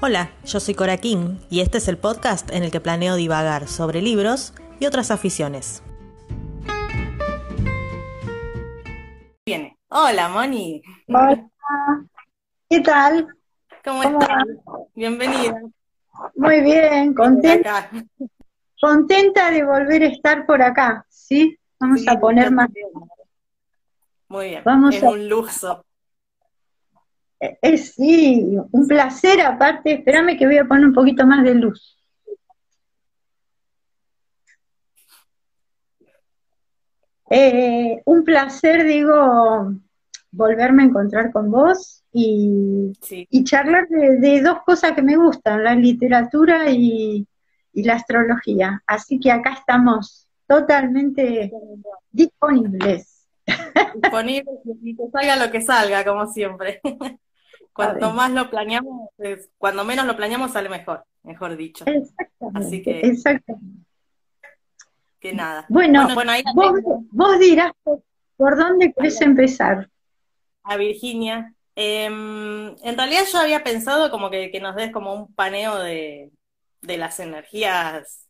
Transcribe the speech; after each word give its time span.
Hola, 0.00 0.30
yo 0.44 0.60
soy 0.60 0.76
Cora 0.76 0.96
King 0.96 1.38
y 1.50 1.58
este 1.58 1.78
es 1.78 1.88
el 1.88 1.98
podcast 1.98 2.52
en 2.52 2.62
el 2.62 2.70
que 2.70 2.80
planeo 2.80 3.16
divagar 3.16 3.66
sobre 3.66 4.00
libros 4.00 4.54
y 4.78 4.86
otras 4.86 5.10
aficiones. 5.10 5.82
Viene. 9.44 9.76
Hola, 9.88 10.28
Moni. 10.28 10.82
Hola. 11.08 11.44
¿Qué 12.70 12.80
tal? 12.80 13.26
¿Cómo, 13.84 14.04
estás? 14.04 14.44
Bienvenida. 14.94 15.60
Muy 16.36 16.60
bien, 16.60 17.12
contenta. 17.12 17.90
Contenta 18.80 19.50
de 19.50 19.64
volver 19.64 20.04
a 20.04 20.06
estar 20.06 20.46
por 20.46 20.62
acá, 20.62 21.04
¿sí? 21.08 21.58
Vamos 21.80 22.06
a 22.06 22.20
poner 22.20 22.52
más. 22.52 22.68
Muy 24.28 24.50
bien, 24.50 24.62
Vamos 24.64 24.94
es 24.94 25.02
un 25.02 25.28
lujo 25.28 25.84
es 27.40 27.94
sí, 27.94 28.56
un 28.72 28.86
placer 28.86 29.40
aparte. 29.40 29.92
Espérame 29.92 30.36
que 30.36 30.46
voy 30.46 30.58
a 30.58 30.64
poner 30.64 30.86
un 30.86 30.94
poquito 30.94 31.26
más 31.26 31.44
de 31.44 31.54
luz. 31.54 31.98
Eh, 37.30 38.00
un 38.06 38.24
placer, 38.24 38.84
digo, 38.84 39.74
volverme 40.30 40.82
a 40.82 40.86
encontrar 40.86 41.30
con 41.30 41.50
vos 41.50 42.04
y, 42.12 42.92
charlar 43.44 43.86
de, 43.88 44.40
dos 44.42 44.62
cosas 44.64 44.92
que 44.92 45.02
me 45.02 45.16
gustan, 45.16 45.62
la 45.62 45.74
literatura 45.74 46.70
y, 46.70 47.26
la 47.74 47.94
astrología. 47.94 48.82
Así 48.86 49.20
que 49.20 49.30
acá 49.30 49.52
estamos 49.52 50.26
totalmente 50.48 51.52
disponibles. 52.10 53.28
Disponibles 53.94 54.58
y 54.82 54.96
que 54.96 55.08
salga 55.12 55.36
lo 55.36 55.52
que 55.52 55.60
salga, 55.60 56.04
como 56.04 56.26
siempre. 56.26 56.80
Cuanto 57.78 58.10
más 58.12 58.32
lo 58.32 58.50
planeamos, 58.50 59.10
cuando 59.56 59.84
menos 59.84 60.04
lo 60.04 60.16
planeamos 60.16 60.50
sale 60.50 60.68
mejor, 60.68 61.04
mejor 61.22 61.56
dicho. 61.56 61.84
Exactamente. 61.86 62.58
Así 62.58 62.82
que, 62.82 63.00
exactamente. 63.02 63.84
que 65.20 65.32
nada. 65.32 65.64
Bueno, 65.68 66.08
vos, 67.12 67.38
dirás 67.38 67.70
por, 67.84 68.56
dónde 68.56 68.92
querés 68.92 69.20
empezar. 69.20 69.88
A 70.64 70.76
Virginia. 70.76 71.54
Em, 71.76 72.74
en 72.82 72.96
realidad 72.96 73.22
yo 73.32 73.38
había 73.38 73.62
pensado 73.62 74.10
como 74.10 74.28
que, 74.28 74.50
nos 74.60 74.74
des 74.74 74.90
como 74.90 75.14
un 75.14 75.32
paneo 75.32 75.78
de, 75.78 76.32
las 76.82 77.20
energías 77.20 78.26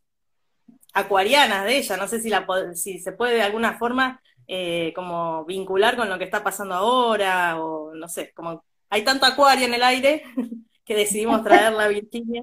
acuarianas 0.92 1.64
de 1.64 1.78
ella. 1.78 1.96
No 1.96 2.06
sé 2.06 2.20
si, 2.20 2.28
la, 2.28 2.46
si 2.74 2.98
se 2.98 3.12
puede 3.12 3.36
de 3.36 3.42
alguna 3.44 3.78
forma 3.78 4.20
eh, 4.46 4.92
como 4.94 5.46
vincular 5.46 5.96
con 5.96 6.10
lo 6.10 6.19
que 6.19 6.24
está 6.24 6.44
pasando 6.44 6.74
ahora, 6.74 7.58
o 7.58 7.94
no 7.94 8.08
sé, 8.08 8.30
como 8.34 8.62
hay 8.91 9.05
tanto 9.05 9.27
acuario 9.27 9.67
en 9.67 9.75
el 9.75 9.83
aire 9.83 10.22
que 10.84 10.94
decidimos 10.94 11.42
traerla 11.42 11.84
a 11.84 11.89
Virginia. 11.89 12.42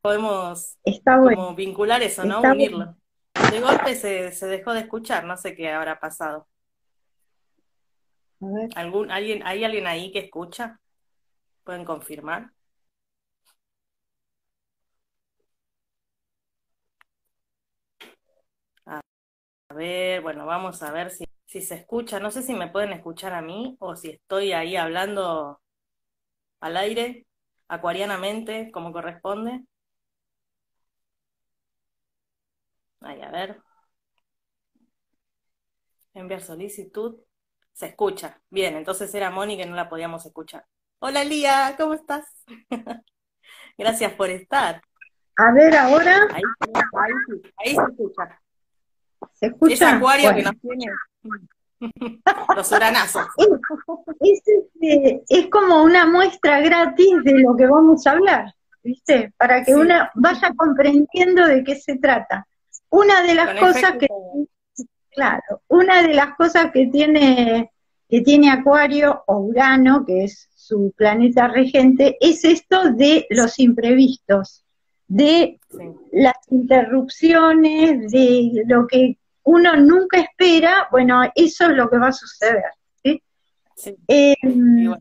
Podemos 0.00 0.76
como 1.04 1.54
vincular 1.54 2.02
eso, 2.02 2.24
¿no? 2.24 2.40
Unirlo. 2.40 2.96
De 3.50 3.60
golpe 3.60 3.94
se, 3.94 4.32
se, 4.32 4.46
dejó 4.46 4.72
de 4.72 4.80
escuchar, 4.80 5.24
no 5.24 5.36
sé 5.36 5.54
qué 5.54 5.70
habrá 5.70 6.00
pasado. 6.00 6.48
¿Algún, 8.74 9.10
alguien, 9.10 9.42
¿Hay 9.44 9.64
alguien 9.64 9.86
ahí 9.86 10.12
que 10.12 10.20
escucha? 10.20 10.80
¿Pueden 11.64 11.84
confirmar? 11.84 12.50
A 18.86 19.74
ver, 19.74 20.22
bueno, 20.22 20.46
vamos 20.46 20.82
a 20.82 20.90
ver 20.92 21.10
si, 21.10 21.24
si 21.46 21.60
se 21.60 21.74
escucha. 21.74 22.20
No 22.20 22.30
sé 22.30 22.42
si 22.42 22.54
me 22.54 22.68
pueden 22.68 22.92
escuchar 22.92 23.32
a 23.34 23.42
mí 23.42 23.76
o 23.80 23.96
si 23.96 24.10
estoy 24.10 24.52
ahí 24.52 24.76
hablando 24.76 25.60
al 26.60 26.76
aire, 26.76 27.26
acuarianamente, 27.68 28.70
como 28.72 28.92
corresponde. 28.92 29.64
Ahí, 33.00 33.20
a 33.22 33.30
ver. 33.30 33.60
Enviar 36.14 36.40
solicitud. 36.40 37.18
Se 37.72 37.86
escucha. 37.86 38.40
Bien, 38.50 38.76
entonces 38.76 39.14
era 39.14 39.30
Moni 39.30 39.56
que 39.56 39.66
no 39.66 39.76
la 39.76 39.88
podíamos 39.88 40.24
escuchar. 40.24 40.64
Hola 40.98 41.24
Lía, 41.24 41.74
¿cómo 41.76 41.92
estás? 41.92 42.24
Gracias 43.78 44.12
por 44.14 44.30
estar. 44.30 44.80
A 45.36 45.52
ver, 45.52 45.76
ahora. 45.76 46.26
Ahí, 46.32 46.42
ahí, 47.58 47.74
se 47.74 47.82
escucha. 47.82 48.40
Se 49.32 49.46
escucha. 49.46 49.74
Es 49.74 49.82
acuario 49.82 50.34
que 50.34 50.42
nos 50.42 50.60
tiene. 50.60 50.86
Los 52.56 52.72
uranazos. 52.72 53.26
Es, 54.20 54.42
es, 55.28 55.46
como 55.48 55.82
una 55.82 56.06
muestra 56.06 56.60
gratis 56.60 57.22
de 57.24 57.40
lo 57.40 57.56
que 57.56 57.66
vamos 57.66 58.06
a 58.06 58.12
hablar, 58.12 58.54
¿viste? 58.82 59.32
Para 59.36 59.64
que 59.64 59.74
una 59.74 60.10
vaya 60.14 60.52
comprendiendo 60.56 61.46
de 61.46 61.64
qué 61.64 61.76
se 61.76 61.96
trata. 61.96 62.46
Una 62.90 63.22
de 63.22 63.34
las 63.34 63.58
cosas 63.58 63.92
que, 63.98 64.08
claro, 65.10 65.62
una 65.68 66.02
de 66.02 66.14
las 66.14 66.36
cosas 66.36 66.70
que 66.72 66.86
tiene, 66.86 67.72
que 68.08 68.20
tiene 68.20 68.50
Acuario 68.50 69.24
o 69.26 69.38
Urano, 69.38 70.04
que 70.04 70.24
es 70.24 70.48
su 70.54 70.92
planeta 70.96 71.48
regente, 71.48 72.16
es 72.20 72.44
esto 72.44 72.90
de 72.90 73.26
los 73.30 73.58
imprevistos, 73.58 74.64
de 75.08 75.60
las 76.12 76.36
interrupciones, 76.50 78.10
de 78.10 78.64
lo 78.66 78.86
que 78.86 79.18
uno 79.46 79.76
nunca 79.76 80.20
espera, 80.20 80.88
bueno, 80.90 81.22
eso 81.34 81.70
es 81.70 81.76
lo 81.76 81.88
que 81.88 81.98
va 81.98 82.08
a 82.08 82.12
suceder. 82.12 82.64
Em, 84.08 84.94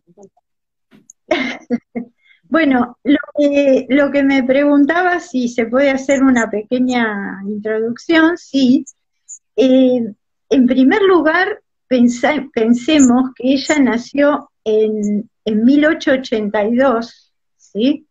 bueno, 2.43 2.97
lo 3.03 3.17
que, 3.37 3.87
lo 3.89 4.11
que 4.11 4.23
me 4.23 4.43
preguntaba 4.43 5.19
si 5.19 5.47
se 5.47 5.65
puede 5.65 5.89
hacer 5.89 6.21
una 6.23 6.49
pequeña 6.49 7.41
introducción, 7.47 8.37
sí. 8.37 8.85
Eh, 9.55 10.13
en 10.49 10.67
primer 10.67 11.01
lugar, 11.01 11.61
pensemos 11.87 13.31
que 13.35 13.53
ella 13.53 13.79
nació 13.79 14.51
en, 14.63 15.29
en 15.43 15.63
1882, 15.63 17.33
¿sí? 17.57 18.05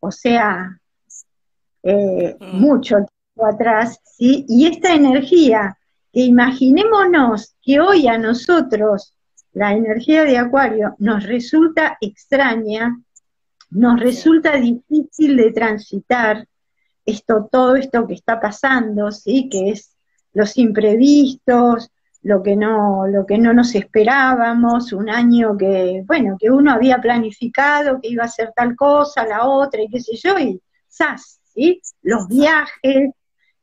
O 0.00 0.10
sea, 0.10 0.78
eh, 1.82 2.36
mm. 2.38 2.60
Mucho 3.36 3.46
atrás, 3.46 4.00
¿sí? 4.04 4.44
Y 4.48 4.66
esta 4.66 4.94
energía, 4.94 5.78
que 6.12 6.20
imaginémonos 6.20 7.54
que 7.62 7.80
hoy 7.80 8.08
a 8.08 8.18
nosotros 8.18 9.14
la 9.52 9.72
energía 9.72 10.24
de 10.24 10.38
Acuario 10.38 10.94
nos 10.98 11.24
resulta 11.24 11.96
extraña, 12.00 12.98
nos 13.70 14.00
resulta 14.00 14.52
difícil 14.56 15.36
de 15.36 15.52
transitar 15.52 16.46
esto, 17.04 17.48
todo 17.50 17.76
esto 17.76 18.06
que 18.06 18.14
está 18.14 18.40
pasando, 18.40 19.10
¿sí? 19.12 19.48
Que 19.50 19.70
es 19.70 19.96
los 20.32 20.56
imprevistos, 20.58 21.90
lo 22.22 22.42
que 22.42 22.56
no, 22.56 23.06
lo 23.06 23.24
que 23.24 23.38
no 23.38 23.52
nos 23.52 23.74
esperábamos, 23.74 24.92
un 24.92 25.08
año 25.08 25.56
que, 25.56 26.02
bueno, 26.04 26.36
que 26.38 26.50
uno 26.50 26.72
había 26.72 26.98
planificado 26.98 28.00
que 28.00 28.08
iba 28.08 28.24
a 28.24 28.26
hacer 28.26 28.52
tal 28.54 28.74
cosa, 28.74 29.24
la 29.26 29.46
otra, 29.46 29.82
y 29.82 29.88
qué 29.88 30.00
sé 30.00 30.16
yo, 30.16 30.38
y 30.38 30.60
¡zas! 30.90 31.40
¿sí? 31.54 31.80
Los 32.02 32.26
viajes, 32.28 33.10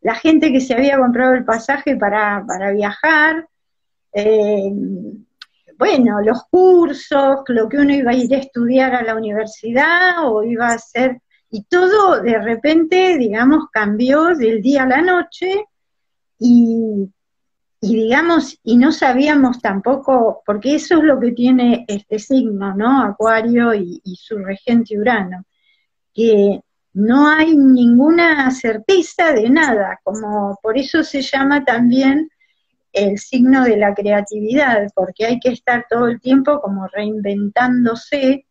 la 0.04 0.16
gente 0.16 0.52
que 0.52 0.60
se 0.60 0.74
había 0.74 0.98
comprado 0.98 1.34
el 1.34 1.46
pasaje 1.46 1.96
para, 1.96 2.44
viajar, 2.74 3.48
eh, 4.12 4.72
bueno, 5.78 6.22
los 6.22 6.44
cursos, 6.52 7.40
lo 7.48 7.70
que 7.70 7.78
uno 7.78 7.94
iba 7.94 8.12
a 8.12 8.16
ir 8.16 8.34
a 8.36 8.40
estudiar 8.40 8.94
a 8.94 9.02
la 9.02 9.16
universidad 9.16 10.26
o 10.26 10.44
iba 10.44 10.68
a 10.68 10.74
hacer, 10.74 11.22
y 11.50 11.64
todo 11.64 12.22
de 12.22 12.38
repente, 12.38 13.18
digamos, 13.18 13.66
cambió 13.72 14.36
del 14.36 14.62
día 14.62 14.84
a 14.84 14.88
la 14.88 15.02
noche 15.02 15.66
y, 16.38 17.10
digamos, 17.80 18.60
y 18.64 18.76
no 18.76 18.92
sabíamos 18.92 19.62
tampoco, 19.62 20.42
porque 20.46 20.76
eso 20.76 20.98
es 20.98 21.04
lo 21.04 21.20
que 21.20 21.32
tiene 21.32 21.86
este 21.88 22.20
signo, 22.20 22.76
¿no? 22.76 23.04
Acuario 23.04 23.74
y, 23.74 24.02
y 24.04 24.16
su 24.16 24.38
regente 24.38 24.98
Urano, 25.00 25.46
que 26.14 26.60
no 26.94 27.28
hay 27.28 27.58
ninguna 27.58 28.50
certeza 28.52 29.34
de 29.34 29.50
nada, 29.50 30.00
como 30.04 30.58
por 30.62 30.78
eso 30.78 31.04
se 31.04 31.22
llama 31.22 31.66
también 31.66 32.30
el 32.94 33.18
signo 33.18 33.64
de 33.64 33.78
la 33.78 33.96
creatividad, 33.96 34.88
porque 34.94 35.26
hay 35.26 35.40
que 35.40 35.50
estar 35.50 35.88
todo 35.90 36.08
el 36.08 36.22
tiempo 36.22 36.62
como 36.62 36.88
reinventándose 36.88 38.46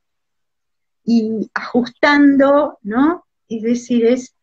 y 1.04 1.50
ajustando, 1.54 2.78
¿no? 2.82 3.24
Es 3.48 3.62
decir, 3.62 4.06
es, 4.06 4.34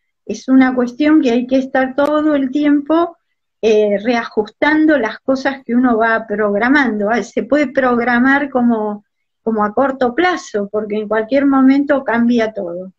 una 0.47 0.75
cuestión 0.75 1.21
que 1.21 1.31
hay 1.31 1.47
que 1.47 1.57
estar 1.57 1.95
todo 1.95 2.35
el 2.35 2.51
tiempo 2.51 3.17
eh, 3.61 3.97
reajustando 4.01 4.97
las 4.97 5.19
cosas 5.19 5.63
que 5.65 5.75
uno 5.75 5.97
va 5.97 6.25
programando. 6.27 7.09
Se 7.23 7.43
puede 7.43 7.67
programar 7.67 8.49
como, 8.49 9.03
como 9.41 9.65
a 9.65 9.73
corto 9.73 10.13
plazo, 10.13 10.69
porque 10.71 10.97
en 10.97 11.07
cualquier 11.07 11.45
momento 11.47 12.03
cambia 12.03 12.53
todo. 12.53 12.93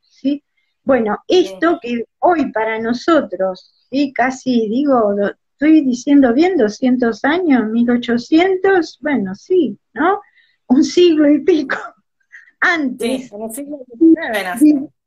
Bueno, 0.90 1.18
esto 1.28 1.78
que 1.80 2.04
hoy 2.18 2.50
para 2.50 2.80
nosotros, 2.80 3.72
¿sí? 3.88 4.12
casi 4.12 4.68
digo, 4.68 5.14
estoy 5.52 5.82
diciendo 5.82 6.34
bien 6.34 6.56
200 6.56 7.24
años, 7.26 7.70
1800, 7.70 8.98
bueno, 9.00 9.36
sí, 9.36 9.78
¿no? 9.94 10.20
Un 10.66 10.82
siglo 10.82 11.30
y 11.30 11.44
pico 11.44 11.76
antes. 12.60 13.28
Sí, 13.28 13.34
un 13.36 13.54
siglo 13.54 13.78
y 14.00 14.16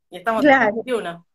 Y 0.08 0.16
estamos 0.16 0.42
en 0.46 0.52
el 0.52 0.72
21. 0.72 1.26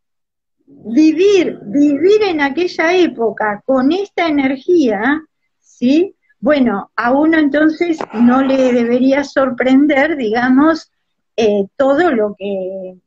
Vivir, 0.66 1.60
vivir 1.66 2.24
en 2.24 2.42
aquella 2.42 2.96
época 2.96 3.62
con 3.64 3.92
esta 3.92 4.30
energía, 4.30 5.22
¿sí? 5.60 6.16
Bueno, 6.40 6.90
a 6.96 7.12
uno 7.12 7.38
entonces 7.38 8.00
no 8.14 8.42
le 8.42 8.74
debería 8.74 9.24
sorprender, 9.24 10.18
digamos, 10.18 10.92
eh, 11.36 11.68
todo 11.78 12.12
lo 12.12 12.34
que 12.36 12.98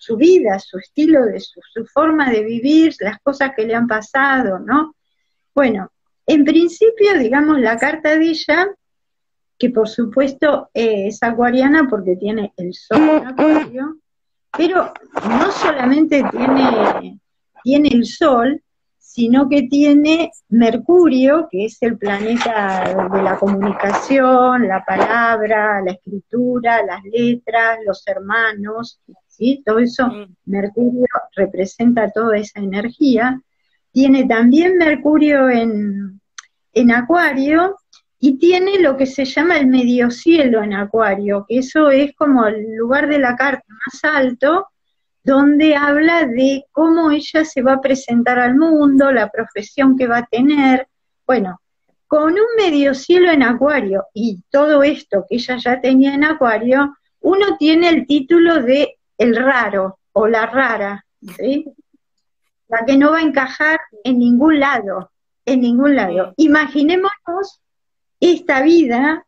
su 0.00 0.16
vida, 0.16 0.58
su 0.58 0.78
estilo 0.78 1.26
de 1.26 1.40
su, 1.40 1.60
forma 1.92 2.30
de 2.30 2.42
vivir, 2.42 2.94
las 3.00 3.18
cosas 3.20 3.52
que 3.54 3.66
le 3.66 3.74
han 3.74 3.86
pasado, 3.86 4.58
¿no? 4.58 4.96
Bueno, 5.54 5.92
en 6.26 6.42
principio, 6.44 7.18
digamos, 7.18 7.60
la 7.60 7.76
carta 7.76 8.16
de 8.16 8.30
ella, 8.30 8.66
que 9.58 9.68
por 9.68 9.88
supuesto 9.88 10.70
eh, 10.72 11.08
es 11.08 11.22
acuariana 11.22 11.86
porque 11.88 12.16
tiene 12.16 12.54
el 12.56 12.72
sol 12.72 12.98
en 12.98 13.26
acuario, 13.26 13.98
pero 14.56 14.90
no 15.28 15.52
solamente 15.52 16.24
tiene, 16.32 17.20
tiene 17.62 17.88
el 17.90 18.06
sol, 18.06 18.62
sino 18.98 19.50
que 19.50 19.64
tiene 19.64 20.30
Mercurio, 20.48 21.46
que 21.50 21.66
es 21.66 21.76
el 21.82 21.98
planeta 21.98 23.08
de 23.12 23.22
la 23.22 23.38
comunicación, 23.38 24.66
la 24.66 24.82
palabra, 24.82 25.82
la 25.82 25.92
escritura, 25.92 26.82
las 26.86 27.02
letras, 27.04 27.80
los 27.84 28.02
hermanos, 28.06 28.98
¿sí? 29.40 29.62
Todo 29.64 29.78
eso, 29.78 30.06
mm. 30.06 30.36
Mercurio 30.44 31.06
representa 31.34 32.10
toda 32.10 32.36
esa 32.36 32.60
energía. 32.60 33.40
Tiene 33.90 34.26
también 34.26 34.76
Mercurio 34.76 35.48
en, 35.48 36.20
en 36.74 36.90
Acuario 36.92 37.76
y 38.20 38.38
tiene 38.38 38.78
lo 38.80 38.98
que 38.98 39.06
se 39.06 39.24
llama 39.24 39.56
el 39.56 39.66
medio 39.66 40.10
cielo 40.10 40.62
en 40.62 40.74
Acuario, 40.74 41.46
que 41.48 41.58
eso 41.58 41.90
es 41.90 42.14
como 42.14 42.46
el 42.46 42.76
lugar 42.76 43.08
de 43.08 43.18
la 43.18 43.34
carta 43.34 43.64
más 43.68 44.04
alto, 44.04 44.68
donde 45.24 45.74
habla 45.74 46.26
de 46.26 46.64
cómo 46.70 47.10
ella 47.10 47.44
se 47.44 47.62
va 47.62 47.74
a 47.74 47.80
presentar 47.80 48.38
al 48.38 48.56
mundo, 48.56 49.10
la 49.10 49.30
profesión 49.30 49.96
que 49.96 50.06
va 50.06 50.18
a 50.18 50.28
tener. 50.30 50.86
Bueno, 51.26 51.60
con 52.06 52.32
un 52.32 52.46
medio 52.58 52.92
cielo 52.94 53.30
en 53.30 53.42
Acuario 53.42 54.04
y 54.12 54.42
todo 54.50 54.82
esto 54.82 55.24
que 55.28 55.36
ella 55.36 55.56
ya 55.56 55.80
tenía 55.80 56.14
en 56.14 56.24
Acuario, 56.24 56.94
uno 57.20 57.56
tiene 57.58 57.88
el 57.88 58.06
título 58.06 58.62
de 58.62 58.98
el 59.20 59.36
raro 59.36 59.98
o 60.12 60.26
la 60.26 60.46
rara, 60.46 61.04
¿sí? 61.36 61.66
La 62.68 62.86
que 62.86 62.96
no 62.96 63.12
va 63.12 63.18
a 63.18 63.22
encajar 63.22 63.78
en 64.02 64.18
ningún 64.18 64.58
lado, 64.58 65.12
en 65.44 65.60
ningún 65.60 65.94
lado. 65.94 66.32
Imaginémonos 66.38 67.60
esta 68.18 68.62
vida 68.62 69.26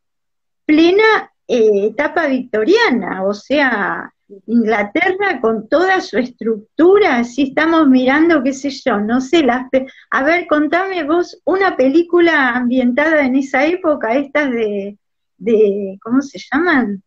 plena 0.64 1.30
eh, 1.46 1.88
etapa 1.88 2.26
victoriana, 2.26 3.22
o 3.24 3.34
sea, 3.34 4.10
Inglaterra 4.46 5.42
con 5.42 5.68
toda 5.68 6.00
su 6.00 6.16
estructura, 6.16 7.22
si 7.24 7.42
estamos 7.42 7.86
mirando, 7.86 8.42
qué 8.42 8.54
sé 8.54 8.70
yo, 8.70 8.98
no 8.98 9.20
sé, 9.20 9.42
las 9.42 9.66
a 10.10 10.22
ver, 10.22 10.46
contame 10.46 11.04
vos 11.04 11.38
una 11.44 11.76
película 11.76 12.56
ambientada 12.56 13.26
en 13.26 13.36
esa 13.36 13.66
época, 13.66 14.14
estas 14.14 14.50
de, 14.52 14.96
de 15.36 15.98
¿cómo 16.02 16.22
se 16.22 16.38
llaman? 16.38 17.02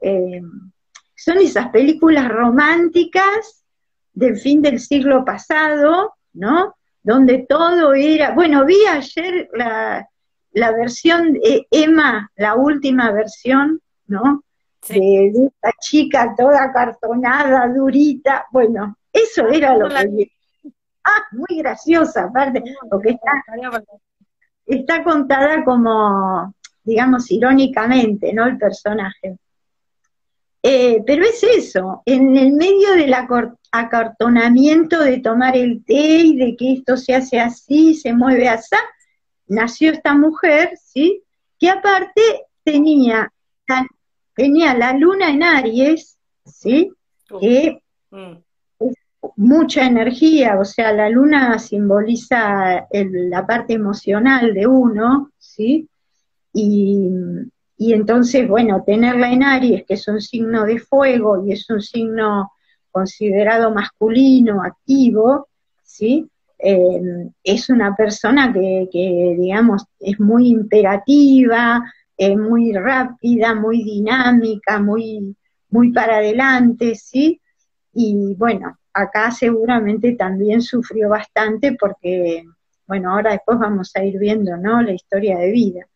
Eh, 0.00 0.40
son 1.18 1.38
esas 1.38 1.68
películas 1.70 2.28
románticas 2.28 3.64
del 4.12 4.38
fin 4.38 4.62
del 4.62 4.78
siglo 4.78 5.24
pasado, 5.24 6.14
¿no? 6.32 6.76
Donde 7.02 7.46
todo 7.48 7.92
era, 7.92 8.32
bueno, 8.32 8.64
vi 8.64 8.86
ayer 8.86 9.48
la, 9.52 10.08
la 10.52 10.72
versión 10.72 11.32
de 11.32 11.66
Emma, 11.70 12.30
la 12.36 12.54
última 12.54 13.10
versión, 13.10 13.80
¿no? 14.06 14.42
de, 14.86 15.28
esta 15.28 15.72
chica 15.80 16.34
toda 16.36 16.72
cartonada, 16.72 17.68
durita, 17.68 18.46
bueno, 18.52 18.96
eso 19.12 19.48
era 19.48 19.76
lo 19.76 19.88
que... 19.88 20.30
Ah, 21.04 21.24
muy 21.32 21.58
graciosa, 21.58 22.24
aparte, 22.24 22.62
porque 22.90 23.10
está, 23.10 23.32
está 24.66 25.02
contada 25.02 25.64
como, 25.64 26.54
digamos, 26.84 27.30
irónicamente, 27.30 28.32
¿no? 28.34 28.46
El 28.46 28.58
personaje. 28.58 29.38
Eh, 30.70 31.02
pero 31.06 31.24
es 31.24 31.42
eso, 31.42 32.02
en 32.04 32.36
el 32.36 32.52
medio 32.52 32.92
del 32.92 33.14
acartonamiento 33.72 35.02
de 35.02 35.18
tomar 35.20 35.56
el 35.56 35.82
té 35.82 36.18
y 36.18 36.36
de 36.36 36.56
que 36.56 36.74
esto 36.74 36.98
se 36.98 37.14
hace 37.14 37.40
así, 37.40 37.94
se 37.94 38.12
mueve 38.12 38.50
así, 38.50 38.76
nació 39.46 39.92
esta 39.92 40.14
mujer, 40.14 40.72
¿sí? 40.76 41.22
Que 41.58 41.70
aparte 41.70 42.20
tenía 42.62 43.32
tenía 44.34 44.74
la 44.74 44.92
luna 44.92 45.30
en 45.30 45.42
Aries, 45.42 46.18
¿sí? 46.44 46.92
Que 47.40 47.80
mm. 48.10 48.32
es 48.80 48.94
mucha 49.36 49.86
energía, 49.86 50.60
o 50.60 50.66
sea, 50.66 50.92
la 50.92 51.08
luna 51.08 51.58
simboliza 51.58 52.86
la 52.92 53.46
parte 53.46 53.72
emocional 53.72 54.52
de 54.52 54.66
uno, 54.66 55.32
¿sí? 55.38 55.88
Y, 56.52 57.08
y, 57.78 57.92
entonces, 57.92 58.48
bueno, 58.48 58.82
tenerla 58.84 59.30
en 59.32 59.44
Aries, 59.44 59.84
que 59.86 59.94
es 59.94 60.08
un 60.08 60.20
signo 60.20 60.64
de 60.64 60.80
fuego 60.80 61.46
y 61.46 61.52
es 61.52 61.70
un 61.70 61.80
signo 61.80 62.52
considerado 62.90 63.72
masculino, 63.72 64.62
activo, 64.62 65.48
¿sí? 65.84 66.28
Eh, 66.58 67.30
es 67.44 67.70
una 67.70 67.94
persona 67.94 68.52
que, 68.52 69.36
digamos, 69.38 69.84
es 70.00 70.18
muy 70.18 70.48
imperativa, 70.48 71.82
muy 72.36 72.72
rápida, 72.72 73.54
muy 73.54 73.84
dinámica, 73.84 74.80
muy, 74.80 75.36
muy 75.70 75.92
para 75.92 76.16
adelante, 76.16 76.96
¿sí? 76.96 77.40
Y 77.92 78.34
bueno, 78.36 78.76
acá 78.92 79.30
seguramente 79.30 80.12
también 80.12 80.62
sufrió 80.62 81.08
bastante 81.08 81.76
porque, 81.78 82.44
bueno, 82.86 83.12
ahora 83.12 83.32
después 83.32 83.58
vamos 83.58 83.92
a 83.94 84.04
ir 84.04 84.18
viendo, 84.18 84.56
¿no? 84.56 84.82
La 84.82 84.92
historia 84.92 85.38
de 85.38 85.50
vida. 85.52 85.86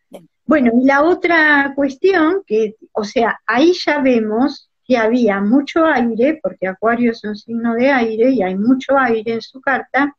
Bueno, 0.52 0.70
y 0.78 0.84
la 0.84 1.02
otra 1.02 1.72
cuestión, 1.74 2.42
que, 2.46 2.76
o 2.92 3.04
sea, 3.04 3.40
ahí 3.46 3.72
ya 3.72 4.02
vemos 4.02 4.70
que 4.86 4.98
había 4.98 5.40
mucho 5.40 5.86
aire, 5.86 6.40
porque 6.42 6.68
Acuario 6.68 7.12
es 7.12 7.24
un 7.24 7.34
signo 7.36 7.74
de 7.74 7.90
aire 7.90 8.32
y 8.32 8.42
hay 8.42 8.54
mucho 8.54 8.98
aire 8.98 9.32
en 9.32 9.40
su 9.40 9.62
carta, 9.62 10.14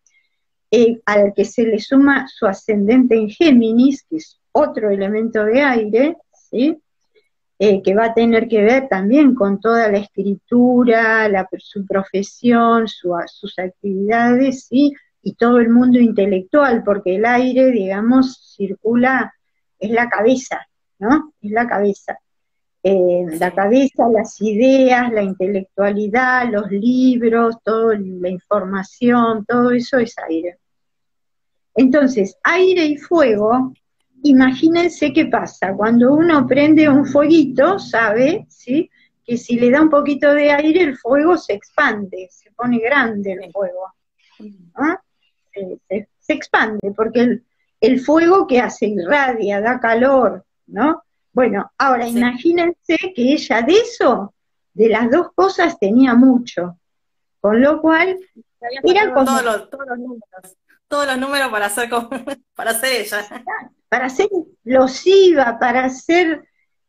eh, 0.71 0.99
al 1.05 1.33
que 1.35 1.45
se 1.45 1.67
le 1.67 1.77
suma 1.77 2.25
su 2.27 2.47
ascendente 2.47 3.13
en 3.13 3.29
Géminis, 3.29 4.07
que 4.09 4.15
es 4.15 4.39
otro 4.51 4.89
elemento 4.89 5.45
de 5.45 5.61
aire, 5.61 6.17
¿sí? 6.33 6.81
Eh, 7.59 7.83
que 7.83 7.93
va 7.93 8.05
a 8.05 8.13
tener 8.15 8.47
que 8.47 8.63
ver 8.63 8.87
también 8.87 9.35
con 9.35 9.59
toda 9.59 9.87
la 9.91 9.99
escritura, 9.99 11.29
la, 11.29 11.47
su 11.59 11.85
profesión, 11.85 12.87
sus 12.87 13.59
actividades, 13.59 14.65
¿sí? 14.65 14.93
y 15.21 15.35
todo 15.35 15.59
el 15.59 15.69
mundo 15.69 15.99
intelectual, 15.99 16.83
porque 16.83 17.17
el 17.17 17.25
aire, 17.25 17.69
digamos, 17.69 18.55
circula, 18.57 19.31
es 19.85 19.91
la 19.91 20.09
cabeza, 20.09 20.65
¿no? 20.99 21.33
Es 21.41 21.51
la 21.51 21.67
cabeza. 21.67 22.17
Eh, 22.81 23.25
la 23.39 23.51
cabeza, 23.51 24.09
las 24.09 24.41
ideas, 24.41 25.11
la 25.11 25.23
intelectualidad, 25.23 26.49
los 26.51 26.69
libros, 26.69 27.57
toda 27.63 27.95
la 27.97 28.29
información, 28.29 29.45
todo 29.45 29.71
eso 29.71 29.97
es 29.99 30.15
aire. 30.27 30.57
Entonces, 31.75 32.37
aire 32.43 32.85
y 32.85 32.97
fuego 32.97 33.73
imagínense 34.23 35.13
qué 35.13 35.25
pasa. 35.25 35.73
Cuando 35.75 36.13
uno 36.13 36.47
prende 36.47 36.89
un 36.89 37.05
fueguito, 37.05 37.77
sabe, 37.77 38.45
¿sí? 38.49 38.89
Que 39.25 39.37
si 39.37 39.57
le 39.57 39.69
da 39.69 39.81
un 39.81 39.89
poquito 39.89 40.33
de 40.33 40.51
aire, 40.51 40.81
el 40.81 40.97
fuego 40.97 41.37
se 41.37 41.53
expande, 41.53 42.27
se 42.31 42.51
pone 42.51 42.79
grande 42.79 43.33
el 43.33 43.51
fuego. 43.51 43.93
¿ah? 44.75 44.99
Se, 46.19 46.33
expande, 46.33 46.91
porque 46.95 47.19
el, 47.21 47.43
fuego 47.99 48.47
que 48.47 48.59
hace 48.59 48.87
irradia, 48.87 49.61
da 49.61 49.79
calor, 49.79 50.45
¿no? 50.67 51.03
Bueno, 51.31 51.71
ahora 51.77 52.07
imagínense 52.07 52.97
que 53.15 53.33
ella 53.33 53.61
de 53.61 53.73
eso, 53.73 54.33
de 54.73 54.89
las 54.89 55.09
dos 55.09 55.33
cosas, 55.33 55.77
tenía 55.79 56.13
mucho. 56.13 56.77
Con 57.41 57.61
lo 57.61 57.81
cual, 57.81 58.17
era 58.83 59.13
como... 59.13 59.25
Todos 59.25 59.43
los, 59.43 59.99
números, 59.99 60.57
todos 60.87 61.07
los 61.07 61.17
números 61.17 61.49
para 61.49 61.65
hacer, 61.65 61.89
para 62.55 62.71
hacer 62.71 63.01
ella 63.01 63.43
para 63.93 64.09
ser 64.09 64.27
explosiva, 64.31 65.59
para 65.59 65.87
ser, 65.87 66.43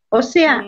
o 0.09 0.23
sea, 0.23 0.65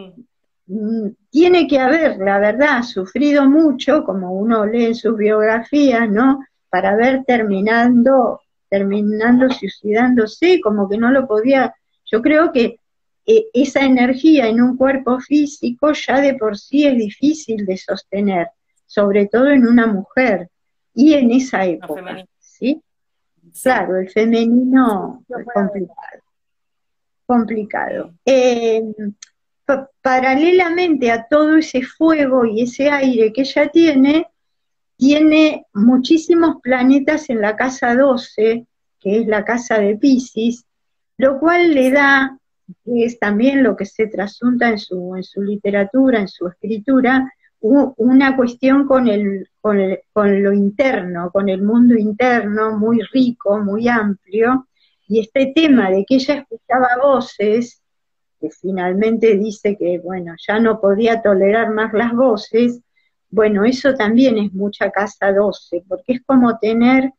mm, 0.67 1.09
tiene 1.31 1.67
que 1.67 1.79
haber, 1.79 2.19
la 2.19 2.39
verdad, 2.39 2.83
sufrido 2.83 3.49
mucho, 3.49 4.05
como 4.05 4.35
uno 4.35 4.67
lee 4.67 4.85
en 4.85 4.95
sus 4.95 5.17
biografías, 5.17 6.11
¿no? 6.11 6.45
Para 6.69 6.91
haber 6.91 7.25
terminando, 7.25 8.43
terminando 8.69 9.49
suicidándose, 9.51 10.61
como 10.61 10.89
que 10.89 10.99
no 10.99 11.11
lo 11.11 11.27
podía, 11.27 11.75
yo 12.05 12.23
creo 12.23 12.53
que 12.53 12.81
eh, 13.27 13.47
esa 13.53 13.85
energía 13.85 14.49
en 14.49 14.61
un 14.61 14.77
cuerpo 14.77 15.21
físico 15.21 15.93
ya 15.93 16.21
de 16.21 16.35
por 16.35 16.57
sí 16.57 16.87
es 16.87 16.97
difícil 16.97 17.67
de 17.67 17.77
sostener, 17.77 18.49
sobre 18.87 19.27
todo 19.27 19.49
en 19.51 19.67
una 19.67 19.87
mujer 19.87 20.49
y 20.95 21.15
en 21.15 21.31
esa 21.33 21.65
época, 21.65 22.25
¿sí? 22.39 22.83
Claro, 23.63 23.99
el 23.99 24.11
femenino 24.11 25.25
es 25.29 25.47
complicado 25.53 26.27
complicado. 27.27 28.15
Eh, 28.25 28.83
paralelamente 30.01 31.11
a 31.11 31.27
todo 31.27 31.57
ese 31.57 31.83
fuego 31.83 32.47
y 32.47 32.63
ese 32.63 32.89
aire 32.89 33.33
que 33.33 33.41
ella 33.43 33.69
tiene, 33.69 34.29
tiene 34.97 35.67
muchísimos 35.75 36.57
planetas 36.63 37.29
en 37.31 37.41
la 37.41 37.57
casa 37.57 37.95
12, 37.95 38.67
que 39.01 39.19
es 39.21 39.27
la 39.27 39.45
casa 39.45 39.79
de 39.79 39.97
Pisces, 39.97 40.65
lo 41.19 41.39
cual 41.39 41.75
le 41.75 41.91
da, 41.91 42.39
que 42.85 43.05
es 43.05 43.19
también 43.19 43.63
lo 43.63 43.77
que 43.77 43.87
se 43.87 44.07
trasunta 44.07 44.69
en 44.69 44.79
su, 44.79 45.15
en 45.17 45.23
su 45.23 45.43
literatura, 45.43 46.21
en 46.21 46.29
su 46.29 46.49
escritura, 46.49 47.33
una 47.61 48.37
cuestión 48.37 48.87
con, 48.87 49.09
el, 49.09 49.49
con, 49.61 49.81
el, 49.81 50.01
con 50.13 50.43
lo 50.43 50.53
interno, 50.53 51.31
con 51.31 51.49
el 51.49 51.63
mundo 51.63 51.97
interno, 51.97 52.79
muy 52.79 53.01
rico, 53.13 53.59
muy 53.59 53.89
amplio, 53.89 54.69
y 55.09 55.21
este 55.21 55.53
tema 55.55 55.91
de 55.91 56.05
que 56.05 56.17
ella 56.17 56.35
escuchaba 56.35 56.89
voces, 57.03 57.83
que 58.41 58.51
finalmente 58.51 59.37
dice 59.37 59.77
que, 59.77 59.99
bueno, 59.99 60.35
ya 60.47 60.59
no 60.59 60.81
podía 60.81 61.23
tolerar 61.23 61.71
más 61.73 61.93
las 61.93 62.13
voces, 62.13 62.81
bueno, 63.31 63.65
eso 63.65 63.95
también 63.95 64.39
es 64.39 64.53
mucha 64.53 64.91
casa 64.91 65.33
12, 65.33 65.85
porque 65.89 66.15
es 66.15 66.23
como 66.25 66.59
tener 66.59 67.13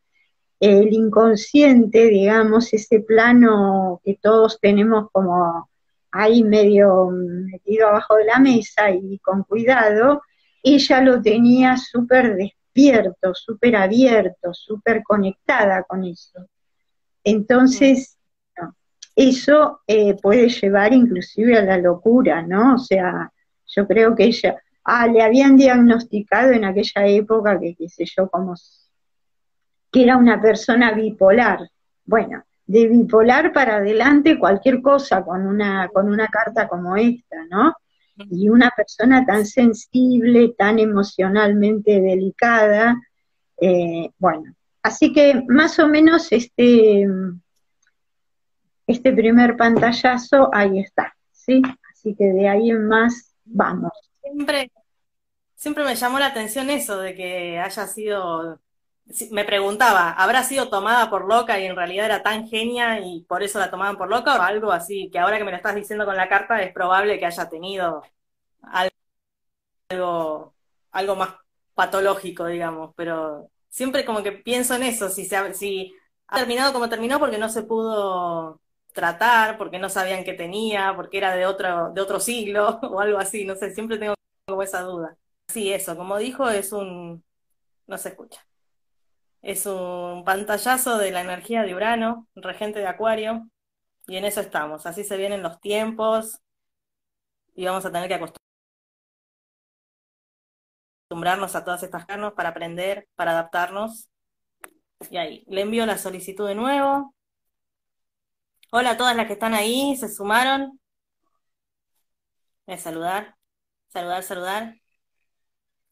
el 0.60 0.92
inconsciente, 0.92 2.08
digamos, 2.08 2.74
ese 2.74 3.02
plano 3.02 4.02
que 4.04 4.18
todos 4.22 4.60
tenemos 4.60 5.10
como 5.12 5.70
ahí 6.12 6.44
medio 6.44 7.10
metido 7.12 7.88
abajo 7.90 8.16
de 8.16 8.26
la 8.26 8.40
mesa 8.40 8.90
y 8.90 9.20
con 9.20 9.44
cuidado, 9.44 10.24
ella 10.64 11.02
lo 11.02 11.22
tenía 11.22 11.78
súper 11.78 12.36
despierto, 12.36 13.34
súper 13.36 13.76
abierto, 13.76 14.54
súper 14.54 15.04
conectada 15.04 15.84
con 15.84 16.04
eso. 16.06 16.48
Entonces, 17.24 18.18
eso 19.16 19.82
eh, 19.88 20.16
puede 20.22 20.48
llevar 20.50 20.94
inclusive 20.94 21.58
a 21.58 21.64
la 21.64 21.78
locura, 21.78 22.44
¿no? 22.44 22.76
O 22.76 22.78
sea, 22.78 23.32
yo 23.66 23.88
creo 23.88 24.16
que 24.16 24.26
ella, 24.26 24.62
ah, 24.88 25.06
le 25.06 25.22
habían 25.22 25.58
diagnosticado 25.58 26.52
en 26.52 26.64
aquella 26.66 27.06
época 27.08 27.60
que, 27.60 27.76
qué 27.76 27.90
sé 27.90 28.06
yo, 28.06 28.30
como 28.30 28.56
que 29.92 30.04
era 30.04 30.18
una 30.18 30.42
persona 30.42 30.94
bipolar. 30.94 31.70
Bueno, 32.06 32.44
de 32.66 32.88
bipolar 32.88 33.52
para 33.52 33.78
adelante 33.78 34.40
cualquier 34.40 34.82
cosa 34.82 35.24
con 35.24 35.46
una, 35.46 35.90
con 35.90 36.10
una 36.10 36.28
carta 36.28 36.70
como 36.70 36.96
esta, 36.96 37.36
¿no? 37.50 37.76
Y 38.16 38.50
una 38.50 38.72
persona 38.76 39.26
tan 39.26 39.46
sensible, 39.46 40.56
tan 40.58 40.80
emocionalmente 40.80 42.00
delicada, 42.02 42.96
eh, 43.60 44.10
bueno, 44.18 44.56
así 44.82 45.12
que 45.12 45.44
más 45.50 45.78
o 45.80 45.88
menos 45.88 46.32
este, 46.32 47.08
este 48.88 49.12
primer 49.12 49.58
pantallazo 49.58 50.50
ahí 50.54 50.80
está, 50.80 51.14
¿sí? 51.32 51.62
Así 51.92 52.16
que 52.16 52.26
de 52.32 52.48
ahí 52.48 52.70
en 52.70 52.88
más 52.88 53.36
vamos. 53.44 54.07
Siempre, 54.34 54.72
siempre 55.56 55.84
me 55.86 55.96
llamó 55.96 56.20
la 56.20 56.28
atención 56.28 56.70
eso 56.70 57.00
de 57.00 57.16
que 57.16 57.60
haya 57.60 57.88
sido 57.88 58.62
me 59.32 59.46
preguntaba, 59.46 60.12
¿habrá 60.14 60.44
sido 60.44 60.70
tomada 60.70 61.10
por 61.10 61.28
loca 61.28 61.60
y 61.60 61.66
en 61.66 61.76
realidad 61.76 62.06
era 62.08 62.24
tan 62.24 62.48
genia 62.48 63.00
y 63.02 63.22
por 63.24 63.44
eso 63.44 63.60
la 63.60 63.72
tomaban 63.72 63.98
por 63.98 64.10
loca 64.10 64.38
o 64.38 64.42
algo 64.44 64.72
así? 64.72 65.10
Que 65.12 65.20
ahora 65.20 65.38
que 65.40 65.46
me 65.46 65.52
lo 65.52 65.58
estás 65.58 65.76
diciendo 65.76 66.06
con 66.06 66.18
la 66.18 66.30
carta 66.30 66.62
es 66.62 66.74
probable 66.74 67.20
que 67.20 67.26
haya 67.28 67.50
tenido 67.50 68.04
algo, 69.90 70.56
algo 70.92 71.16
más 71.16 71.36
patológico, 71.74 72.46
digamos, 72.48 72.94
pero 72.96 73.50
siempre 73.70 74.06
como 74.06 74.24
que 74.24 74.32
pienso 74.32 74.76
en 74.76 74.84
eso, 74.84 75.10
si, 75.10 75.26
se 75.26 75.36
ha, 75.38 75.54
si 75.54 75.94
ha 76.28 76.38
terminado 76.38 76.74
como 76.74 76.90
terminó 76.90 77.20
porque 77.20 77.38
no 77.38 77.50
se 77.50 77.64
pudo 77.64 78.60
tratar, 78.94 79.58
porque 79.58 79.80
no 79.80 79.90
sabían 79.90 80.24
qué 80.24 80.34
tenía, 80.34 80.94
porque 80.96 81.18
era 81.20 81.36
de 81.36 81.46
otro, 81.46 81.92
de 81.94 82.02
otro 82.02 82.20
siglo 82.20 82.80
o 82.84 83.00
algo 83.00 83.20
así, 83.20 83.46
no 83.46 83.56
sé, 83.56 83.74
siempre 83.74 83.98
tengo 83.98 84.17
esa 84.62 84.82
duda. 84.82 85.18
Sí, 85.48 85.72
eso, 85.74 85.96
como 85.98 86.18
dijo, 86.18 86.50
es 86.50 86.72
un... 86.72 87.24
no 87.88 87.98
se 87.98 88.10
escucha. 88.10 88.46
Es 89.42 89.66
un 89.66 90.24
pantallazo 90.26 90.98
de 90.98 91.12
la 91.12 91.22
energía 91.22 91.64
de 91.64 91.76
Urano, 91.76 92.28
regente 92.36 92.80
de 92.80 92.88
Acuario, 92.88 93.50
y 94.08 94.18
en 94.18 94.26
eso 94.26 94.42
estamos. 94.42 94.86
Así 94.86 95.04
se 95.04 95.18
vienen 95.18 95.44
los 95.44 95.60
tiempos 95.62 96.40
y 97.56 97.66
vamos 97.66 97.86
a 97.86 97.92
tener 97.92 98.08
que 98.08 98.16
acostumbrarnos 101.10 101.56
a 101.56 101.64
todas 101.64 101.84
estas 101.84 102.06
carnos 102.06 102.34
para 102.34 102.50
aprender, 102.50 103.08
para 103.16 103.32
adaptarnos. 103.32 104.10
Y 105.12 105.18
ahí, 105.18 105.44
le 105.48 105.62
envío 105.62 105.86
la 105.86 105.98
solicitud 105.98 106.48
de 106.48 106.56
nuevo. 106.56 107.14
Hola 108.72 108.92
a 108.92 108.98
todas 108.98 109.16
las 109.16 109.28
que 109.28 109.34
están 109.34 109.54
ahí, 109.54 109.96
se 109.98 110.10
sumaron. 110.10 110.80
Voy 112.66 112.76
a 112.76 112.78
saludar, 112.78 113.37
saludar, 113.98 114.24
saludar. 114.24 114.76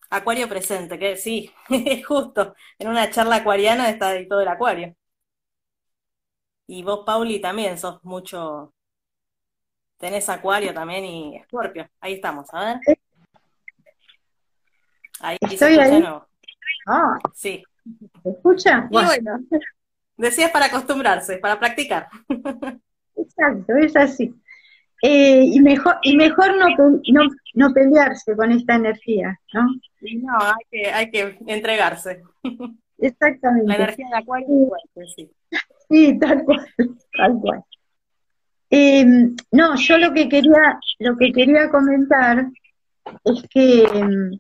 Acuario 0.10 0.48
presente, 0.48 1.00
que 1.00 1.18
sí, 1.18 1.52
justo, 2.08 2.56
en 2.78 2.88
una 2.88 3.10
charla 3.10 3.38
acuariana 3.38 3.90
está 3.90 4.14
todo 4.28 4.42
el 4.42 4.48
acuario. 4.48 4.96
Y 6.68 6.84
vos, 6.84 7.04
Pauli, 7.06 7.42
también 7.42 7.78
sos 7.78 8.04
mucho, 8.04 8.74
tenés 9.98 10.30
acuario 10.30 10.74
también 10.74 11.06
y 11.06 11.38
escorpio. 11.38 11.90
Ahí 12.00 12.14
estamos, 12.14 12.48
a 12.54 12.66
ver. 12.66 12.98
Ahí 15.20 15.38
Estoy 15.42 15.80
ahí. 15.80 16.04
Ah. 16.88 17.18
Sí. 17.34 17.64
¿Se 18.22 18.30
escucha? 18.30 18.88
bueno, 18.92 19.40
decías 20.18 20.52
para 20.52 20.68
acostumbrarse, 20.68 21.38
para 21.38 21.60
practicar. 21.60 22.08
Exacto, 23.16 23.76
es 23.78 23.96
así. 23.96 24.34
Eh, 25.08 25.44
y 25.44 25.60
mejor 25.60 26.00
y 26.02 26.18
mejor 26.18 26.58
no, 26.58 26.68
no, 27.14 27.30
no, 27.54 27.74
pelearse 27.76 28.36
con 28.36 28.52
esta 28.52 28.74
energía, 28.74 29.40
¿no? 29.54 29.68
No, 30.02 30.38
hay 30.40 30.66
que, 30.72 30.88
hay 30.88 31.12
que 31.12 31.38
entregarse. 31.46 32.24
Exactamente. 32.98 33.68
La 33.68 33.76
energía 33.76 34.08
de 34.10 34.18
acuario 34.18 34.72
es 34.96 35.14
sí. 35.16 35.30
Sí, 35.88 36.18
tal 36.18 36.44
cual, 36.44 36.66
tal 37.16 37.40
cual. 37.40 37.64
Em, 38.72 39.36
no, 39.52 39.76
yo 39.76 40.00
lo 40.00 40.12
que 40.12 40.28
quería, 40.28 40.80
lo 40.98 41.16
que 41.18 41.32
quería 41.32 41.70
comentar 41.70 42.48
es 43.26 43.44
que 43.52 43.84
em, 43.84 44.32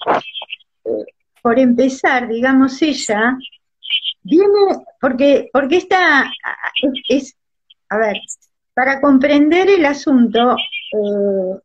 eh, 0.86 1.06
por 1.44 1.60
empezar, 1.60 2.28
digamos, 2.28 2.82
ella 2.82 3.38
viene, 4.24 4.84
porque, 5.00 5.48
porque 5.54 5.76
esta 5.78 6.32
es, 7.08 7.38
a 7.90 7.98
ver, 8.00 8.16
para 8.76 9.00
comprender 9.00 9.70
el 9.70 9.86
asunto, 9.86 10.52
eh, 10.52 11.60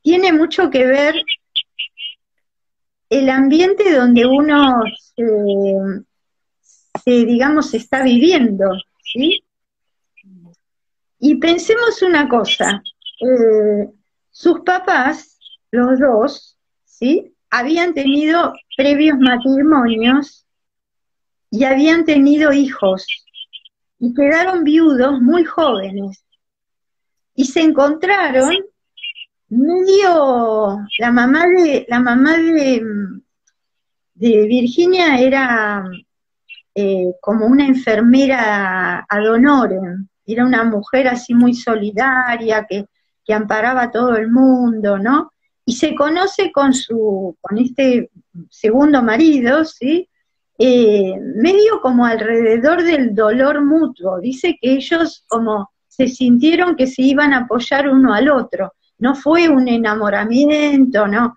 tiene 0.00 0.32
mucho 0.32 0.70
que 0.70 0.86
ver 0.86 1.16
el 3.10 3.28
ambiente 3.28 3.92
donde 3.92 4.24
uno 4.24 4.80
se, 7.04 7.10
digamos, 7.10 7.74
está 7.74 8.02
viviendo, 8.04 8.70
¿sí? 9.02 9.44
Y 11.18 11.34
pensemos 11.36 12.00
una 12.02 12.28
cosa, 12.28 12.80
eh, 13.20 13.88
sus 14.30 14.60
papás, 14.60 15.38
los 15.72 15.98
dos, 15.98 16.56
¿sí? 16.84 17.34
Habían 17.50 17.92
tenido 17.92 18.54
previos 18.76 19.18
matrimonios 19.18 20.46
y 21.50 21.64
habían 21.64 22.04
tenido 22.04 22.52
hijos 22.52 23.04
y 23.98 24.14
quedaron 24.14 24.62
viudos 24.62 25.20
muy 25.20 25.44
jóvenes 25.44 26.24
y 27.34 27.44
se 27.44 27.60
encontraron 27.60 28.54
medio 29.48 30.78
la 30.98 31.10
mamá 31.10 31.46
de 31.46 31.86
la 31.88 32.00
mamá 32.00 32.36
de, 32.36 32.82
de 34.14 34.46
Virginia 34.46 35.18
era 35.18 35.84
eh, 36.74 37.12
como 37.20 37.46
una 37.46 37.66
enfermera 37.66 39.04
ad 39.06 39.30
honorem, 39.30 40.08
era 40.24 40.46
una 40.46 40.64
mujer 40.64 41.08
así 41.08 41.34
muy 41.34 41.54
solidaria 41.54 42.66
que, 42.66 42.86
que 43.24 43.34
amparaba 43.34 43.82
a 43.82 43.90
todo 43.90 44.16
el 44.16 44.30
mundo, 44.30 44.98
¿no? 44.98 45.32
Y 45.66 45.74
se 45.74 45.94
conoce 45.94 46.50
con 46.50 46.72
su, 46.72 47.36
con 47.40 47.58
este 47.58 48.10
segundo 48.48 49.02
marido, 49.02 49.66
¿sí? 49.66 50.08
Eh, 50.58 51.14
medio 51.36 51.80
como 51.82 52.06
alrededor 52.06 52.82
del 52.82 53.14
dolor 53.14 53.62
mutuo. 53.64 54.20
Dice 54.20 54.56
que 54.60 54.72
ellos 54.72 55.24
como 55.28 55.71
se 55.94 56.08
sintieron 56.08 56.74
que 56.74 56.86
se 56.86 57.02
iban 57.02 57.34
a 57.34 57.40
apoyar 57.40 57.86
uno 57.86 58.14
al 58.14 58.30
otro. 58.30 58.72
No 58.96 59.14
fue 59.14 59.50
un 59.50 59.68
enamoramiento, 59.68 61.06
no. 61.06 61.36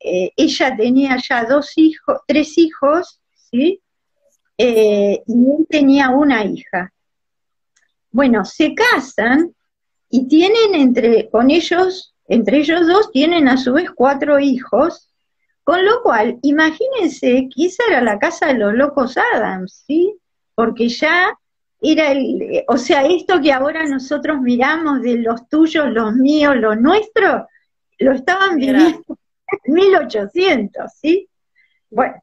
Eh, 0.00 0.32
ella 0.36 0.76
tenía 0.76 1.16
ya 1.18 1.44
dos 1.44 1.72
hijos, 1.76 2.18
tres 2.26 2.58
hijos, 2.58 3.20
¿sí? 3.32 3.80
Eh, 4.58 5.22
y 5.24 5.32
él 5.32 5.66
tenía 5.70 6.10
una 6.10 6.44
hija. 6.44 6.92
Bueno, 8.10 8.44
se 8.44 8.74
casan 8.74 9.54
y 10.10 10.26
tienen 10.26 10.74
entre, 10.74 11.30
con 11.30 11.52
ellos, 11.52 12.12
entre 12.26 12.58
ellos 12.58 12.88
dos, 12.88 13.12
tienen 13.12 13.46
a 13.46 13.56
su 13.56 13.72
vez 13.72 13.88
cuatro 13.94 14.40
hijos, 14.40 15.10
con 15.62 15.84
lo 15.84 16.02
cual, 16.02 16.40
imagínense 16.42 17.48
que 17.54 17.66
esa 17.66 17.84
era 17.88 18.02
la 18.02 18.18
casa 18.18 18.48
de 18.48 18.54
los 18.54 18.74
locos 18.74 19.16
Adams, 19.16 19.84
¿sí? 19.86 20.12
Porque 20.56 20.88
ya 20.88 21.38
era 21.82 22.12
el, 22.12 22.64
o 22.68 22.76
sea, 22.76 23.04
esto 23.04 23.40
que 23.40 23.52
ahora 23.52 23.84
nosotros 23.86 24.40
miramos 24.40 25.02
de 25.02 25.18
los 25.18 25.48
tuyos, 25.48 25.90
los 25.90 26.14
míos, 26.14 26.54
los 26.56 26.80
nuestros, 26.80 27.42
lo 27.98 28.12
estaban 28.12 28.56
viviendo 28.56 29.18
en 29.64 29.74
1800, 29.74 30.92
¿sí? 30.94 31.28
Bueno, 31.90 32.22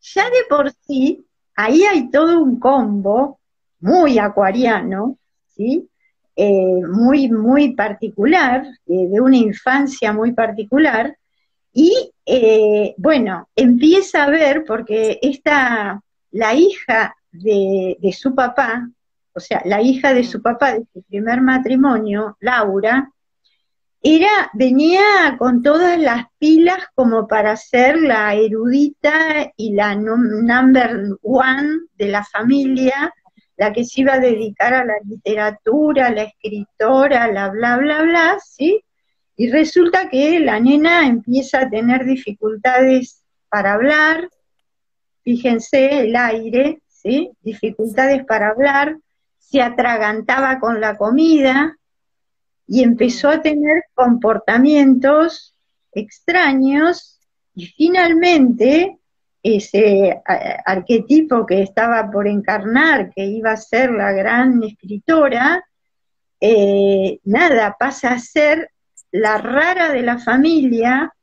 ya 0.00 0.24
de 0.24 0.44
por 0.48 0.72
sí, 0.86 1.24
ahí 1.54 1.84
hay 1.84 2.10
todo 2.10 2.40
un 2.40 2.58
combo 2.58 3.38
muy 3.80 4.18
acuariano, 4.18 5.18
¿sí? 5.54 5.88
Eh, 6.34 6.82
muy, 6.86 7.30
muy 7.30 7.74
particular, 7.74 8.66
de 8.84 9.20
una 9.20 9.36
infancia 9.36 10.12
muy 10.12 10.32
particular, 10.32 11.16
y 11.72 12.10
eh, 12.24 12.94
bueno, 12.98 13.48
empieza 13.54 14.24
a 14.24 14.30
ver, 14.30 14.64
porque 14.66 15.18
esta, 15.22 16.02
la 16.32 16.54
hija 16.54 17.15
de, 17.42 18.12
su 18.12 18.34
papá, 18.34 18.88
o 19.32 19.40
sea, 19.40 19.62
la 19.64 19.82
hija 19.82 20.14
de 20.14 20.24
su 20.24 20.40
papá 20.40 20.72
de 20.72 20.86
su 20.92 21.02
primer 21.02 21.40
matrimonio, 21.40 22.36
Laura, 22.40 23.10
era, 24.02 24.50
venía 24.54 25.36
con 25.38 25.62
todas 25.62 25.98
las 25.98 26.26
pilas 26.38 26.78
como 26.94 27.26
para 27.26 27.56
ser 27.56 27.98
la 28.00 28.34
erudita 28.34 29.52
y 29.56 29.72
la 29.74 29.94
number 29.96 31.16
one 31.22 31.78
de 31.94 32.08
la 32.08 32.24
familia, 32.24 33.12
la 33.56 33.72
que 33.72 33.84
se 33.84 34.02
iba 34.02 34.14
a 34.14 34.20
dedicar 34.20 34.74
a 34.74 34.84
la 34.84 34.94
literatura, 35.04 36.10
la 36.10 36.24
escritora, 36.24 37.32
la 37.32 37.48
bla, 37.48 37.78
bla, 37.78 38.02
bla, 38.02 38.38
¿sí? 38.44 38.80
Y 39.36 39.50
resulta 39.50 40.08
que 40.08 40.40
la 40.40 40.60
nena 40.60 41.06
empieza 41.06 41.60
a 41.60 41.68
tener 41.68 42.04
dificultades 42.04 43.22
para 43.48 43.74
hablar, 43.74 44.28
fíjense 45.22 46.00
el 46.00 46.16
aire, 46.16 46.80
Dificultades 47.42 48.24
para 48.24 48.50
hablar, 48.50 48.96
se 49.38 49.62
atragantaba 49.62 50.58
con 50.58 50.80
la 50.80 50.96
comida 50.96 51.76
y 52.66 52.82
empezó 52.82 53.28
a 53.28 53.42
tener 53.42 53.84
comportamientos 53.94 55.54
extraños 55.92 57.20
y 57.54 57.66
finalmente 57.66 58.98
ese 59.42 60.20
arquetipo 60.64 61.46
que 61.46 61.62
estaba 61.62 62.10
por 62.10 62.26
encarnar, 62.26 63.12
que 63.14 63.24
iba 63.24 63.52
a 63.52 63.56
ser 63.56 63.92
la 63.92 64.10
gran 64.10 64.60
escritora, 64.64 65.64
eh, 66.40 67.20
nada, 67.22 67.76
pasa 67.78 68.10
a 68.10 68.18
ser 68.18 68.70
la 69.12 69.38
rara 69.38 69.90
de 69.90 70.02
la 70.02 70.18
familia, 70.18 71.14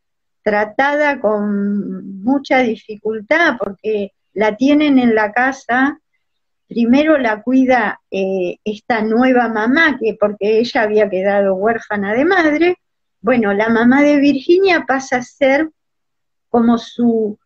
tratada 0.41 1.19
con 1.19 2.23
mucha 2.23 2.59
dificultad 2.59 3.57
porque 3.59 4.13
la 4.33 4.55
tienen 4.55 4.99
en 4.99 5.15
la 5.15 5.31
casa, 5.31 5.99
primero 6.67 7.17
la 7.17 7.41
cuida 7.41 8.01
eh, 8.09 8.57
esta 8.63 9.01
nueva 9.01 9.47
mamá, 9.47 9.97
que 9.99 10.15
porque 10.19 10.59
ella 10.59 10.81
había 10.81 11.09
quedado 11.09 11.55
huérfana 11.55 12.13
de 12.13 12.25
madre, 12.25 12.77
bueno, 13.21 13.53
la 13.53 13.69
mamá 13.69 14.01
de 14.01 14.17
Virginia 14.17 14.85
pasa 14.87 15.17
a 15.17 15.21
ser 15.21 15.69
como 16.49 16.77
su, 16.77 17.37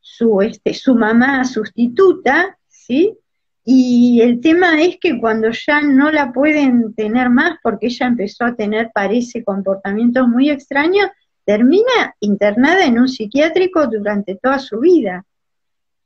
su, 0.00 0.40
este, 0.40 0.72
su 0.72 0.94
mamá 0.94 1.44
sustituta, 1.44 2.56
¿sí? 2.68 3.18
Y 3.64 4.20
el 4.22 4.40
tema 4.40 4.80
es 4.80 4.98
que 5.00 5.18
cuando 5.18 5.50
ya 5.50 5.82
no 5.82 6.10
la 6.12 6.32
pueden 6.32 6.94
tener 6.94 7.28
más, 7.30 7.58
porque 7.62 7.88
ella 7.88 8.06
empezó 8.06 8.44
a 8.44 8.54
tener, 8.54 8.92
parece, 8.94 9.42
comportamientos 9.42 10.28
muy 10.28 10.50
extraños, 10.50 11.08
termina 11.44 12.14
internada 12.20 12.84
en 12.84 12.98
un 12.98 13.08
psiquiátrico 13.08 13.86
durante 13.88 14.36
toda 14.36 14.60
su 14.60 14.78
vida, 14.78 15.24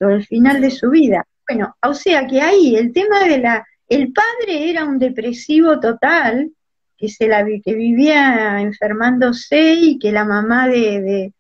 todo 0.01 0.11
el 0.11 0.27
final 0.27 0.61
de 0.61 0.71
su 0.71 0.91
vida. 0.91 1.25
Bueno, 1.47 1.77
o 1.83 1.95
sea 1.95 2.27
que 2.27 2.41
ahí 2.41 2.75
el 2.75 2.93
tema 2.93 3.25
de 3.25 3.39
la, 3.39 3.67
el 3.89 4.13
padre 4.13 4.71
era 4.71 4.85
un 4.85 4.99
depresivo 4.99 5.79
total, 5.79 6.51
que 6.97 7.09
se 7.09 7.29
la 7.29 7.45
que 7.45 7.75
vivía 7.75 8.61
enfermándose 8.61 9.75
y 9.75 9.99
que 9.99 10.11
la 10.11 10.25
mamá 10.25 10.69
de, 10.69 11.01
de 11.01 11.33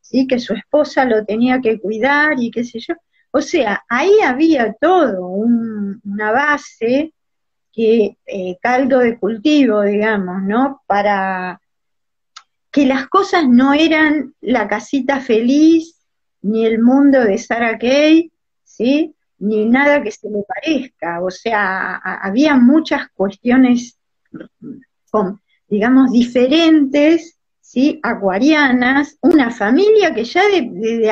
sí, 0.00 0.26
que 0.26 0.38
su 0.38 0.54
esposa 0.54 1.04
lo 1.04 1.24
tenía 1.24 1.60
que 1.60 1.78
cuidar 1.78 2.34
y 2.38 2.50
qué 2.50 2.64
sé 2.64 2.78
yo. 2.80 2.94
O 3.30 3.42
sea, 3.42 3.84
ahí 3.88 4.20
había 4.24 4.72
todo, 4.80 5.26
una 5.26 6.32
base, 6.32 7.12
que 7.72 8.16
eh, 8.26 8.56
caldo 8.60 8.98
de 8.98 9.18
cultivo, 9.18 9.82
digamos, 9.82 10.42
¿no? 10.42 10.82
Para 10.86 11.60
que 12.70 12.86
las 12.86 13.08
cosas 13.08 13.48
no 13.48 13.74
eran 13.74 14.34
la 14.40 14.66
casita 14.66 15.20
feliz, 15.20 15.97
ni 16.42 16.64
el 16.66 16.80
mundo 16.80 17.22
de 17.22 17.38
Sarah 17.38 17.78
Kay, 17.78 18.30
¿sí? 18.64 19.14
Ni 19.38 19.66
nada 19.66 20.02
que 20.02 20.10
se 20.10 20.28
le 20.30 20.42
parezca. 20.42 21.22
O 21.22 21.30
sea, 21.30 21.96
había 21.96 22.56
muchas 22.56 23.08
cuestiones, 23.14 23.98
digamos, 25.68 26.12
diferentes, 26.12 27.38
¿sí? 27.60 28.00
Acuarianas, 28.02 29.16
una 29.20 29.50
familia 29.50 30.14
que 30.14 30.24
ya 30.24 30.42
de, 30.48 30.62
de 30.70 31.10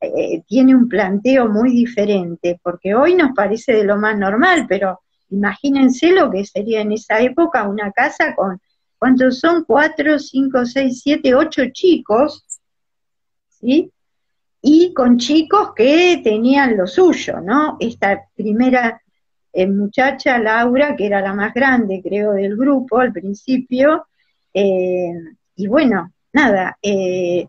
eh, 0.00 0.42
tiene 0.46 0.76
un 0.76 0.88
planteo 0.88 1.48
muy 1.48 1.72
diferente, 1.72 2.60
porque 2.62 2.94
hoy 2.94 3.14
nos 3.14 3.32
parece 3.34 3.72
de 3.72 3.84
lo 3.84 3.96
más 3.96 4.16
normal, 4.16 4.66
pero 4.68 5.00
imagínense 5.30 6.12
lo 6.12 6.30
que 6.30 6.44
sería 6.44 6.82
en 6.82 6.92
esa 6.92 7.20
época 7.20 7.68
una 7.68 7.90
casa 7.90 8.34
con, 8.36 8.60
¿cuántos 8.96 9.40
son? 9.40 9.64
Cuatro, 9.64 10.18
cinco, 10.20 10.64
seis, 10.64 11.00
siete, 11.02 11.34
ocho 11.34 11.64
chicos, 11.72 12.44
Y 13.60 14.92
con 14.94 15.18
chicos 15.18 15.72
que 15.74 16.20
tenían 16.22 16.76
lo 16.76 16.86
suyo, 16.86 17.40
¿no? 17.40 17.76
Esta 17.80 18.24
primera 18.34 19.00
eh, 19.52 19.66
muchacha, 19.66 20.38
Laura, 20.38 20.94
que 20.96 21.06
era 21.06 21.20
la 21.20 21.34
más 21.34 21.54
grande, 21.54 22.00
creo, 22.02 22.32
del 22.32 22.56
grupo 22.56 22.98
al 22.98 23.12
principio, 23.12 24.06
eh, 24.52 25.12
y 25.56 25.66
bueno, 25.66 26.12
nada, 26.32 26.76
eh, 26.82 27.46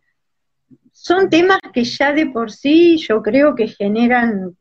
son 0.92 1.30
temas 1.30 1.60
que 1.74 1.84
ya 1.84 2.14
de 2.14 2.28
por 2.28 2.52
sí 2.52 2.98
yo 2.98 3.22
creo 3.22 3.56
que 3.56 3.68
generan 3.68 4.58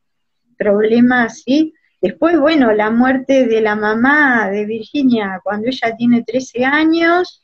problemas, 0.57 1.43
¿sí? 1.43 1.75
Después, 2.01 2.39
bueno, 2.39 2.73
la 2.73 2.91
muerte 2.91 3.47
de 3.47 3.61
la 3.61 3.75
mamá 3.75 4.49
de 4.51 4.65
Virginia 4.65 5.41
cuando 5.43 5.69
ella 5.69 5.97
tiene 5.97 6.23
13 6.23 6.65
años, 6.65 7.43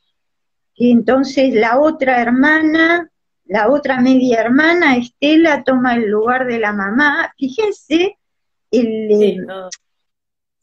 y 0.74 0.90
entonces 0.90 1.54
la 1.54 1.78
otra 1.80 2.20
hermana, 2.20 3.10
la 3.46 3.70
otra 3.70 4.00
media 4.00 4.40
hermana, 4.40 4.96
Estela, 4.96 5.62
toma 5.64 5.94
el 5.94 6.08
lugar 6.08 6.46
de 6.46 6.58
la 6.58 6.72
mamá. 6.72 7.32
Fíjense 7.36 8.18
el, 8.70 9.46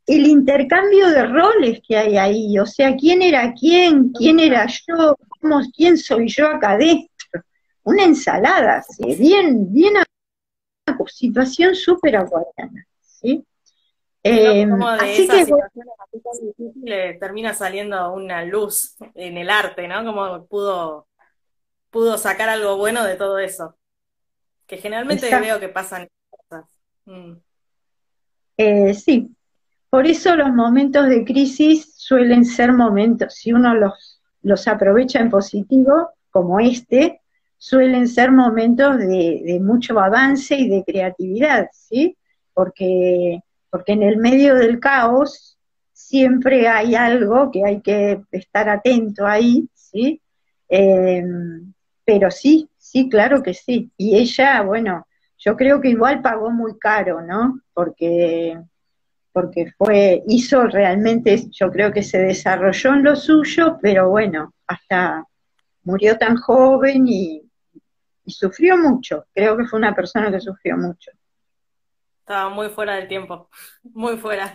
el 0.07 0.27
intercambio 0.27 1.09
de 1.09 1.27
roles 1.27 1.81
que 1.87 1.97
hay 1.97 2.17
ahí, 2.17 2.59
o 2.59 2.65
sea, 2.65 2.95
quién 2.95 3.21
era 3.21 3.53
quién, 3.53 4.11
quién 4.11 4.39
era 4.39 4.67
yo, 4.67 5.17
cómo, 5.39 5.61
quién 5.75 5.97
soy 5.97 6.27
yo 6.27 6.47
acá 6.47 6.77
dentro 6.77 7.07
una 7.83 8.03
ensalada, 8.03 8.83
¿sí? 8.83 9.15
bien, 9.15 9.71
bien 9.71 9.93
una 9.95 11.07
situación 11.07 11.75
súper 11.75 12.17
aguardana, 12.17 12.85
¿sí? 13.01 13.43
Eh, 14.23 14.67
así 14.99 15.27
que, 15.27 15.45
difíciles 16.41 17.19
termina 17.19 17.55
saliendo 17.55 18.13
una 18.13 18.45
luz 18.45 18.95
en 19.15 19.37
el 19.37 19.49
arte, 19.49 19.87
¿no? 19.87 20.05
Como 20.05 20.45
pudo, 20.45 21.07
pudo 21.91 22.17
sacar 22.17 22.49
algo 22.49 22.77
bueno 22.77 23.03
de 23.03 23.15
todo 23.15 23.37
eso. 23.37 23.77
Que 24.65 24.77
generalmente 24.77 25.29
veo 25.39 25.59
que 25.59 25.69
pasan 25.69 26.07
cosas. 26.29 26.65
Mm. 27.05 27.33
Eh, 28.57 28.93
sí, 28.93 29.35
por 29.89 30.07
eso 30.07 30.35
los 30.35 30.53
momentos 30.53 31.07
de 31.07 31.25
crisis 31.25 31.93
suelen 31.97 32.45
ser 32.45 32.71
momentos, 32.71 33.35
si 33.35 33.51
uno 33.51 33.75
los, 33.75 34.21
los 34.41 34.67
aprovecha 34.67 35.19
en 35.19 35.29
positivo, 35.29 36.11
como 36.29 36.59
este, 36.61 37.21
suelen 37.57 38.07
ser 38.07 38.31
momentos 38.31 38.97
de, 38.97 39.59
mucho 39.61 39.99
avance 39.99 40.55
y 40.55 40.69
de 40.69 40.83
creatividad, 40.85 41.67
¿sí? 41.73 42.17
Porque, 42.53 43.41
porque 43.69 43.91
en 43.91 44.03
el 44.03 44.17
medio 44.17 44.55
del 44.55 44.79
caos 44.79 45.59
siempre 45.91 46.67
hay 46.67 46.95
algo 46.95 47.51
que 47.51 47.65
hay 47.65 47.81
que 47.81 48.21
estar 48.31 48.69
atento 48.69 49.27
ahí, 49.27 49.67
¿sí? 49.73 50.21
Em, 50.69 51.73
pero 52.11 52.29
sí, 52.29 52.69
sí, 52.77 53.07
claro 53.07 53.41
que 53.41 53.53
sí. 53.53 53.89
Y 53.95 54.17
ella, 54.17 54.61
bueno, 54.63 55.07
yo 55.37 55.55
creo 55.55 55.79
que 55.79 55.87
igual 55.87 56.21
pagó 56.21 56.51
muy 56.51 56.77
caro, 56.77 57.21
¿no? 57.21 57.61
Porque, 57.73 58.59
porque 59.31 59.71
fue, 59.77 60.21
hizo 60.27 60.63
realmente, 60.67 61.49
yo 61.51 61.71
creo 61.71 61.93
que 61.93 62.03
se 62.03 62.17
desarrolló 62.17 62.95
en 62.95 63.03
lo 63.03 63.15
suyo, 63.15 63.77
pero 63.81 64.09
bueno, 64.09 64.53
hasta 64.67 65.25
murió 65.83 66.17
tan 66.17 66.35
joven 66.35 67.07
y, 67.07 67.49
y 68.25 68.31
sufrió 68.31 68.75
mucho, 68.75 69.25
creo 69.33 69.55
que 69.55 69.65
fue 69.65 69.79
una 69.79 69.95
persona 69.95 70.29
que 70.29 70.41
sufrió 70.41 70.75
mucho. 70.75 71.11
Estaba 72.19 72.49
muy 72.49 72.67
fuera 72.67 72.95
del 72.95 73.07
tiempo, 73.07 73.49
muy 73.83 74.17
fuera. 74.17 74.53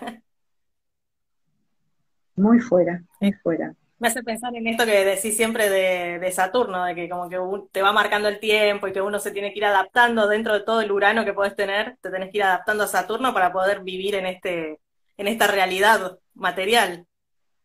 Muy 2.35 2.61
fuera, 2.61 3.03
muy 3.19 3.33
fuera. 3.33 3.75
Me 3.99 4.09
hace 4.09 4.23
pensar 4.23 4.55
en 4.55 4.67
esto 4.67 4.85
que 4.85 5.05
decís 5.05 5.37
siempre 5.37 5.71
de, 5.71 6.31
Saturno, 6.33 6.85
de 6.85 6.95
que 6.95 7.09
como 7.09 7.29
que 7.29 7.39
te 7.73 7.81
va 7.81 7.93
marcando 7.93 8.29
el 8.29 8.39
tiempo 8.39 8.87
y 8.87 8.93
que 8.93 9.01
uno 9.01 9.19
se 9.19 9.31
tiene 9.31 9.53
que 9.53 9.59
ir 9.59 9.65
adaptando 9.65 10.29
dentro 10.29 10.53
de 10.53 10.61
todo 10.61 10.83
el 10.83 10.93
Urano 10.93 11.25
que 11.25 11.33
puedes 11.33 11.57
tener, 11.57 11.97
te 12.03 12.11
tenés 12.11 12.31
que 12.31 12.39
ir 12.39 12.45
adaptando 12.45 12.85
a 12.85 12.89
Saturno 12.89 13.33
para 13.33 13.53
poder 13.53 13.83
vivir 13.83 14.15
en 14.15 14.27
este 14.27 14.81
en 15.17 15.29
esta 15.29 15.47
realidad 15.47 16.19
material. 16.35 17.07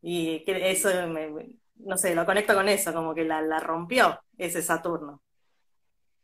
Y 0.02 0.44
que 0.46 0.72
eso, 0.72 0.90
no 1.76 1.98
sé, 1.98 2.16
lo 2.16 2.26
conecto 2.26 2.54
con 2.54 2.68
eso, 2.70 2.94
como 2.94 3.14
que 3.14 3.24
la, 3.24 3.42
la 3.42 3.60
rompió 3.60 4.20
ese 4.38 4.62
Saturno. 4.62 5.22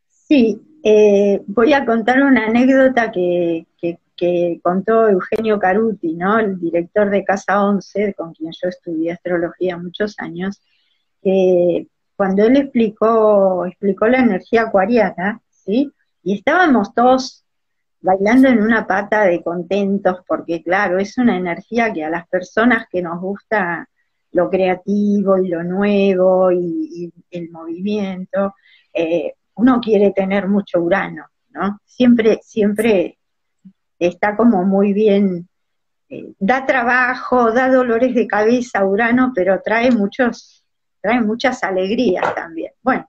Sí, 0.08 0.60
eh, 0.82 1.40
voy 1.46 1.72
a 1.72 1.86
contar 1.86 2.22
una 2.22 2.46
anécdota 2.46 3.10
que, 3.10 3.66
que, 3.80 3.98
contó 4.62 5.08
Eugenio 5.08 5.58
Caruti, 5.58 6.14
¿no? 6.14 6.38
el 6.38 6.58
director 6.58 7.10
de 7.10 7.24
Casa 7.24 7.64
11, 7.64 8.14
con 8.14 8.32
quien 8.32 8.52
yo 8.52 8.68
estudié 8.68 9.12
astrología 9.12 9.76
muchos 9.76 10.14
años, 10.18 10.60
que 11.22 11.86
cuando 12.16 12.44
él 12.44 12.56
explicó, 12.56 13.66
explicó 13.66 14.06
la 14.08 14.18
energía 14.18 14.62
acuariana, 14.62 15.40
¿sí? 15.50 15.92
y 16.22 16.34
estábamos 16.36 16.94
todos 16.94 17.44
bailando 18.00 18.48
en 18.48 18.60
una 18.60 18.86
pata 18.86 19.24
de 19.24 19.42
contentos, 19.42 20.18
porque 20.26 20.62
claro, 20.62 20.98
es 20.98 21.18
una 21.18 21.36
energía 21.36 21.92
que 21.92 22.04
a 22.04 22.10
las 22.10 22.28
personas 22.28 22.86
que 22.90 23.02
nos 23.02 23.20
gusta 23.20 23.88
lo 24.32 24.50
creativo 24.50 25.38
y 25.38 25.48
lo 25.48 25.62
nuevo 25.64 26.52
y, 26.52 27.12
el 27.30 27.50
movimiento, 27.50 28.54
eh, 28.92 29.34
uno 29.54 29.80
quiere 29.80 30.12
tener 30.12 30.48
mucho 30.48 30.80
Urano, 30.80 31.26
¿no? 31.50 31.80
Siempre, 31.84 32.40
siempre 32.42 33.17
está 33.98 34.36
como 34.36 34.64
muy 34.64 34.92
bien, 34.92 35.48
eh, 36.08 36.32
da 36.38 36.64
trabajo, 36.64 37.52
da 37.52 37.68
dolores 37.70 38.14
de 38.14 38.26
cabeza 38.26 38.84
Urano, 38.84 39.32
pero 39.34 39.60
trae 39.62 39.90
muchos, 39.90 40.64
trae 41.00 41.20
muchas 41.20 41.62
alegrías 41.62 42.34
también. 42.34 42.72
Bueno, 42.82 43.08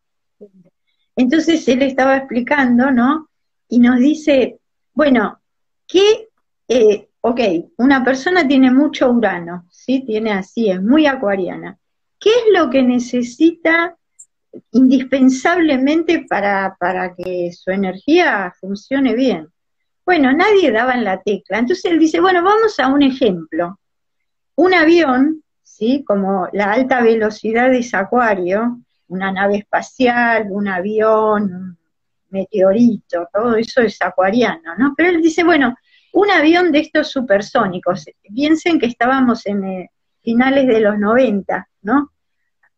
entonces 1.15 1.67
él 1.67 1.81
estaba 1.81 2.17
explicando, 2.17 2.91
¿no? 2.91 3.29
Y 3.67 3.79
nos 3.79 3.99
dice, 3.99 4.59
bueno, 4.93 5.39
¿qué, 5.87 6.29
eh, 6.67 7.09
ok, 7.21 7.39
una 7.77 8.03
persona 8.03 8.47
tiene 8.47 8.71
mucho 8.71 9.09
Urano, 9.09 9.65
¿sí? 9.71 10.03
Tiene 10.05 10.31
así, 10.31 10.69
es 10.69 10.81
muy 10.81 11.05
acuariana. 11.05 11.77
¿Qué 12.19 12.29
es 12.29 12.59
lo 12.59 12.69
que 12.69 12.83
necesita 12.83 13.95
indispensablemente 14.71 16.25
para, 16.27 16.75
para 16.79 17.15
que 17.15 17.51
su 17.53 17.71
energía 17.71 18.53
funcione 18.59 19.13
bien? 19.13 19.47
Bueno, 20.09 20.33
nadie 20.33 20.71
daba 20.71 20.95
en 20.95 21.03
la 21.03 21.21
tecla. 21.21 21.59
Entonces 21.59 21.85
él 21.85 21.99
dice, 21.99 22.19
bueno, 22.19 22.41
vamos 22.41 22.79
a 22.79 22.87
un 22.87 23.03
ejemplo. 23.03 23.79
Un 24.55 24.73
avión, 24.73 25.43
¿sí? 25.61 26.03
Como 26.03 26.49
la 26.51 26.71
alta 26.71 27.03
velocidad 27.03 27.71
es 27.75 27.93
acuario, 27.93 28.79
una 29.07 29.31
nave 29.31 29.57
espacial, 29.57 30.47
un 30.49 30.67
avión, 30.67 31.43
un 31.43 31.77
meteorito, 32.29 33.29
todo 33.31 33.55
eso 33.55 33.81
es 33.81 34.01
acuariano, 34.01 34.75
¿no? 34.79 34.95
Pero 34.97 35.09
él 35.11 35.21
dice, 35.21 35.43
bueno, 35.43 35.75
un 36.13 36.31
avión 36.31 36.71
de 36.71 36.79
estos 36.79 37.11
supersónicos, 37.11 38.05
piensen 38.33 38.79
que 38.79 38.87
estábamos 38.87 39.45
en 39.45 39.63
eh, 39.63 39.91
finales 40.23 40.65
de 40.65 40.79
los 40.79 40.97
90, 40.97 41.69
¿no? 41.83 42.13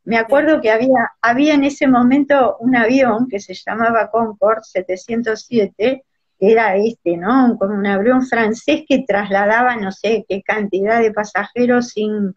Me 0.04 0.18
acuerdo 0.18 0.60
que 0.60 0.70
había, 0.70 1.14
había 1.22 1.54
en 1.54 1.64
ese 1.64 1.88
momento 1.88 2.58
un 2.60 2.76
avión 2.76 3.30
que 3.30 3.40
se 3.40 3.54
llamaba 3.54 4.12
Concorde 4.12 4.64
707, 4.64 5.72
que 5.78 6.04
era 6.42 6.76
este, 6.76 7.18
¿no? 7.18 7.56
Como 7.60 7.76
un 7.76 7.86
avión 7.86 8.26
francés 8.26 8.84
que 8.90 9.06
trasladaba 9.08 9.76
no 9.78 9.92
sé 9.92 10.26
qué 10.28 10.42
cantidad 10.42 11.00
de 11.00 11.14
pasajeros 11.14 11.90
sin, 11.90 12.34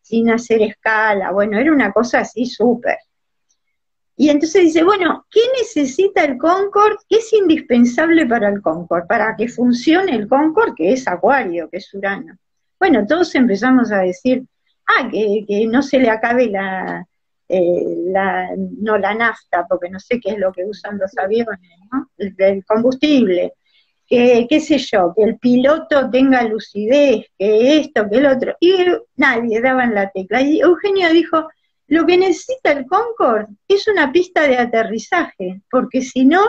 sin 0.00 0.30
hacer 0.30 0.62
escala. 0.62 1.32
Bueno, 1.32 1.58
era 1.58 1.72
una 1.72 1.92
cosa 1.92 2.20
así 2.20 2.46
súper. 2.46 2.96
Y 4.16 4.30
entonces 4.30 4.62
dice, 4.62 4.84
bueno, 4.84 5.26
¿qué 5.30 5.40
necesita 5.60 6.24
el 6.24 6.38
Concorde? 6.38 6.98
¿Qué 7.08 7.16
es 7.16 7.32
indispensable 7.32 8.26
para 8.26 8.48
el 8.48 8.62
Concorde? 8.62 9.06
Para 9.06 9.34
que 9.36 9.48
funcione 9.48 10.14
el 10.14 10.28
Concorde, 10.28 10.74
que 10.76 10.92
es 10.92 11.08
Acuario, 11.08 11.68
que 11.68 11.78
es 11.78 11.92
Urano. 11.94 12.36
Bueno, 12.78 13.04
todos 13.06 13.34
empezamos 13.34 13.90
a 13.90 13.98
decir, 13.98 14.44
ah, 14.86 15.08
que, 15.10 15.66
no 15.68 15.82
se 15.82 15.98
le 15.98 16.10
acabe 16.10 16.46
la, 16.46 17.06
eh, 17.48 17.96
la, 18.06 18.50
no 18.56 18.98
la 18.98 19.14
nafta, 19.14 19.66
porque 19.66 19.88
no 19.88 19.98
sé 19.98 20.20
qué 20.20 20.32
es 20.32 20.38
lo 20.38 20.52
que 20.52 20.64
usan 20.64 20.98
los 20.98 21.16
aviones, 21.16 21.58
¿no? 21.90 22.10
El, 22.18 22.64
combustible, 22.66 23.54
que 24.06 24.46
qué 24.48 24.60
sé 24.60 24.78
yo, 24.78 25.12
que 25.16 25.24
el 25.24 25.38
piloto 25.38 26.10
tenga 26.10 26.42
lucidez, 26.42 27.26
que 27.38 27.78
esto, 27.78 28.08
que 28.08 28.18
el 28.18 28.26
otro, 28.26 28.54
y 28.60 28.74
nadie 29.16 29.60
daba 29.60 29.84
en 29.84 29.94
la 29.94 30.10
tecla. 30.10 30.42
Y 30.42 30.60
Eugenio 30.60 31.10
dijo, 31.10 31.48
lo 31.86 32.04
que 32.06 32.18
necesita 32.18 32.72
el 32.72 32.86
Concorde 32.86 33.46
es 33.66 33.88
una 33.88 34.12
pista 34.12 34.46
de 34.46 34.58
aterrizaje, 34.58 35.62
porque 35.70 36.02
si 36.02 36.24
no, 36.24 36.44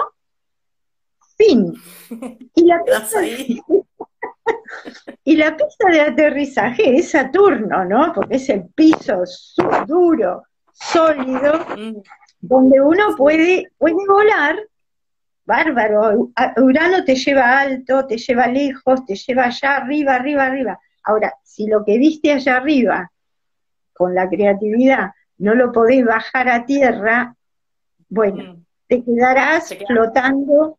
fin. 1.38 1.74
Y 2.56 2.66
la 2.66 2.84
pista, 2.84 3.22
y 5.24 5.36
la 5.38 5.56
pista 5.56 5.90
de 5.90 6.02
aterrizaje 6.02 6.98
es 6.98 7.12
Saturno, 7.12 7.86
¿no? 7.86 8.12
Porque 8.14 8.36
es 8.36 8.50
el 8.50 8.66
piso 8.76 9.24
duro, 9.88 10.44
sólido, 10.80 11.66
mm. 11.78 12.02
donde 12.42 12.82
uno 12.82 13.16
puede, 13.16 13.72
puede 13.78 13.96
volar, 14.08 14.58
bárbaro. 15.46 16.32
Urano 16.58 17.04
te 17.04 17.16
lleva 17.16 17.60
alto, 17.60 18.06
te 18.06 18.18
lleva 18.18 18.48
lejos, 18.48 19.06
te 19.06 19.16
lleva 19.16 19.46
allá 19.46 19.78
arriba, 19.78 20.16
arriba, 20.16 20.46
arriba. 20.46 20.80
Ahora, 21.04 21.34
si 21.44 21.68
lo 21.68 21.84
que 21.84 21.98
viste 21.98 22.32
allá 22.32 22.58
arriba, 22.58 23.12
con 23.94 24.16
la 24.16 24.30
creatividad, 24.30 25.12
no 25.40 25.56
lo 25.56 25.72
podés 25.72 26.06
bajar 26.06 26.48
a 26.50 26.66
tierra, 26.66 27.36
bueno, 28.08 28.54
mm. 28.54 28.66
te 28.88 29.04
quedarás 29.04 29.76
flotando, 29.88 30.78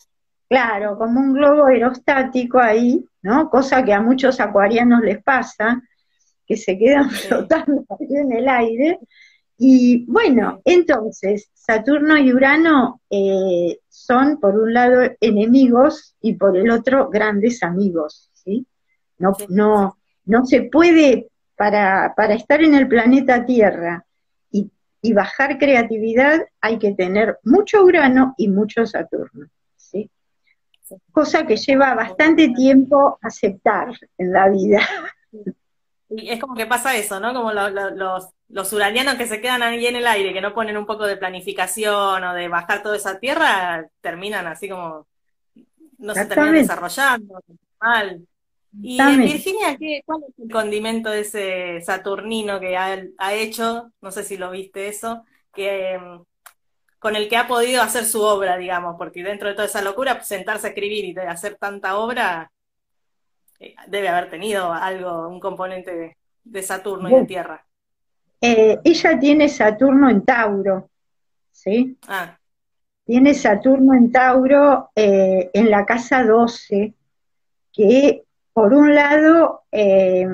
claro, 0.49 0.97
como 0.97 1.21
un 1.21 1.35
globo 1.35 1.67
aerostático 1.67 2.59
ahí, 2.59 3.05
¿no? 3.23 3.51
Cosa 3.51 3.85
que 3.85 3.93
a 3.93 4.01
muchos 4.01 4.41
acuarianos 4.41 5.03
les 5.03 5.23
pasa, 5.23 5.83
que 6.47 6.57
se 6.57 6.79
quedan 6.79 7.11
flotando 7.11 7.85
ahí 7.91 8.17
en 8.17 8.33
el 8.33 8.49
aire. 8.49 8.99
Y 9.62 10.07
bueno, 10.07 10.62
entonces, 10.64 11.51
Saturno 11.53 12.16
y 12.16 12.33
Urano 12.33 13.03
eh, 13.11 13.79
son 13.90 14.40
por 14.40 14.59
un 14.59 14.73
lado 14.73 15.03
enemigos 15.20 16.16
y 16.23 16.33
por 16.33 16.57
el 16.57 16.70
otro 16.70 17.11
grandes 17.11 17.62
amigos, 17.62 18.31
¿sí? 18.33 18.66
No, 19.18 19.37
no, 19.51 19.99
no 20.25 20.46
se 20.46 20.62
puede, 20.62 21.29
para, 21.57 22.14
estar 22.31 22.62
en 22.62 22.75
el 22.75 22.88
planeta 22.88 23.44
Tierra, 23.44 24.07
y 25.03 25.12
bajar 25.12 25.59
creatividad 25.59 26.40
hay 26.61 26.79
que 26.79 26.92
tener 26.92 27.38
mucho 27.44 27.85
Urano 27.85 28.35
y 28.37 28.49
mucho 28.49 28.87
Saturno. 28.87 29.46
¿sí? 29.77 30.11
Cosa 31.12 31.46
que 31.46 31.57
lleva 31.57 31.94
bastante 31.94 32.49
tiempo 32.51 33.18
aceptar 33.23 33.92
en 34.18 34.33
la 34.33 34.49
vida. 34.49 34.81
Y 36.11 36.29
es 36.31 36.40
como 36.40 36.55
que 36.55 36.66
pasa 36.66 36.96
eso, 36.96 37.20
¿no? 37.20 37.33
Como 37.33 37.53
los, 37.53 38.33
los 38.49 38.73
uranianos 38.73 39.14
que 39.14 39.29
se 39.29 39.40
quedan 39.40 39.62
ahí 39.62 39.87
en 39.87 39.96
el 39.96 40.07
aire, 40.07 40.33
que 40.33 40.40
no 40.40 40.53
ponen 40.53 40.77
un 40.77 40.87
poco 40.87 41.07
de 41.07 41.16
planificación 41.16 42.25
o 42.25 42.35
de 42.35 42.49
bajar 42.49 42.83
toda 42.83 42.96
esa 42.96 43.18
tierra, 43.20 43.88
terminan 44.01 44.46
así 44.46 44.68
como, 44.68 45.07
no 45.99 46.14
se 46.14 46.27
terminan 46.27 46.55
desarrollando, 46.55 47.40
mal. 47.81 48.27
Y 48.83 49.01
en 49.01 49.20
Virginia, 49.20 49.77
¿qué, 49.77 50.03
¿cuál 50.05 50.23
es 50.29 50.38
el 50.38 50.51
condimento 50.51 51.11
de 51.11 51.20
ese 51.20 51.81
Saturnino 51.81 52.61
que 52.61 52.77
ha, 52.77 53.35
hecho? 53.35 53.92
No 54.01 54.11
sé 54.11 54.25
si 54.25 54.37
lo 54.37 54.51
viste 54.51 54.88
eso, 54.88 55.25
que 55.53 55.99
mm, 55.99 56.23
con 56.99 57.16
el 57.16 57.29
que 57.29 57.37
ha 57.37 57.46
podido 57.46 57.83
hacer 57.83 58.05
su 58.05 58.23
obra, 58.23 58.57
digamos, 58.57 58.96
porque 58.99 59.23
dentro 59.23 59.49
de 59.49 59.55
toda 59.55 59.66
esa 59.66 59.83
locura, 59.83 60.23
sentarse 60.23 60.66
a 60.66 60.70
escribir 60.70 61.05
y 61.05 61.18
hacer 61.18 61.57
tanta 61.57 61.99
obra, 61.99 62.53
debe 63.88 64.09
haber 64.09 64.31
tenido 64.31 64.73
algo, 64.73 65.29
un 65.29 65.40
componente 65.40 66.16
de, 66.44 66.62
Saturno 66.62 67.11
y 67.11 67.14
de 67.14 67.27
Tierra. 67.27 67.64
Eh, 68.40 68.79
ella 68.83 69.18
tiene 69.18 69.49
Saturno 69.49 70.09
en 70.09 70.25
Tauro, 70.25 70.90
¿sí? 71.51 71.99
Ah. 72.09 72.38
Tiene 73.05 73.35
Saturno 73.35 73.94
en 73.94 74.11
Tauro 74.11 74.90
eh, 74.94 75.51
en 75.53 75.70
la 75.70 75.85
casa 75.85 76.25
12, 76.25 76.94
que 77.73 78.25
por 78.53 78.73
un 78.73 78.94
lado, 78.94 79.64
eh, 79.70 80.27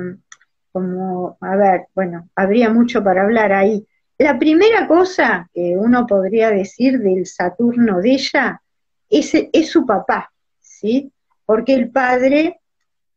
como, 0.71 1.37
a 1.41 1.57
ver, 1.57 1.87
bueno, 1.95 2.29
habría 2.37 2.71
mucho 2.71 3.03
para 3.03 3.23
hablar 3.23 3.53
ahí. 3.53 3.87
La 4.19 4.39
primera 4.39 4.87
cosa 4.87 5.51
que 5.53 5.77
uno 5.77 6.07
podría 6.07 6.51
decir 6.51 6.99
del 7.01 7.27
Saturno 7.27 8.01
de 8.01 8.13
ella 8.13 8.63
es, 9.09 9.33
es 9.35 9.71
su 9.71 9.85
papá, 9.85 10.33
¿sí? 10.61 11.13
Porque 11.45 11.75
el 11.75 11.91
padre, 11.91 12.61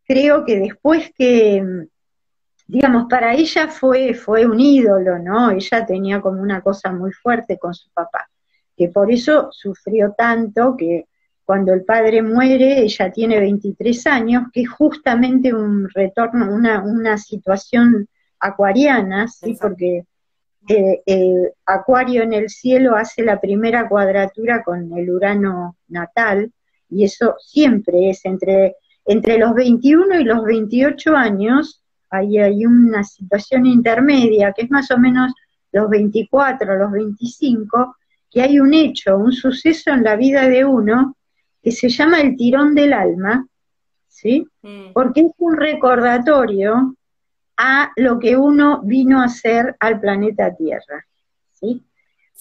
creo 0.10 0.44
que 0.44 0.60
después 0.60 1.12
que, 1.16 1.64
digamos, 2.66 3.06
para 3.08 3.36
ella 3.36 3.68
fue, 3.68 4.16
fue 4.16 4.48
un 4.48 4.60
ídolo, 4.60 5.20
¿no? 5.20 5.52
Ella 5.52 5.86
tenía 5.86 6.20
como 6.20 6.42
una 6.42 6.62
cosa 6.62 6.92
muy 6.92 7.12
fuerte 7.12 7.60
con 7.60 7.76
su 7.76 7.92
papá, 7.92 8.28
que 8.76 8.88
por 8.88 9.12
eso 9.12 9.50
sufrió 9.52 10.16
tanto 10.18 10.76
que 10.76 11.06
cuando 11.46 11.74
el 11.74 11.86
padre 11.86 12.24
muere, 12.24 12.82
ella 12.82 13.12
tiene 13.12 13.40
23 13.40 14.08
años, 14.08 14.44
que 14.52 14.62
es 14.62 14.70
justamente 14.70 15.54
un 15.54 15.88
retorno, 15.90 16.52
una, 16.56 16.82
una 16.82 17.16
situación 17.20 18.08
acuariana, 18.40 19.28
¿sí? 19.28 19.56
porque 19.62 20.06
eh, 20.68 21.04
eh, 21.06 21.54
Acuario 21.68 22.24
en 22.24 22.34
el 22.34 22.50
cielo 22.50 22.96
hace 22.96 23.22
la 23.22 23.40
primera 23.40 23.88
cuadratura 23.88 24.64
con 24.64 24.92
el 24.98 25.10
Urano 25.12 25.78
natal, 25.88 26.52
y 26.90 27.04
eso 27.04 27.36
siempre 27.40 28.10
es 28.10 28.26
entre, 28.26 28.76
entre 29.10 29.40
los 29.40 29.56
21 29.56 30.20
y 30.20 30.24
los 30.24 30.44
28 30.44 31.16
años, 31.16 31.82
ahí 32.12 32.38
hay 32.38 32.64
una 32.64 33.04
situación 33.04 33.66
intermedia, 33.66 34.54
que 34.54 34.62
es 34.66 34.70
más 34.70 34.92
o 34.92 35.00
menos 35.00 35.34
los 35.72 35.90
24, 35.90 36.78
los 36.78 36.92
25, 36.92 37.98
que 38.30 38.44
hay 38.44 38.60
un 38.60 38.72
hecho, 38.72 39.18
un 39.18 39.32
suceso 39.32 39.90
en 39.90 40.04
la 40.04 40.16
vida 40.16 40.48
de 40.48 40.64
uno 40.64 41.18
que 41.60 41.72
se 41.72 41.90
llama 41.90 42.22
el 42.22 42.38
tirón 42.38 42.76
del 42.76 42.94
alma, 42.94 43.48
¿sí? 44.08 44.48
Mm. 44.62 44.94
Porque 44.94 45.22
es 45.22 45.32
un 45.40 45.58
recordatorio 45.58 46.96
a 47.58 47.92
lo 47.96 48.20
que 48.20 48.38
uno 48.38 48.84
vino 48.84 49.22
a 49.22 49.26
hacer 49.26 49.76
al 49.80 50.00
planeta 50.00 50.56
Tierra, 50.56 51.04
¿sí? 51.54 51.84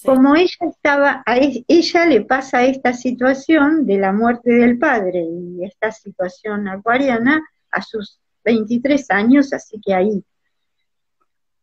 Como 0.04 0.37
ella 0.37 0.56
estaba, 0.61 1.22
a 1.26 1.37
ella 1.37 2.06
le 2.06 2.20
pasa 2.20 2.64
esta 2.64 2.92
situación 2.92 3.84
de 3.87 3.98
la 3.98 4.12
muerte 4.12 4.52
del 4.52 4.78
padre 4.78 5.24
y 5.24 5.64
esta 5.64 5.90
situación 5.90 6.68
acuariana 6.68 7.42
a 7.70 7.82
sus 7.82 8.20
23 8.44 9.11
años, 9.11 9.52
así 9.52 9.80
que 9.84 9.94
ahí. 9.94 10.24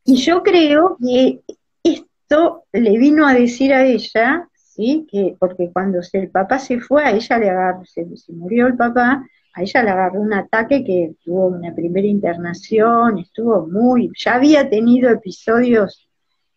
Y 0.03 0.17
yo 0.17 0.43
creo 0.43 0.97
que 1.03 1.41
esto 1.83 2.65
le 2.73 2.97
vino 2.97 3.25
a 3.25 3.33
decir 3.33 3.73
a 3.73 3.85
ella, 3.85 4.47
¿sí? 4.53 5.07
Que, 5.09 5.35
porque 5.39 5.71
cuando 5.71 5.99
el 6.13 6.29
papá 6.29 6.59
se 6.59 6.79
fue, 6.79 7.03
a 7.03 7.11
ella 7.11 7.37
le 7.37 7.49
agarró, 7.49 7.85
se, 7.85 8.05
se 8.17 8.33
murió 8.33 8.67
el 8.67 8.75
papá, 8.75 9.25
a 9.53 9.61
ella 9.61 9.83
le 9.83 9.89
agarró 9.89 10.19
un 10.19 10.33
ataque 10.33 10.83
que 10.83 11.15
tuvo 11.23 11.47
una 11.47 11.73
primera 11.73 12.07
internación, 12.07 13.19
estuvo 13.19 13.65
muy, 13.67 14.11
ya 14.17 14.35
había 14.35 14.69
tenido 14.69 15.09
episodios 15.09 16.04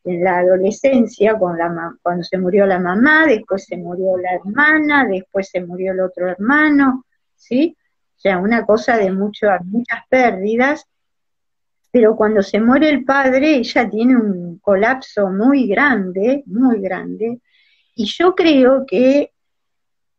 en 0.08 0.24
la 0.24 0.38
adolescencia, 0.38 1.32
la, 1.32 1.94
cuando 2.02 2.24
se 2.24 2.38
murió 2.38 2.66
la 2.66 2.78
mamá, 2.78 3.26
después 3.26 3.64
se 3.64 3.76
murió 3.76 4.16
la 4.16 4.34
hermana, 4.34 5.06
después 5.06 5.48
se 5.50 5.60
murió 5.60 5.92
el 5.92 6.00
otro 6.00 6.28
hermano, 6.28 7.04
¿sí? 7.36 7.76
O 8.16 8.20
sea, 8.20 8.38
una 8.38 8.64
cosa 8.64 8.96
de 8.96 9.12
muchas 9.12 9.60
pérdidas, 10.08 10.84
pero 11.90 12.16
cuando 12.16 12.42
se 12.42 12.60
muere 12.60 12.88
el 12.88 13.04
padre, 13.04 13.56
ella 13.56 13.88
tiene 13.88 14.16
un 14.16 14.58
colapso 14.58 15.28
muy 15.30 15.68
grande, 15.68 16.42
muy 16.46 16.80
grande, 16.80 17.40
y 17.94 18.06
yo 18.06 18.34
creo 18.34 18.84
que 18.86 19.32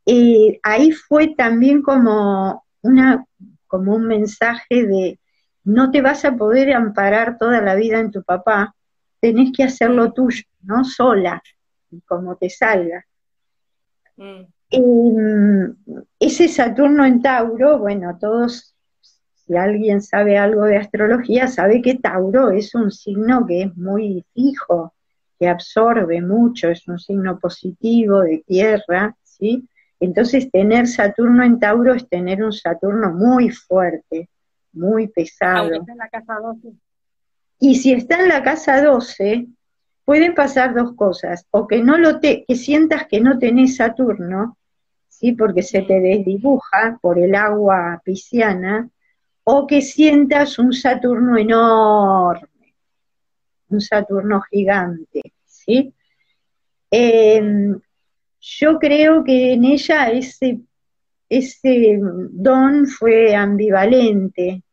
eh, 0.05 0.59
ahí 0.63 0.91
fue 0.91 1.35
también 1.35 1.81
como, 1.81 2.63
una, 2.81 3.25
como 3.67 3.95
un 3.95 4.07
mensaje 4.07 4.85
de 4.85 5.19
no 5.63 5.91
te 5.91 6.01
vas 6.01 6.25
a 6.25 6.35
poder 6.35 6.73
amparar 6.73 7.37
toda 7.37 7.61
la 7.61 7.75
vida 7.75 7.99
en 7.99 8.11
tu 8.11 8.23
papá, 8.23 8.75
tenés 9.19 9.51
que 9.55 9.63
hacerlo 9.63 10.11
tuyo, 10.13 10.43
¿no? 10.61 10.83
Sola, 10.83 11.41
como 12.05 12.35
te 12.35 12.49
salga. 12.49 13.05
Mm. 14.17 14.45
Em, 14.71 15.75
ese 16.19 16.47
Saturno 16.47 17.05
en 17.05 17.21
Tauro, 17.21 17.79
bueno, 17.79 18.17
todos, 18.19 18.75
si 19.33 19.55
alguien 19.55 20.01
sabe 20.01 20.37
algo 20.37 20.65
de 20.65 20.77
astrología, 20.77 21.47
sabe 21.47 21.81
que 21.81 21.95
Tauro 21.95 22.51
es 22.51 22.75
un 22.75 22.91
signo 22.91 23.45
que 23.47 23.63
es 23.63 23.77
muy 23.77 24.25
fijo, 24.33 24.93
que 25.39 25.47
absorbe 25.47 26.21
mucho, 26.21 26.69
es 26.69 26.87
un 26.87 26.99
signo 26.99 27.39
positivo 27.39 28.21
de 28.21 28.43
tierra, 28.45 29.15
¿sí? 29.23 29.67
Entonces 29.99 30.51
tener 30.51 30.87
Saturno 30.87 31.43
en 31.43 31.59
Tauro 31.59 31.93
es 31.93 32.07
tener 32.07 32.43
un 32.43 32.53
Saturno 32.53 33.11
muy 33.11 33.49
fuerte, 33.49 34.29
muy 34.73 35.07
pesado. 35.07 35.73
en 35.73 35.97
la 35.97 36.09
casa 36.09 36.35
12. 36.35 36.73
Y 37.59 37.75
si 37.75 37.93
está 37.93 38.21
en 38.21 38.29
la 38.29 38.41
casa 38.41 38.81
12, 38.81 39.47
pueden 40.05 40.33
pasar 40.33 40.73
dos 40.73 40.93
cosas, 40.95 41.45
o 41.51 41.67
que 41.67 41.83
no 41.83 41.97
lo 41.97 42.19
te, 42.19 42.45
que 42.47 42.55
sientas 42.55 43.05
que 43.07 43.19
no 43.19 43.37
tenés 43.37 43.75
Saturno, 43.75 44.57
¿sí? 45.07 45.33
porque 45.33 45.61
se 45.61 45.81
te 45.81 45.99
desdibuja 45.99 46.97
por 47.01 47.19
el 47.19 47.35
agua 47.35 48.01
pisciana, 48.03 48.89
o 49.43 49.67
que 49.67 49.81
sientas 49.81 50.57
un 50.57 50.73
Saturno 50.73 51.37
enorme, 51.37 52.75
un 53.69 53.81
Saturno 53.81 54.41
gigante, 54.41 55.21
¿sí? 55.45 55.93
Em, 56.89 57.79
yo 58.39 58.79
creo 58.79 59.23
que 59.23 59.53
en 59.53 59.65
ella 59.65 60.09
ese, 60.11 60.61
ese 61.27 61.99
don 62.01 62.87
fue 62.87 63.35
ambivalente. 63.35 64.63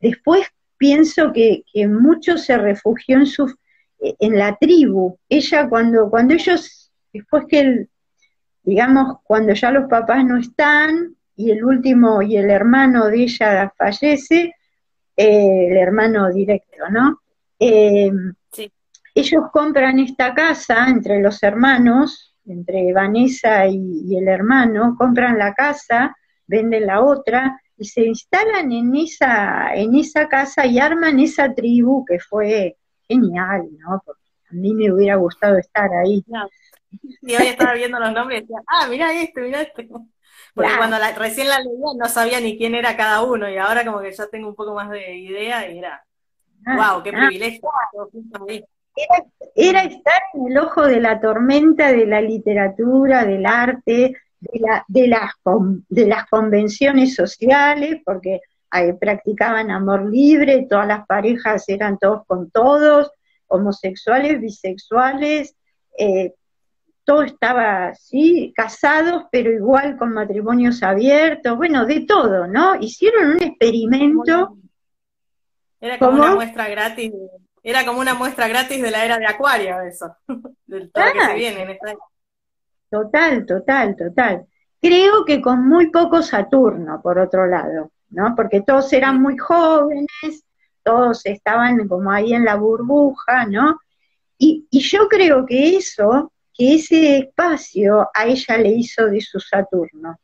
Después 0.00 0.46
pienso 0.78 1.32
que, 1.32 1.64
mucho 1.88 2.38
se 2.38 2.56
refugió 2.56 3.18
en 3.18 3.26
su 3.26 3.52
en 4.00 4.38
la 4.38 4.56
tribu. 4.56 5.18
Ella 5.28 5.68
cuando, 5.68 6.08
cuando 6.08 6.34
ellos, 6.34 6.92
después 7.12 7.44
que 7.48 7.60
el, 7.60 7.90
digamos, 8.62 9.18
cuando 9.24 9.52
ya 9.54 9.70
los 9.70 9.88
papás 9.88 10.24
no 10.24 10.36
están, 10.36 11.16
y 11.36 11.50
el 11.50 11.64
último 11.64 12.20
y 12.20 12.36
el 12.36 12.50
hermano 12.50 13.06
de 13.06 13.22
ella 13.22 13.72
fallece, 13.76 14.54
eh, 15.16 15.66
el 15.68 15.76
hermano 15.76 16.30
directo, 16.32 16.88
¿no? 16.90 17.20
Eh, 17.58 18.10
ellos 19.14 19.44
compran 19.52 19.98
esta 19.98 20.32
casa 20.32 20.88
entre 20.88 21.20
los 21.20 21.42
hermanos, 21.42 22.36
entre 22.46 22.92
Vanessa 22.92 23.66
y 23.66 24.16
el 24.16 24.28
hermano, 24.28 24.94
compran 24.96 25.38
la 25.38 25.54
casa, 25.54 26.16
venden 26.46 26.86
la 26.86 27.02
otra, 27.02 27.60
y 27.78 27.84
se 27.84 28.02
instalan 28.02 28.72
en 28.72 28.94
esa, 28.96 29.74
en 29.74 29.94
esa 29.94 30.28
casa 30.28 30.66
y 30.66 30.78
arman 30.78 31.20
esa 31.20 31.54
tribu 31.54 32.04
que 32.04 32.18
fue 32.18 32.76
genial, 33.06 33.68
¿no? 33.78 34.02
Porque 34.04 34.20
a 34.50 34.54
mí 34.54 34.74
me 34.74 34.92
hubiera 34.92 35.14
gustado 35.16 35.56
estar 35.56 35.88
ahí. 35.92 36.24
Y 37.22 37.36
hoy 37.36 37.46
estaba 37.46 37.74
viendo 37.74 38.00
los 38.00 38.12
nombres 38.12 38.38
y 38.38 38.42
decía, 38.42 38.62
ah, 38.66 38.86
mira 38.88 39.12
este, 39.12 39.40
mira 39.42 39.62
este. 39.62 39.88
Porque 40.54 40.76
cuando 40.76 40.96
recién 41.16 41.48
la 41.48 41.60
leía 41.60 41.86
no 41.96 42.08
sabía 42.08 42.40
ni 42.40 42.58
quién 42.58 42.74
era 42.74 42.96
cada 42.96 43.22
uno 43.22 43.48
y 43.48 43.56
ahora 43.58 43.84
como 43.84 44.00
que 44.00 44.10
ya 44.10 44.26
tengo 44.26 44.48
un 44.48 44.54
poco 44.56 44.74
más 44.74 44.90
de 44.90 45.14
idea 45.16 45.70
y 45.70 45.78
era, 45.78 46.04
wow, 46.66 46.76
ah, 46.80 47.00
qué 47.04 47.10
ah. 47.10 47.26
privilegio. 47.26 47.70
Era, 48.96 49.24
era, 49.54 49.82
estar 49.84 50.20
en 50.34 50.48
el 50.50 50.58
ojo 50.58 50.84
de 50.84 51.00
la 51.00 51.20
tormenta 51.20 51.92
de 51.92 52.06
la 52.06 52.20
literatura, 52.20 53.24
del 53.24 53.46
arte, 53.46 54.16
de, 54.40 54.60
la, 54.60 54.84
de, 54.88 55.08
las, 55.08 55.32
de 55.88 56.06
las 56.06 56.26
convenciones 56.26 57.14
sociales, 57.14 58.00
porque 58.04 58.40
practicaban 59.00 59.70
amor 59.70 60.10
libre, 60.10 60.66
todas 60.68 60.86
las 60.86 61.06
parejas 61.06 61.68
eran 61.68 61.98
todos 61.98 62.26
con 62.26 62.50
todos, 62.50 63.10
homosexuales, 63.46 64.40
bisexuales, 64.40 65.56
eh, 65.98 66.34
todo 67.04 67.22
estaba 67.22 67.88
así, 67.88 68.52
casados, 68.54 69.24
pero 69.32 69.50
igual 69.50 69.96
con 69.96 70.12
matrimonios 70.12 70.82
abiertos, 70.82 71.56
bueno, 71.56 71.86
de 71.86 72.00
todo, 72.00 72.46
¿no? 72.46 72.76
Hicieron 72.78 73.30
un 73.30 73.42
experimento. 73.42 74.58
Era 75.80 75.98
como 75.98 76.18
una 76.18 76.34
muestra 76.34 76.68
gratis, 76.68 77.12
era 77.62 77.86
como 77.86 78.00
una 78.00 78.12
muestra 78.12 78.46
gratis 78.48 78.82
de 78.82 78.90
la 78.90 79.04
era 79.04 79.18
de 79.18 79.26
Acuario, 79.26 79.80
eso, 79.80 80.14
del 80.66 80.92
todo 80.92 81.04
que 81.14 81.20
se 81.20 81.34
viene 81.34 81.62
en 81.62 81.70
esta 81.70 81.94
Total, 82.90 83.44
total, 83.44 83.96
total. 83.96 84.46
Creo 84.80 85.24
que 85.24 85.40
con 85.40 85.68
muy 85.68 85.90
poco 85.90 86.22
Saturno, 86.22 87.00
por 87.02 87.18
otro 87.18 87.46
lado, 87.46 87.90
¿no? 88.10 88.34
Porque 88.34 88.62
todos 88.62 88.92
eran 88.92 89.20
muy 89.20 89.36
jóvenes, 89.36 90.44
todos 90.82 91.26
estaban 91.26 91.86
como 91.88 92.10
ahí 92.10 92.32
en 92.32 92.44
la 92.44 92.54
burbuja, 92.54 93.44
¿no? 93.46 93.78
Y, 94.38 94.66
yo 94.70 95.08
creo 95.08 95.44
que 95.44 95.76
eso, 95.76 96.32
que 96.54 96.76
ese 96.76 97.18
espacio 97.18 98.08
a 98.14 98.26
ella 98.26 98.56
le 98.56 98.70
hizo 98.70 99.06
de 99.06 99.20
su 99.20 99.40
Saturno. 99.40 100.18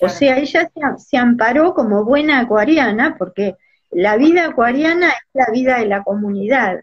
O 0.00 0.08
sea, 0.08 0.36
ella 0.38 0.68
se, 0.74 1.04
se, 1.04 1.16
amparó 1.16 1.72
como 1.72 2.04
buena 2.04 2.40
acuariana, 2.40 3.16
porque 3.16 3.56
la 3.90 4.16
vida 4.16 4.46
acuariana 4.46 5.10
es 5.10 5.24
la 5.32 5.46
vida 5.50 5.78
de 5.78 5.86
la 5.86 6.02
comunidad, 6.02 6.80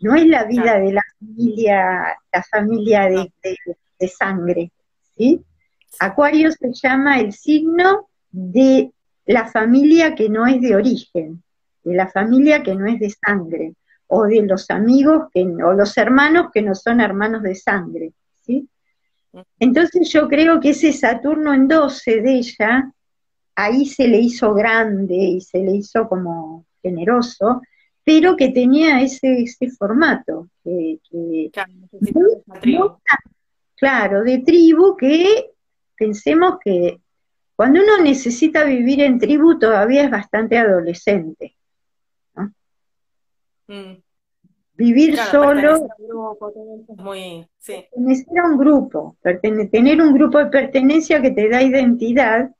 no 0.00 0.14
es 0.14 0.26
la 0.26 0.44
vida 0.44 0.78
de 0.78 0.92
la 0.92 1.02
familia, 1.18 2.16
la 2.32 2.42
familia 2.44 3.02
de, 3.08 3.32
de 3.42 3.56
sangre, 4.08 4.70
¿sí? 5.16 5.40
Acuario 5.98 6.50
se 6.52 6.72
llama 6.72 7.20
el 7.20 7.32
signo 7.32 8.08
de 8.30 8.92
la 9.26 9.46
familia 9.46 10.14
que 10.14 10.28
no 10.28 10.46
es 10.46 10.60
de 10.60 10.74
origen, 10.74 11.42
de 11.84 11.94
la 11.94 12.08
familia 12.08 12.62
que 12.62 12.74
no 12.74 12.86
es 12.86 12.98
de 12.98 13.10
sangre, 13.10 13.74
o 14.06 14.24
de 14.24 14.42
los 14.42 14.70
amigos 14.70 15.28
que, 15.32 15.42
o 15.42 15.72
los 15.72 15.96
hermanos 15.96 16.48
que 16.52 16.62
no 16.62 16.74
son 16.74 17.00
hermanos 17.00 17.42
de 17.42 17.54
sangre, 17.54 18.12
¿sí? 18.44 18.68
Entonces 19.58 20.10
yo 20.10 20.28
creo 20.28 20.60
que 20.60 20.70
ese 20.70 20.92
Saturno 20.92 21.54
en 21.54 21.68
12 21.68 22.20
de 22.20 22.34
ella, 22.34 22.92
ahí 23.54 23.86
se 23.86 24.08
le 24.08 24.18
hizo 24.18 24.52
grande 24.52 25.14
y 25.14 25.40
se 25.40 25.58
le 25.58 25.76
hizo 25.76 26.08
como 26.08 26.66
generoso, 26.82 27.62
pero 28.04 28.36
que 28.36 28.50
tenía 28.50 29.00
ese, 29.00 29.42
ese 29.42 29.70
formato, 29.70 30.48
que, 30.62 30.98
claro, 31.52 33.00
de 33.82 34.38
tribu 34.38 34.96
que 34.96 35.50
pensemos 35.96 36.58
que 36.64 37.00
cuando 37.56 37.82
uno 37.82 37.98
necesita 37.98 38.64
vivir 38.64 39.00
en 39.00 39.18
tribu 39.18 39.58
todavía 39.58 40.04
es 40.04 40.10
bastante 40.10 40.56
adolescente. 40.56 41.56
Mm. 43.66 44.02
Vivir 44.74 45.16
solo, 45.16 45.88
muy, 46.96 47.46
pertenecer 47.64 48.38
a 48.38 48.46
un 48.46 48.58
grupo, 48.58 49.16
tener 49.70 50.00
un 50.00 50.14
grupo 50.14 50.38
de 50.38 50.46
pertenencia 50.46 51.20
que 51.20 51.30
te 51.30 51.48
da 51.48 51.62
identidad 51.62 52.50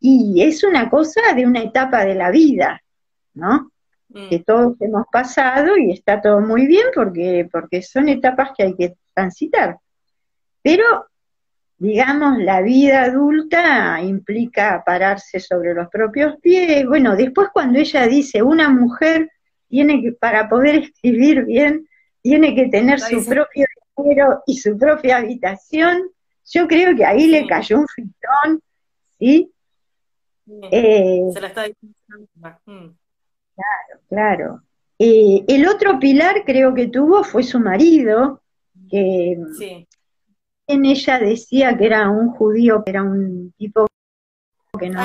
y 0.00 0.42
es 0.42 0.62
una 0.62 0.88
cosa 0.88 1.20
de 1.34 1.44
una 1.44 1.62
etapa 1.62 2.04
de 2.04 2.14
la 2.14 2.30
vida, 2.30 2.82
¿no? 3.34 3.72
Mm. 4.08 4.28
Que 4.28 4.38
todos 4.40 4.76
hemos 4.80 5.06
pasado 5.10 5.76
y 5.76 5.92
está 5.92 6.20
todo 6.20 6.40
muy 6.40 6.66
bien 6.66 6.86
porque, 6.94 7.48
porque 7.50 7.82
son 7.82 8.08
etapas 8.08 8.50
que 8.56 8.62
hay 8.64 8.74
que 8.74 8.94
transitar. 9.12 9.78
Pero, 10.68 11.06
digamos, 11.78 12.36
la 12.40 12.60
vida 12.60 13.04
adulta 13.04 14.02
implica 14.02 14.82
pararse 14.84 15.40
sobre 15.40 15.72
los 15.72 15.88
propios 15.88 16.36
pies. 16.42 16.86
Bueno, 16.86 17.16
después 17.16 17.48
cuando 17.54 17.78
ella 17.78 18.06
dice, 18.06 18.42
una 18.42 18.68
mujer 18.68 19.30
tiene 19.66 20.02
que, 20.02 20.12
para 20.12 20.46
poder 20.46 20.74
escribir 20.74 21.46
bien, 21.46 21.88
tiene 22.20 22.54
que 22.54 22.68
tener 22.68 23.00
su 23.00 23.24
propio 23.24 23.64
dinero 23.96 24.42
y 24.46 24.58
su 24.58 24.76
propia 24.76 25.16
habitación, 25.16 26.10
yo 26.44 26.68
creo 26.68 26.94
que 26.94 27.06
ahí 27.06 27.28
le 27.28 27.46
cayó 27.46 27.78
un 27.78 27.88
fritón, 27.88 28.62
¿sí? 29.18 29.50
Eh, 30.70 31.22
Se 31.32 31.40
la 31.40 31.46
está 31.46 31.62
diciendo. 31.62 32.28
Mm. 32.66 32.90
Claro, 33.54 34.00
claro. 34.10 34.62
Eh, 34.98 35.44
el 35.48 35.66
otro 35.66 35.98
pilar 35.98 36.42
creo 36.44 36.74
que 36.74 36.88
tuvo 36.88 37.24
fue 37.24 37.42
su 37.42 37.58
marido, 37.58 38.42
que 38.90 39.38
en 40.68 40.84
ella 40.84 41.18
decía 41.18 41.76
que 41.76 41.86
era 41.86 42.08
un 42.08 42.30
judío, 42.30 42.84
que 42.84 42.90
era 42.90 43.02
un 43.02 43.52
tipo 43.56 43.86
que 44.78 44.90
no. 44.90 45.00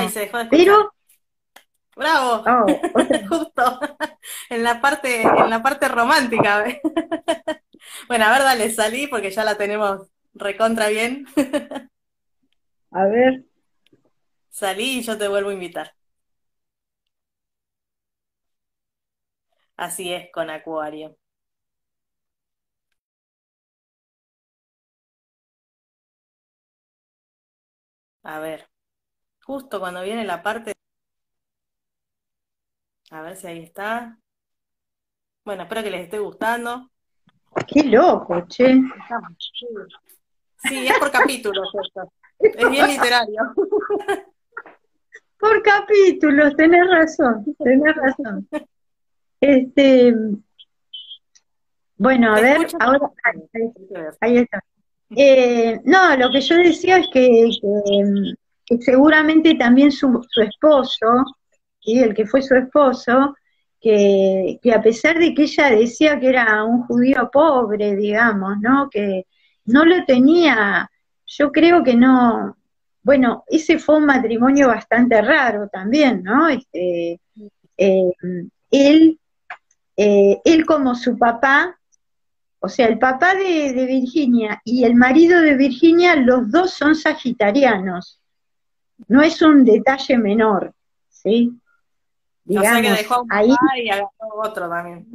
pero 0.52 0.93
Bravo, 1.95 2.43
oh, 2.47 2.65
justo 3.30 3.80
en 4.49 4.63
la 4.63 4.82
parte, 4.82 5.21
en 5.21 5.49
la 5.49 5.62
parte 5.62 5.88
romántica. 5.88 6.65
bueno, 8.08 8.26
a 8.26 8.32
ver, 8.32 8.41
dale, 8.41 8.71
salí 8.71 9.08
porque 9.08 9.30
ya 9.30 9.43
la 9.43 9.56
tenemos 9.56 10.08
recontra 10.34 10.88
bien. 10.89 11.26
a 12.91 13.06
ver. 13.06 13.45
Salí 14.49 14.99
y 14.99 15.02
yo 15.04 15.17
te 15.17 15.28
vuelvo 15.28 15.49
a 15.52 15.54
invitar. 15.54 15.93
Así 19.78 20.12
es 20.13 20.32
con 20.32 20.49
Acuario. 20.49 21.15
A 28.24 28.40
ver, 28.40 28.70
justo 29.46 29.80
cuando 29.80 30.02
viene 30.02 30.24
la 30.26 30.42
parte... 30.42 30.74
A 33.12 33.22
ver 33.22 33.36
si 33.36 33.48
ahí 33.48 33.60
está. 33.60 34.18
Bueno, 35.46 35.64
espero 35.64 35.84
que 35.84 35.92
les 35.92 36.02
esté 36.06 36.20
gustando. 36.20 36.90
Qué 37.68 37.84
loco, 37.84 38.46
che. 38.48 38.82
Sí, 40.58 40.88
es 40.88 40.98
por 40.98 41.12
capítulos 41.12 41.70
esto. 41.84 42.12
Es 42.40 42.70
bien 42.70 42.88
literario. 42.88 43.54
Por 45.38 45.62
capítulos, 45.62 46.56
tenés 46.56 46.90
razón, 46.90 47.44
tenés 47.60 47.96
razón. 47.96 48.48
Este, 49.42 50.16
bueno, 51.98 52.34
a 52.34 52.40
ver, 52.40 52.68
ahora, 52.80 53.12
ahí 54.22 54.38
está. 54.38 54.64
Eh, 55.15 55.80
no, 55.84 56.15
lo 56.17 56.32
que 56.32 56.41
yo 56.41 56.58
decía 56.58 56.97
es 56.97 57.08
que, 57.12 57.49
seguramente 58.82 59.56
también 59.56 59.91
su, 59.91 60.26
su 60.30 60.41
esposo, 60.41 61.26
el 61.86 62.13
que 62.13 62.26
fue 62.26 62.41
su 62.41 62.56
esposo, 62.56 63.36
que, 63.80 64.60
que, 64.62 64.73
a 64.73 64.82
pesar 64.82 65.19
de 65.19 65.34
que 65.34 65.43
ella 65.43 65.69
decía 65.69 66.19
que 66.19 66.30
era 66.30 66.63
un 66.63 66.84
judío 66.84 67.30
pobre, 67.32 67.95
digamos, 67.95 68.58
¿no? 68.62 68.89
Que 68.89 69.26
no 69.65 69.86
lo 69.86 70.06
tenía, 70.06 70.89
yo 71.26 71.52
creo 71.52 71.84
que 71.84 71.95
no, 71.95 72.58
bueno, 73.02 73.43
ese 73.47 73.80
fue 73.80 73.97
un 73.97 74.06
matrimonio 74.06 74.67
bastante 74.67 75.21
raro 75.21 75.67
también, 75.67 76.23
¿no? 76.23 76.47
Este, 76.47 77.19
eh, 77.78 78.12
él 78.71 79.19
eh, 79.95 80.41
él 80.43 80.65
como 80.65 80.95
su 80.95 81.17
papá, 81.17 81.80
o 82.65 82.69
sea, 82.69 82.88
el 82.88 82.97
papá 82.97 83.36
de, 83.36 83.73
Virginia 83.86 84.62
y 84.63 84.86
el 84.86 84.95
marido 84.95 85.41
de 85.41 85.58
Virginia, 85.58 86.15
los 86.15 86.49
dos 86.49 86.71
son 86.71 86.95
sagitarianos. 86.95 88.21
No 89.10 89.21
es 89.21 89.41
un 89.41 89.65
detalle 89.65 90.17
menor, 90.17 90.73
¿sí? 91.10 91.52
Digamos, 92.45 92.82
que 92.82 92.89
dejó 92.89 93.21
un 93.23 93.34
ahí, 93.34 93.54
y 93.84 93.89
agarró 93.89 94.10
otro 94.41 94.69
también. 94.69 95.06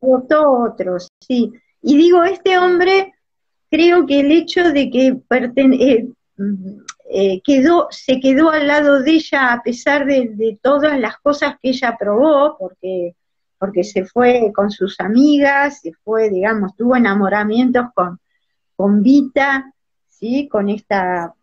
Adoptó 0.00 0.48
otro, 0.62 0.98
sí. 1.18 1.50
Y 1.82 1.96
digo, 1.96 2.22
este 2.22 2.56
hombre, 2.56 3.14
creo 3.68 4.06
que 4.06 4.20
el 4.20 4.30
hecho 4.30 4.70
de 4.70 4.90
que 4.90 5.18
eh, 5.56 6.08
eh, 7.10 7.40
quedó, 7.42 7.88
se 7.90 8.20
quedó 8.20 8.50
al 8.50 8.68
lado 8.68 9.02
de 9.02 9.10
ella 9.10 9.54
a 9.54 9.62
pesar 9.64 10.06
de, 10.06 10.30
de, 10.34 10.56
todas 10.62 11.00
las 11.00 11.16
cosas 11.16 11.56
que 11.60 11.70
ella 11.70 11.96
probó, 11.98 12.56
porque 12.56 13.16
porque 13.60 13.84
se 13.84 14.06
fue 14.06 14.50
con 14.54 14.70
sus 14.70 14.98
amigas, 15.00 15.82
se 15.82 15.92
fue, 15.92 16.30
digamos, 16.30 16.74
tuvo 16.74 16.96
enamoramientos 16.96 17.88
con, 17.94 18.18
con 18.74 19.02
Vita, 19.02 19.70
¿sí? 20.08 20.48
con 20.48 20.70
esta, 20.70 21.34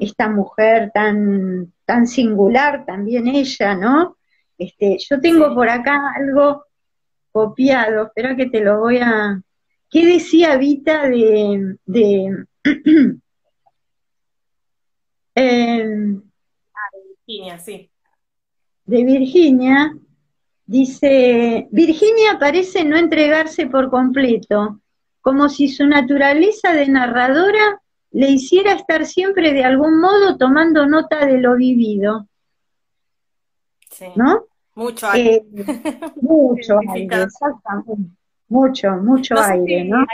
esta 0.00 0.28
mujer 0.28 0.92
tan, 0.94 1.72
tan 1.84 2.06
singular, 2.06 2.86
también 2.86 3.26
ella, 3.26 3.74
¿no? 3.74 4.16
Este, 4.56 4.98
yo 4.98 5.20
tengo 5.20 5.52
por 5.52 5.68
acá 5.68 6.12
algo 6.14 6.64
copiado, 7.32 8.04
espera 8.04 8.36
que 8.36 8.46
te 8.46 8.60
lo 8.60 8.78
voy 8.78 8.98
a... 8.98 9.42
¿Qué 9.90 10.06
decía 10.06 10.56
Vita 10.56 11.08
de... 11.08 11.76
de 11.86 12.46
em, 15.34 16.22
ah, 16.72 16.88
de 16.92 17.00
Virginia, 17.08 17.58
sí. 17.58 17.90
De 18.84 19.02
Virginia, 19.02 19.92
Dice, 20.66 21.68
Virginia 21.70 22.38
parece 22.38 22.84
no 22.84 22.96
entregarse 22.96 23.66
por 23.66 23.90
completo, 23.90 24.80
como 25.20 25.48
si 25.48 25.68
su 25.68 25.86
naturaleza 25.86 26.72
de 26.72 26.88
narradora 26.88 27.82
le 28.12 28.30
hiciera 28.30 28.72
estar 28.72 29.04
siempre 29.04 29.52
de 29.52 29.64
algún 29.64 30.00
modo 30.00 30.36
tomando 30.38 30.86
nota 30.86 31.26
de 31.26 31.38
lo 31.38 31.56
vivido. 31.56 32.28
Sí. 33.90 34.06
¿No? 34.16 34.46
Mucho 34.74 35.08
aire. 35.08 35.36
Eh, 35.36 35.44
mucho 36.20 36.78
aire, 36.94 37.22
exactamente. 37.22 38.10
Mucho, 38.48 38.90
mucho 38.90 39.34
aire, 39.40 39.84
¿no? 39.84 40.04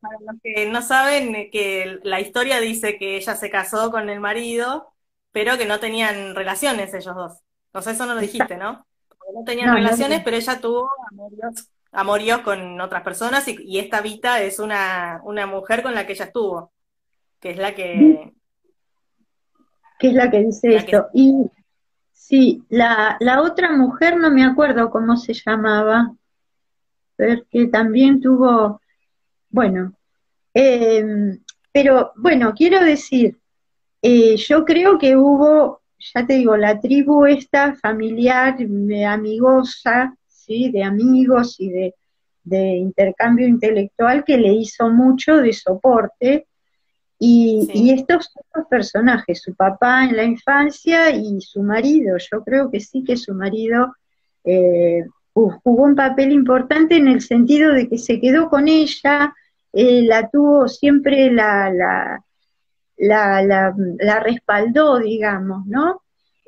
para 0.00 0.18
los 0.20 0.40
que 0.42 0.70
no 0.70 0.82
saben, 0.82 1.50
que 1.50 2.00
la 2.02 2.20
historia 2.20 2.58
dice 2.58 2.96
que 2.98 3.16
ella 3.16 3.36
se 3.36 3.50
casó 3.50 3.90
con 3.90 4.08
el 4.08 4.18
marido, 4.18 4.88
pero 5.30 5.58
que 5.58 5.66
no 5.66 5.78
tenían 5.78 6.34
relaciones 6.34 6.94
ellos 6.94 7.14
dos. 7.14 7.42
No 7.74 7.82
sé, 7.82 7.90
eso 7.90 8.06
no 8.06 8.14
lo 8.14 8.20
dijiste, 8.20 8.56
¿no? 8.56 8.85
No 9.34 9.44
tenían 9.44 9.74
relaciones, 9.74 10.22
pero 10.24 10.36
ella 10.36 10.60
tuvo 10.60 10.90
amorios, 11.92 12.40
con 12.40 12.80
otras 12.80 13.02
personas 13.02 13.46
y, 13.48 13.78
esta 13.78 14.00
Vita 14.00 14.42
es 14.42 14.58
una, 14.58 15.20
una, 15.24 15.46
mujer 15.46 15.82
con 15.82 15.94
la 15.94 16.06
que 16.06 16.12
ella 16.12 16.26
estuvo, 16.26 16.72
que 17.40 17.50
es 17.50 17.58
la 17.58 17.74
que... 17.74 18.32
Que 19.98 20.08
es 20.08 20.14
la 20.14 20.30
que 20.30 20.40
dice 20.40 20.76
esto. 20.76 21.08
Y 21.14 21.50
sí, 22.12 22.62
la, 22.68 23.16
la 23.20 23.40
otra 23.40 23.72
mujer 23.74 24.18
no 24.18 24.30
me 24.30 24.44
acuerdo 24.44 24.90
cómo 24.90 25.16
se 25.16 25.32
llamaba, 25.32 26.12
pero 27.16 27.42
que 27.50 27.66
también 27.68 28.20
tuvo, 28.20 28.82
bueno, 29.48 29.94
em, 30.52 31.40
pero 31.72 32.12
bueno, 32.16 32.52
quiero 32.54 32.80
decir, 32.80 33.38
eh, 34.02 34.36
yo 34.36 34.64
creo 34.64 34.98
que 34.98 35.16
hubo 35.16 35.80
ya 36.14 36.26
te 36.26 36.34
digo, 36.34 36.56
la 36.56 36.80
tribu 36.80 37.26
esta 37.26 37.74
familiar, 37.74 38.56
amigosa, 39.06 40.16
¿sí? 40.26 40.70
de 40.70 40.82
amigos 40.82 41.56
y 41.58 41.70
de, 41.70 41.94
intercambio 42.48 43.48
intelectual 43.48 44.22
que 44.22 44.36
le 44.36 44.52
hizo 44.52 44.88
mucho 44.88 45.38
de 45.38 45.52
soporte. 45.52 46.46
Y, 47.18 47.90
estos 47.92 48.30
dos 48.54 48.66
personajes, 48.68 49.42
su 49.42 49.54
papá 49.54 50.04
en 50.04 50.16
la 50.16 50.24
infancia 50.24 51.10
y 51.10 51.40
su 51.40 51.62
marido, 51.62 52.16
yo 52.18 52.44
creo 52.44 52.70
que 52.70 52.78
sí 52.78 53.02
que 53.02 53.16
su 53.16 53.34
marido 53.34 53.94
eh, 54.44 55.04
jugó 55.32 55.84
un 55.84 55.96
papel 55.96 56.30
importante 56.30 56.96
en 56.96 57.08
el 57.08 57.20
sentido 57.20 57.72
de 57.72 57.88
que 57.88 57.98
se 57.98 58.20
quedó 58.20 58.48
con 58.48 58.68
ella, 58.68 59.34
eh, 59.72 60.02
la 60.02 60.28
tuvo 60.30 60.68
siempre 60.68 61.30
la, 61.32 61.70
la 61.72 62.22
la, 62.96 63.42
la, 63.42 63.74
la 63.98 64.20
respaldó, 64.20 64.98
digamos, 64.98 65.66
¿no? 65.66 66.02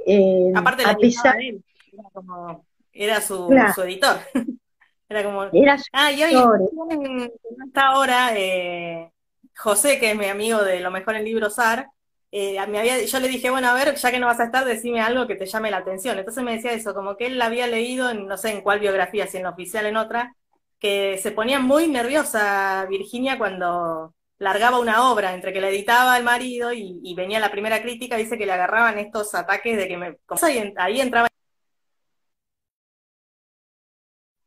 Eh, 0.09 0.53
Aparte 0.55 0.85
a 0.85 0.97
pesar... 0.97 1.41
él, 1.41 1.63
era, 1.93 2.11
como, 2.13 2.65
era 2.93 3.21
su, 3.21 3.49
su 3.75 3.83
editor. 3.83 4.17
era 5.09 5.23
como... 5.23 5.45
Era 5.53 5.79
su 5.79 5.85
ah, 5.93 6.11
y 6.11 6.23
hoy 6.23 6.35
no 6.35 7.67
está 7.67 7.89
ahora 7.89 8.31
eh, 8.37 9.13
José, 9.57 9.99
que 9.99 10.13
es 10.13 10.17
mi 10.17 10.27
amigo 10.27 10.63
de 10.63 10.81
Lo 10.81 10.91
Mejor 10.91 11.17
en 11.17 11.25
Libros 11.25 11.57
SAR, 11.57 11.89
eh, 12.31 12.65
me 12.67 12.79
había, 12.79 13.03
yo 13.03 13.21
le 13.21 13.29
dije, 13.29 13.51
bueno, 13.51 13.69
a 13.69 13.75
ver, 13.75 13.95
ya 13.95 14.11
que 14.11 14.19
no 14.19 14.27
vas 14.27 14.41
a 14.41 14.45
estar, 14.45 14.65
decime 14.65 15.01
algo 15.01 15.27
que 15.27 15.35
te 15.35 15.47
llame 15.47 15.71
la 15.71 15.79
atención. 15.79 16.19
Entonces 16.19 16.45
me 16.45 16.55
decía 16.55 16.73
eso, 16.73 16.95
como 16.95 17.17
que 17.17 17.27
él 17.27 17.39
la 17.39 17.47
había 17.47 17.67
leído, 17.67 18.11
en, 18.11 18.27
no 18.27 18.37
sé 18.37 18.51
en 18.51 18.61
cuál 18.61 18.81
biografía, 18.81 19.27
si 19.27 19.39
en 19.39 19.45
la 19.45 19.51
oficial, 19.51 19.87
en 19.87 19.97
otra, 19.97 20.35
que 20.79 21.19
se 21.19 21.33
ponía 21.33 21.59
muy 21.59 21.89
nerviosa 21.89 22.87
Virginia 22.89 23.39
cuando 23.39 24.15
largaba 24.39 24.79
una 24.79 25.11
obra, 25.11 25.35
entre 25.35 25.53
que 25.53 25.61
la 25.61 25.69
editaba 25.69 26.17
el 26.17 26.25
marido 26.25 26.73
y, 26.73 27.15
venía 27.15 27.41
la 27.41 27.51
primera 27.51 27.83
crítica, 27.83 28.17
dice 28.17 28.39
que 28.39 28.47
le 28.47 28.53
agarraban 28.53 28.99
estos 28.99 29.35
ataques 29.35 29.77
de 29.77 29.89
que 29.89 29.97
me... 29.97 30.19
Ahí, 30.77 31.01
entraba 31.01 31.29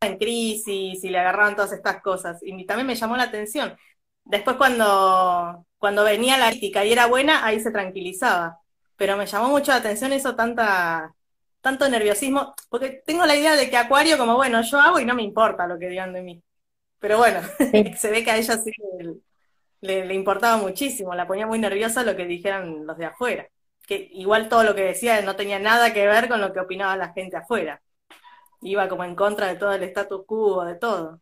en 0.01 0.17
crisis 0.17 1.03
y 1.03 1.09
le 1.09 1.19
agarraban 1.19 1.55
todas 1.55 1.73
estas 1.73 2.01
cosas. 2.01 2.39
Y 2.41 2.65
también 2.65 2.87
me 2.87 2.95
llamó 2.95 3.17
la 3.17 3.23
atención. 3.23 3.75
después 4.23 4.57
cuando, 4.57 5.65
cuando 5.77 6.03
venía 6.03 6.37
la 6.37 6.49
crítica 6.49 6.85
y 6.85 6.91
era 6.93 7.07
buena, 7.07 7.45
ahí 7.45 7.59
se 7.59 7.71
tranquilizaba. 7.71 8.59
Pero 8.97 9.17
me 9.17 9.25
llamó 9.25 9.49
mucho 9.49 9.71
la 9.71 9.77
atención 9.77 10.13
eso, 10.13 10.35
tanta, 10.35 11.13
tanto 11.61 11.89
nerviosismo, 11.89 12.55
porque 12.69 13.01
tengo 13.05 13.25
la 13.25 13.35
idea 13.35 13.55
de 13.55 13.69
que 13.69 13.77
Acuario, 13.77 14.17
como 14.17 14.35
bueno, 14.35 14.61
yo 14.63 14.79
hago 14.79 14.99
y 14.99 15.05
no 15.05 15.15
me 15.15 15.23
importa 15.23 15.67
lo 15.67 15.79
que 15.79 15.89
digan 15.89 16.13
de 16.13 16.21
mí. 16.23 16.43
Pero 16.99 17.17
bueno, 17.17 17.41
se 17.97 18.11
ve 18.11 18.23
que 18.23 18.31
a 18.31 18.37
ella 18.37 18.57
sí 18.57 18.71
le, 19.81 20.13
importaba 20.13 20.57
muchísimo, 20.57 21.13
la 21.15 21.27
ponía 21.27 21.47
muy 21.47 21.59
nerviosa 21.59 22.03
lo 22.03 22.15
que 22.15 22.25
dijeran 22.25 22.85
los 22.85 22.97
de 22.97 23.05
afuera. 23.05 23.47
Que 23.87 24.09
igual 24.13 24.47
todo 24.47 24.63
lo 24.63 24.75
que 24.75 24.83
decía 24.83 25.21
no 25.21 25.35
tenía 25.35 25.59
nada 25.59 25.91
que 25.91 26.07
ver 26.07 26.29
con 26.29 26.39
lo 26.39 26.53
que 26.53 26.59
opinaba 26.59 26.95
la 26.95 27.13
gente 27.13 27.37
afuera. 27.37 27.81
Iba 28.61 28.87
como 28.87 29.03
en 29.03 29.15
contra 29.15 29.47
de 29.47 29.55
todo 29.55 29.73
el 29.73 29.83
status 29.83 30.23
quo, 30.25 30.63
de 30.63 30.75
todo. 30.75 31.19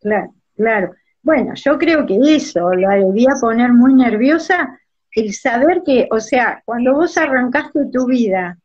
Claro, 0.00 0.34
claro. 0.56 0.94
Bueno, 1.22 1.52
yo 1.54 1.78
creo 1.78 2.06
que 2.06 2.18
eso 2.34 2.72
la 2.72 2.96
debía 2.96 3.32
poner 3.38 3.70
muy 3.72 3.92
nerviosa, 3.94 4.80
el 5.12 5.34
saber 5.34 5.82
que, 5.84 6.08
o 6.10 6.20
sea, 6.20 6.62
cuando 6.64 6.94
vos 6.94 7.18
arrancaste 7.18 7.90
tu 7.92 8.06
vida 8.06 8.56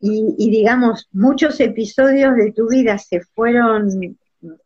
y, 0.00 0.50
digamos, 0.50 1.08
muchos 1.12 1.58
episodios 1.60 2.36
de 2.36 2.52
tu 2.52 2.68
vida 2.68 2.98
se 2.98 3.20
fueron 3.20 3.88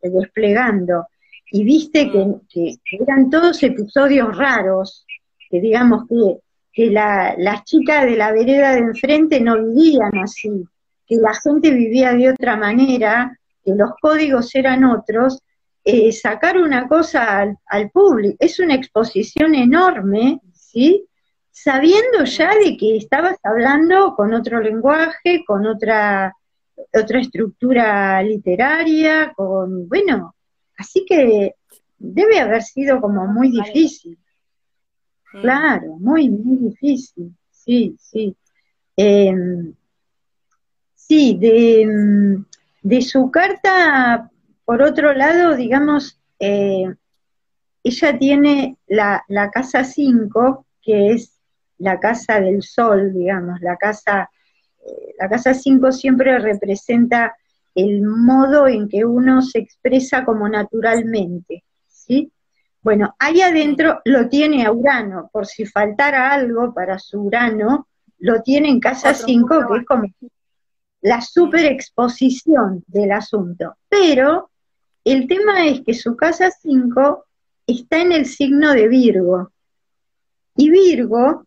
desplegando 0.02 1.06
y 1.50 1.64
viste 1.64 2.10
que, 2.10 2.24
mm. 2.24 3.02
eran 3.02 3.30
todos 3.30 3.62
episodios 3.62 4.36
raros, 4.36 5.04
que 5.48 5.60
digamos 5.60 6.04
que, 6.08 6.38
que 6.72 6.90
la, 6.90 7.34
las 7.38 7.64
chicas 7.64 8.04
de 8.04 8.16
la 8.16 8.32
vereda 8.32 8.72
de 8.72 8.78
enfrente 8.78 9.40
no 9.40 9.56
vivían 9.62 10.16
así, 10.22 10.64
que 11.06 11.16
la 11.16 11.34
gente 11.34 11.72
vivía 11.72 12.12
de 12.14 12.30
otra 12.30 12.56
manera, 12.56 13.36
que 13.64 13.74
los 13.74 13.90
códigos 14.00 14.54
eran 14.54 14.84
otros, 14.84 15.42
eh, 15.82 16.12
sacar 16.12 16.58
una 16.58 16.86
cosa 16.86 17.56
al, 17.66 17.90
público, 17.90 18.36
es 18.38 18.60
una 18.60 18.74
exposición 18.74 19.54
enorme, 19.54 20.40
¿sí? 20.52 21.06
Sabiendo 21.50 22.24
ya 22.24 22.54
de 22.54 22.76
que 22.76 22.96
estabas 22.96 23.38
hablando 23.42 24.14
con 24.14 24.32
otro 24.34 24.60
lenguaje, 24.60 25.42
con 25.46 25.66
otra, 25.66 26.34
otra 26.94 27.20
estructura 27.20 28.22
literaria, 28.22 29.32
con, 29.34 29.88
bueno, 29.88 30.34
así 30.80 31.04
que 31.06 31.54
debe 31.98 32.40
haber 32.40 32.62
sido 32.62 33.00
como 33.00 33.26
muy 33.26 33.50
difícil. 33.50 34.18
Claro, 35.30 35.96
muy, 35.98 36.28
muy 36.28 36.70
difícil, 36.70 37.36
sí, 37.50 37.94
sí. 37.98 38.36
Em, 38.96 39.74
sí, 40.94 41.38
de, 41.38 42.42
de 42.82 43.02
su 43.02 43.30
carta 43.30 44.30
por 44.70 44.82
otro 44.82 45.12
lado, 45.12 45.56
digamos, 45.56 46.20
eh, 46.38 46.94
ella 47.82 48.18
tiene 48.18 48.78
la, 48.86 49.24
casa 49.52 49.82
5, 49.82 50.64
que 50.80 51.10
es 51.10 51.40
la 51.78 51.98
casa 51.98 52.40
del 52.40 52.62
sol, 52.62 53.12
digamos, 53.12 53.60
la 53.62 53.76
casa, 53.76 54.30
eh, 54.86 55.14
la 55.18 55.28
casa 55.28 55.54
5 55.54 55.90
siempre 55.90 56.38
representa 56.38 57.36
el 57.74 58.02
modo 58.02 58.66
en 58.66 58.88
que 58.88 59.04
uno 59.04 59.42
se 59.42 59.58
expresa 59.58 60.24
como 60.24 60.48
naturalmente, 60.48 61.64
¿sí? 61.86 62.32
Bueno, 62.82 63.14
ahí 63.18 63.42
adentro 63.42 64.00
lo 64.04 64.28
tiene 64.28 64.64
a 64.64 64.72
Urano, 64.72 65.28
por 65.32 65.46
si 65.46 65.66
faltara 65.66 66.32
algo 66.32 66.72
para 66.72 66.98
su 66.98 67.20
Urano, 67.20 67.88
lo 68.18 68.42
tiene 68.42 68.68
en 68.68 68.80
casa 68.80 69.14
5, 69.14 69.66
que 69.68 69.78
es 69.78 69.86
como 69.86 70.04
la 71.02 71.20
superexposición 71.20 72.84
del 72.86 73.12
asunto. 73.12 73.76
Pero 73.88 74.50
el 75.04 75.26
tema 75.26 75.66
es 75.66 75.82
que 75.82 75.94
su 75.94 76.16
casa 76.16 76.50
5 76.50 77.26
está 77.66 78.00
en 78.00 78.12
el 78.12 78.26
signo 78.26 78.72
de 78.72 78.88
Virgo. 78.88 79.52
Y 80.56 80.70
Virgo 80.70 81.46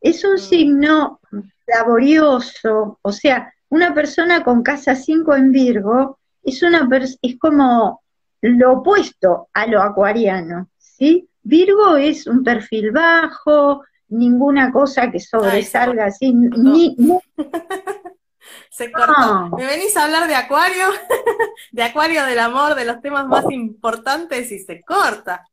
es 0.00 0.24
un 0.24 0.34
mm. 0.34 0.38
signo 0.38 1.20
laborioso, 1.66 2.98
o 3.00 3.12
sea, 3.12 3.53
una 3.74 3.92
persona 3.92 4.44
con 4.44 4.62
casa 4.62 4.94
5 4.94 5.34
en 5.34 5.50
Virgo 5.50 6.20
es, 6.44 6.62
una 6.62 6.88
es 7.20 7.38
como 7.40 8.02
lo 8.40 8.72
opuesto 8.72 9.48
a 9.52 9.66
lo 9.66 9.82
acuariano, 9.82 10.68
¿sí? 10.78 11.28
Virgo 11.42 11.96
es 11.96 12.28
un 12.28 12.44
perfil 12.44 12.92
bajo, 12.92 13.82
ninguna 14.08 14.70
cosa 14.70 15.10
que 15.10 15.18
sobresalga 15.18 16.06
así, 16.06 16.32
ni, 16.32 16.96
Se 18.70 18.92
cortó. 18.92 19.56
¿Me 19.56 19.66
venís 19.66 19.96
a 19.96 20.04
hablar 20.04 20.28
de 20.28 20.34
Acuario? 20.36 20.86
de 21.72 21.82
Acuario 21.82 22.24
del 22.26 22.38
amor, 22.38 22.74
de 22.74 22.84
los 22.84 23.00
temas 23.00 23.26
más 23.26 23.44
importantes 23.50 24.52
y 24.52 24.58
se 24.60 24.82
corta. 24.82 25.48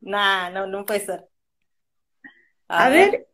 Nah, 0.00 0.50
no, 0.50 0.66
no 0.66 0.84
puede 0.84 1.00
ser. 1.00 1.26
A, 2.68 2.88
ver. 2.88 3.26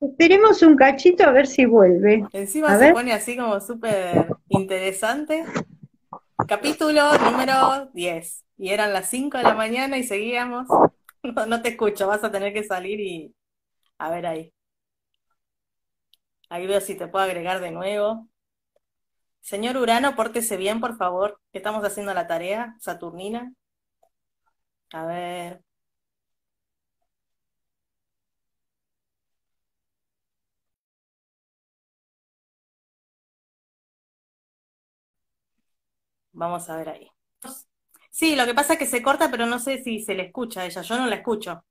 Esperemos 0.00 0.62
un 0.62 0.76
cachito 0.76 1.24
a 1.24 1.32
ver 1.32 1.46
si 1.46 1.64
vuelve. 1.64 2.24
Encima 2.32 2.78
se 2.78 2.92
pone 2.92 3.12
así 3.12 3.36
como 3.36 3.60
súper 3.60 4.28
interesante. 4.48 5.44
Capítulo 6.46 7.16
número 7.18 7.90
10. 7.92 8.44
Y 8.58 8.70
eran 8.70 8.92
las 8.92 9.08
5 9.10 9.38
de 9.38 9.44
la 9.44 9.54
mañana 9.54 9.98
y 9.98 10.04
seguíamos. 10.04 10.66
No, 11.22 11.46
no 11.46 11.62
te 11.62 11.70
escucho, 11.70 12.06
vas 12.06 12.22
a 12.24 12.30
tener 12.30 12.52
que 12.52 12.62
salir 12.62 13.00
y... 13.00 13.34
A 13.98 14.10
ver 14.10 14.26
ahí. 14.26 14.52
Ahí 16.48 16.66
veo 16.66 16.80
si 16.80 16.94
te 16.94 17.08
puedo 17.08 17.24
agregar 17.24 17.60
de 17.60 17.70
nuevo. 17.70 18.28
Señor 19.40 19.76
Urano, 19.76 20.14
pórtese 20.16 20.56
bien, 20.56 20.80
por 20.80 20.96
favor, 20.96 21.40
que 21.52 21.58
estamos 21.58 21.84
haciendo 21.84 22.12
la 22.14 22.26
tarea, 22.26 22.76
Saturnina. 22.80 23.52
A 24.92 25.06
ver. 25.06 25.65
Vamos 36.36 36.68
a 36.68 36.76
ver 36.76 36.90
ahí. 36.90 37.10
Sí, 38.10 38.36
lo 38.36 38.44
que 38.44 38.52
pasa 38.52 38.74
es 38.74 38.78
que 38.78 38.86
se 38.86 39.02
corta, 39.02 39.30
pero 39.30 39.46
no 39.46 39.58
sé 39.58 39.82
si 39.82 40.00
se 40.00 40.14
le 40.14 40.24
escucha 40.24 40.60
a 40.60 40.66
ella. 40.66 40.82
Yo 40.82 40.98
no 40.98 41.06
la 41.06 41.16
escucho. 41.16 41.64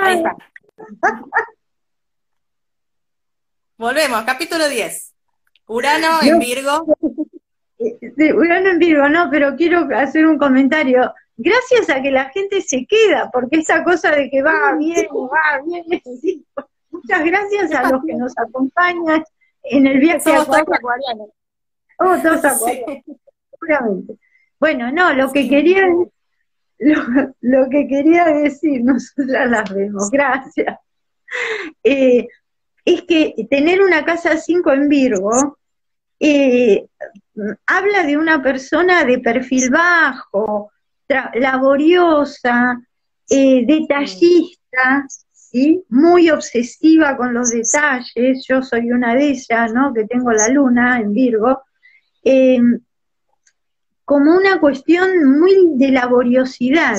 Ahí 0.00 0.16
está. 0.16 0.34
Volvemos, 3.76 4.22
capítulo 4.24 4.66
10. 4.66 5.14
Urano 5.66 6.22
en 6.22 6.38
Virgo. 6.38 6.86
Urano 8.34 8.70
en 8.70 8.78
Virgo, 8.78 9.08
no, 9.10 9.28
pero 9.30 9.56
quiero 9.56 9.86
hacer 9.94 10.26
un 10.26 10.38
comentario. 10.38 11.12
Gracias 11.36 11.90
a 11.90 12.00
que 12.00 12.10
la 12.10 12.30
gente 12.30 12.62
se 12.62 12.86
queda, 12.86 13.30
porque 13.30 13.58
esa 13.58 13.84
cosa 13.84 14.10
de 14.10 14.30
que 14.30 14.42
va 14.42 14.74
bien, 14.78 15.06
va 15.12 15.60
bien, 15.66 15.84
muchas 16.90 17.24
gracias 17.24 17.72
a 17.72 17.92
los 17.92 18.02
que 18.06 18.14
nos 18.14 18.32
acompañan 18.38 19.22
en 19.70 19.86
el 19.86 19.98
viaje 19.98 20.20
Somos 20.20 20.46
todos 20.46 20.60
acuarianos. 20.72 21.28
Oh, 21.98 22.16
todos 22.22 22.44
acuarianos, 22.44 23.04
seguramente. 23.50 24.18
Bueno, 24.58 24.90
no, 24.92 25.12
lo 25.12 25.32
que 25.32 25.48
quería 25.48 25.86
lo, 26.78 27.02
lo, 27.40 27.68
que 27.68 27.86
quería 27.86 28.26
decir, 28.26 28.80
nosotras 28.84 29.50
las 29.50 29.74
vemos, 29.74 30.10
gracias. 30.10 30.78
Eh, 31.82 32.26
es 32.84 33.02
que 33.02 33.34
tener 33.50 33.82
una 33.82 34.04
casa 34.04 34.36
5 34.36 34.72
en 34.72 34.88
Virgo 34.88 35.58
eh, 36.20 36.86
habla 37.66 38.04
de 38.04 38.16
una 38.16 38.42
persona 38.42 39.04
de 39.04 39.18
perfil 39.18 39.70
bajo, 39.70 40.70
laboriosa, 41.34 42.80
eh, 43.28 43.66
detallista, 43.66 45.06
¿sí? 45.56 45.82
muy 45.88 46.28
obsesiva 46.28 47.16
con 47.16 47.32
los 47.32 47.48
detalles, 47.48 48.44
yo 48.46 48.60
soy 48.60 48.90
una 48.90 49.14
de 49.14 49.30
ellas, 49.30 49.72
¿no? 49.72 49.94
que 49.94 50.04
tengo 50.04 50.30
la 50.30 50.48
luna 50.48 51.00
en 51.00 51.14
Virgo, 51.14 51.62
eh, 52.22 52.60
como 54.04 54.36
una 54.36 54.60
cuestión 54.60 55.38
muy 55.40 55.76
de 55.76 55.92
laboriosidad, 55.92 56.98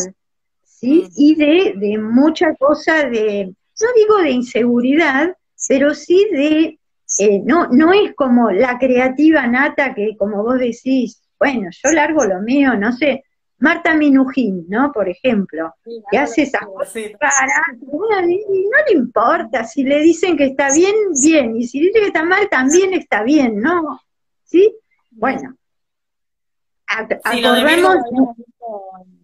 ¿sí? 0.64 1.03
Mm. 1.03 1.10
y 1.16 1.36
de, 1.36 1.74
de 1.78 1.97
mucha 1.99 2.55
cosa 2.55 3.03
de, 3.03 3.53
no 3.80 3.88
digo 3.95 4.18
de 4.24 4.32
inseguridad, 4.32 5.38
pero 5.68 5.93
sí 5.93 6.28
de, 6.32 6.80
eh, 7.20 7.41
no, 7.45 7.68
no 7.68 7.93
es 7.93 8.16
como 8.16 8.49
la 8.49 8.80
creativa 8.80 9.45
nata 9.45 9.93
que 9.93 10.18
como 10.18 10.41
vos 10.41 10.58
decís, 10.58 11.22
bueno, 11.39 11.70
yo 11.72 11.91
largo 11.91 12.26
lo 12.26 12.41
mío, 12.41 12.76
no 12.76 12.91
sé, 12.91 13.24
Marta 13.60 13.93
Minujín, 13.95 14.66
¿no? 14.70 14.91
Por 14.91 15.10
ejemplo, 15.10 15.74
que 16.12 16.18
hace 16.18 16.43
esas 16.43 16.66
cosas 16.66 17.03
no 17.82 18.78
le 18.88 18.93
importa, 18.93 19.64
si 19.64 19.84
le 19.84 19.99
dicen 19.99 20.38
que 20.38 20.45
está 20.45 20.72
bien, 20.74 20.95
bien, 21.22 21.55
y 21.55 21.68
si 21.68 21.80
dice 21.80 21.99
que 21.99 22.08
está 22.08 22.24
mal, 22.24 22.47
también 22.49 22.93
está 22.93 23.24
bien, 23.24 23.60
¿no? 23.60 23.99
¿Sí? 24.43 24.76
Bueno, 25.12 25.55
acordemos... 26.88 27.95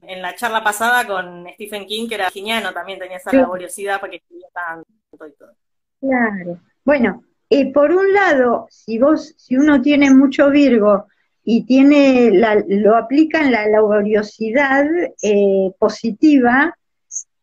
en 0.01 0.21
la 0.21 0.35
charla 0.35 0.63
pasada 0.63 1.05
con 1.05 1.47
Stephen 1.53 1.85
King, 1.85 2.07
que 2.07 2.15
era 2.15 2.31
geniano, 2.31 2.73
también 2.73 2.99
tenía 2.99 3.17
esa 3.17 3.31
laboriosidad 3.31 3.99
para 3.99 4.11
que 4.11 4.17
escribía 4.17 4.47
tanto 4.53 5.27
y 5.27 5.31
todo. 5.33 5.53
Claro. 5.99 6.59
Bueno, 6.83 7.23
eh, 7.49 7.71
por 7.71 7.91
un 7.91 8.11
lado, 8.13 8.67
si 8.69 8.97
vos, 8.97 9.35
si 9.37 9.55
uno 9.55 9.81
tiene 9.81 10.09
mucho 10.09 10.49
Virgo 10.49 11.07
y 11.45 11.65
tiene 11.65 12.31
lo 12.67 12.95
aplica 12.95 13.41
en 13.41 13.51
la 13.51 13.67
laboriosidad 13.67 14.85
eh, 15.21 15.71
positiva 15.77 16.75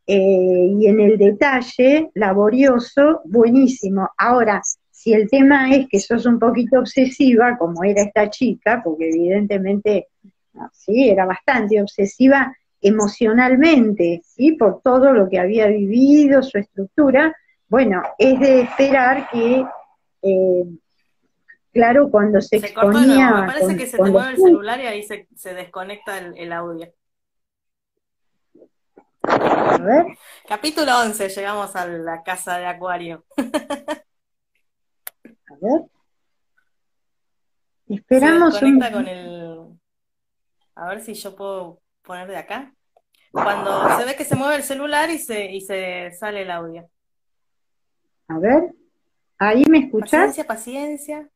eh, 0.07 0.75
y 0.79 0.87
en 0.87 1.01
el 1.01 1.19
detalle 1.19 2.11
laborioso, 2.15 3.21
buenísimo. 3.25 4.09
Ahora, 4.17 4.63
si 4.91 5.13
el 5.13 5.29
tema 5.29 5.71
es 5.75 5.87
que 5.89 6.01
sos 6.01 6.27
un 6.27 6.39
poquito 6.39 6.79
obsesiva, 6.79 7.57
como 7.59 7.85
era 7.85 8.03
esta 8.03 8.29
chica, 8.29 8.81
porque 8.83 9.09
evidentemente, 9.09 10.09
sí, 10.73 11.09
era 11.09 11.27
bastante 11.27 11.81
obsesiva 11.81 12.55
emocionalmente, 12.83 14.23
sí, 14.25 14.53
por 14.53 14.81
todo 14.83 15.13
lo 15.13 15.29
que 15.29 15.39
había 15.39 15.67
vivido, 15.69 16.43
su 16.43 16.59
estructura, 16.59 17.35
bueno, 17.69 18.03
es 18.19 18.41
de 18.41 18.63
esperar 18.63 19.29
que 19.31 19.65
eh, 20.23 20.65
claro, 21.73 22.11
cuando 22.11 22.41
se, 22.41 22.57
exponía... 22.57 23.31
Me 23.33 23.47
parece 23.47 23.77
que 23.77 23.87
se 23.87 23.97
te 23.97 24.11
mueve 24.11 24.31
el 24.31 24.37
celular 24.37 24.81
y 24.81 24.87
ahí 24.87 25.03
se, 25.03 25.55
desconecta 25.55 26.19
el, 26.19 26.53
audio. 26.53 26.93
A 29.23 29.79
ver. 29.79 30.07
Capítulo 30.49 30.99
11, 31.01 31.29
llegamos 31.29 31.77
a 31.77 31.87
la 31.87 32.23
casa 32.23 32.59
de 32.59 32.67
Acuario. 32.67 33.25
a 33.37 33.43
ver. 35.61 35.83
Esperamos 37.89 38.55
se 38.55 38.65
desconecta 38.67 38.93
con 38.93 39.09
el... 39.09 39.81
A 40.75 40.89
ver 40.89 41.01
si 41.01 41.15
yo 41.15 41.37
puedo 41.37 41.83
poner 42.03 42.29
de 42.29 42.37
acá. 42.37 42.73
Cuando 43.33 43.97
se 43.97 44.05
ve 44.05 44.17
que 44.17 44.25
se 44.25 44.35
mueve 44.35 44.57
el 44.57 44.63
celular 44.63 45.11
y 45.11 45.19
se, 45.19 45.53
y 45.53 45.61
se 45.61 46.11
sale 46.13 46.43
el 46.43 46.51
audio. 46.51 46.89
A 48.29 48.39
ver. 48.39 48.73
¿Ahí 49.39 49.65
me 49.69 49.79
escuchas? 49.79 50.11
Paciencia, 50.11 50.47
paciencia. 50.47 51.31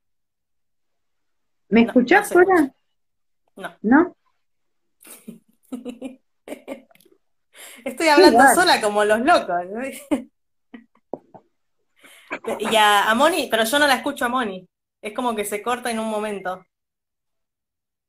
¿Me 1.75 1.83
escuchás 1.83 2.33
fuera? 2.33 2.73
No. 3.57 3.77
¿No? 3.83 4.17
Estoy 7.85 8.09
hablando 8.09 8.45
sola 8.55 8.81
como 8.81 9.05
los 9.05 9.21
locos. 9.23 9.57
y 12.61 12.77
a, 12.77 13.13
Moni, 13.17 13.49
pero 13.51 13.65
yo 13.65 13.81
no 13.81 13.89
la 13.89 13.97
escucho 13.97 14.25
a 14.25 14.29
Moni. 14.29 14.69
Es 15.03 15.13
como 15.15 15.35
que 15.35 15.45
se 15.45 15.65
corta 15.65 15.91
en 15.91 15.99
un 15.99 16.09
momento. 16.09 16.65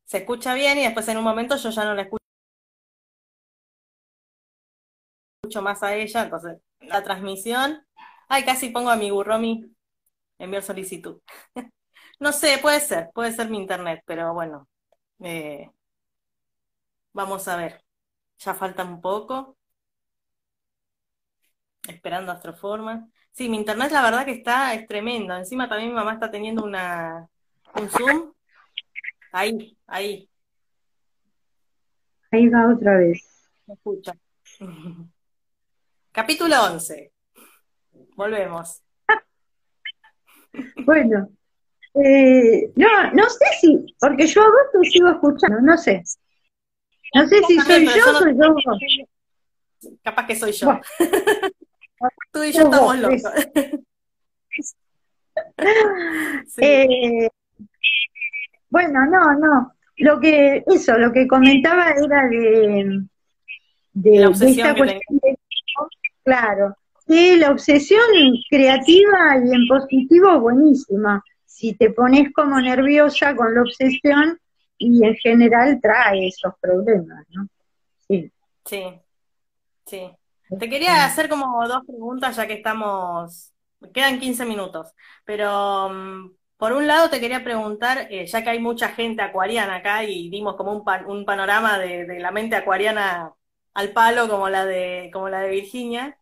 Se 0.05 0.19
escucha 0.19 0.53
bien 0.53 0.77
y 0.77 0.83
después 0.83 1.07
en 1.07 1.17
un 1.17 1.23
momento 1.23 1.57
yo 1.57 1.71
ya 1.71 1.85
no 1.85 1.95
la 1.95 2.03
escucho 2.03 2.21
más 5.63 5.81
a 5.81 5.95
ella. 5.95 6.21
Entonces, 6.21 6.59
la 6.81 7.03
transmisión. 7.03 7.83
Ay, 8.27 8.45
casi 8.45 8.69
pongo 8.69 8.91
a 8.91 8.95
mi 8.95 9.09
burromi 9.09 9.75
enviar 10.37 10.61
solicitud. 10.61 11.19
No 12.19 12.31
sé, 12.31 12.57
puede 12.61 12.79
ser, 12.79 13.09
puede 13.13 13.31
ser 13.33 13.49
mi 13.49 13.57
internet, 13.57 14.01
pero 14.05 14.33
bueno, 14.33 14.67
eh, 15.19 15.69
vamos 17.13 17.47
a 17.47 17.57
ver. 17.57 17.83
Ya 18.39 18.53
falta 18.53 18.83
un 18.83 19.01
poco. 19.01 19.57
Esperando 21.87 22.31
Astroforma. 22.31 23.07
Sí, 23.31 23.49
mi 23.49 23.57
internet 23.57 23.91
la 23.91 24.01
verdad 24.01 24.25
que 24.25 24.31
está, 24.31 24.73
es 24.73 24.87
tremendo. 24.87 25.35
Encima 25.35 25.67
también 25.69 25.89
mi 25.89 25.95
mamá 25.95 26.13
está 26.13 26.31
teniendo 26.31 26.63
una, 26.63 27.27
un 27.75 27.89
Zoom. 27.89 28.33
Ahí, 29.31 29.77
ahí. 29.87 30.29
Ahí 32.31 32.49
va 32.49 32.73
otra 32.73 32.97
vez. 32.97 33.49
Me 33.67 33.73
escucha. 33.73 34.13
Capítulo 36.11 36.55
11. 36.63 37.11
Volvemos. 38.15 38.81
Bueno, 40.85 41.29
eh, 42.03 42.71
no, 42.75 43.11
no 43.13 43.29
sé 43.29 43.45
si, 43.61 43.95
porque 43.99 44.27
yo 44.27 44.41
a 44.41 44.47
vos 44.47 44.71
te 44.73 44.89
sigo 44.89 45.09
escuchando, 45.09 45.61
no 45.61 45.77
sé. 45.77 46.03
No 47.13 47.25
sé 47.27 47.41
si 47.47 47.59
soy 47.59 47.85
yo 47.85 48.11
o 48.11 48.15
soy 48.15 48.37
yo 48.37 48.55
Capaz 50.03 50.27
que 50.27 50.35
soy 50.35 50.51
yo. 50.51 50.79
Tú 52.31 52.43
y 52.43 52.51
yo 52.51 52.63
estamos 52.63 52.99
locos. 52.99 53.23
Eh, 56.57 57.27
bueno, 58.69 59.05
no, 59.05 59.33
no. 59.37 59.73
Lo 59.97 60.17
que, 60.17 60.63
eso, 60.65 60.97
lo 60.97 61.11
que 61.11 61.27
comentaba 61.27 61.91
era 61.91 62.27
de, 62.29 63.01
de, 63.91 64.19
la 64.19 64.29
obsesión 64.29 64.77
cuestión 64.77 65.19
claro. 66.23 66.77
Sí, 67.05 67.35
la 67.35 67.51
obsesión 67.51 68.07
creativa 68.49 69.37
y 69.45 69.55
en 69.55 69.67
positivo 69.67 70.39
buenísima 70.39 71.21
si 71.55 71.73
te 71.73 71.89
pones 71.89 72.33
como 72.33 72.59
nerviosa 72.59 73.33
con 73.33 73.55
la 73.55 73.61
obsesión 73.61 74.37
y 74.77 75.05
en 75.05 75.15
general 75.15 75.79
trae 75.81 76.27
esos 76.27 76.53
problemas, 76.59 77.25
¿no? 77.29 77.47
Sí. 78.09 78.29
Sí, 78.65 78.83
sí. 79.85 80.11
Te 80.59 80.69
quería 80.69 81.05
hacer 81.05 81.29
como 81.29 81.65
dos 81.65 81.85
preguntas 81.87 82.35
ya 82.35 82.45
que 82.45 82.55
estamos, 82.55 83.53
quedan 83.93 84.19
15 84.19 84.43
minutos, 84.43 84.91
pero 85.23 85.89
mm, 85.89 86.31
por 86.57 86.73
un 86.73 86.87
lado 86.87 87.09
te 87.09 87.21
quería 87.21 87.41
preguntar, 87.41 88.09
eh, 88.11 88.25
ya 88.27 88.43
que 88.43 88.49
hay 88.49 88.59
mucha 88.59 88.89
gente 88.89 89.21
acuariana 89.21 89.75
acá 89.77 90.03
y 90.03 90.29
dimos 90.29 90.57
como 90.57 90.73
un, 90.73 90.83
un 91.07 91.23
panorama 91.23 91.79
de, 91.79 92.05
de, 92.05 92.19
la 92.19 92.31
mente 92.31 92.57
acuariana 92.57 93.31
al 93.73 93.91
palo 93.91 94.27
como 94.27 94.49
la 94.49 94.65
de, 94.65 95.09
como 95.13 95.29
la 95.29 95.39
de 95.39 95.51
Virginia, 95.51 96.19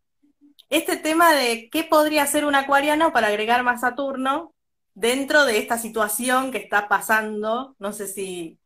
este 0.69 0.95
tema 0.95 1.34
de 1.34 1.69
qué 1.71 1.84
podría 1.84 2.21
hacer 2.21 2.45
un 2.45 2.53
acuariano 2.53 3.11
para 3.11 3.27
agregar 3.27 3.63
más 3.63 3.81
Saturno 3.81 4.53
dentro 4.94 5.46
de 5.46 5.58
esta 5.60 5.78
situación 5.78 6.52
que 6.52 6.60
está 6.60 6.88
pasando, 6.88 7.76
no 7.80 7.94
sé 7.94 8.08
si, 8.08 8.60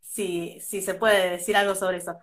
si, 0.00 0.60
si 0.60 0.82
se 0.82 0.94
puede 0.94 1.30
decir 1.30 1.56
algo 1.56 1.74
sobre 1.74 1.98
eso, 1.98 2.18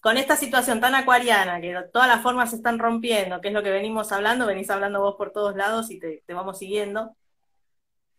con 0.00 0.16
esta 0.16 0.36
situación 0.36 0.80
tan 0.80 0.94
acuariana, 0.94 1.60
que 1.60 1.74
todas 1.92 2.08
las 2.08 2.22
formas 2.22 2.50
se 2.50 2.56
están 2.56 2.78
rompiendo, 2.78 3.40
que 3.40 3.48
es 3.48 3.54
lo 3.54 3.62
que 3.62 3.70
venimos 3.70 4.12
hablando, 4.12 4.46
venís 4.46 4.70
hablando 4.70 5.00
vos 5.00 5.16
por 5.16 5.32
todos 5.32 5.56
lados 5.56 5.90
y 5.90 5.98
te, 5.98 6.22
vamos 6.28 6.58
siguiendo, 6.58 7.16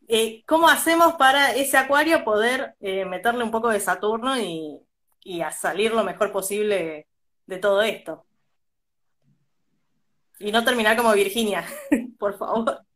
eh, 0.07 0.43
¿cómo 0.45 0.69
hacemos 0.69 1.15
para 1.15 1.51
ese 1.53 1.77
acuario 1.77 2.23
poder 2.23 2.75
eh, 2.79 3.05
meterle 3.05 3.43
un 3.43 3.51
poco 3.51 3.69
de 3.69 3.79
Saturno 3.79 4.39
y, 4.39 4.79
y 5.23 5.41
a 5.41 5.51
salir 5.51 5.91
lo 5.93 6.03
mejor 6.03 6.31
posible 6.31 7.07
de 7.45 7.57
todo 7.57 7.81
esto? 7.81 8.25
Y 10.39 10.51
no 10.51 10.63
terminar 10.63 10.95
como 10.95 11.13
Virginia, 11.13 11.65
por 12.19 12.37
favor. 12.37 12.86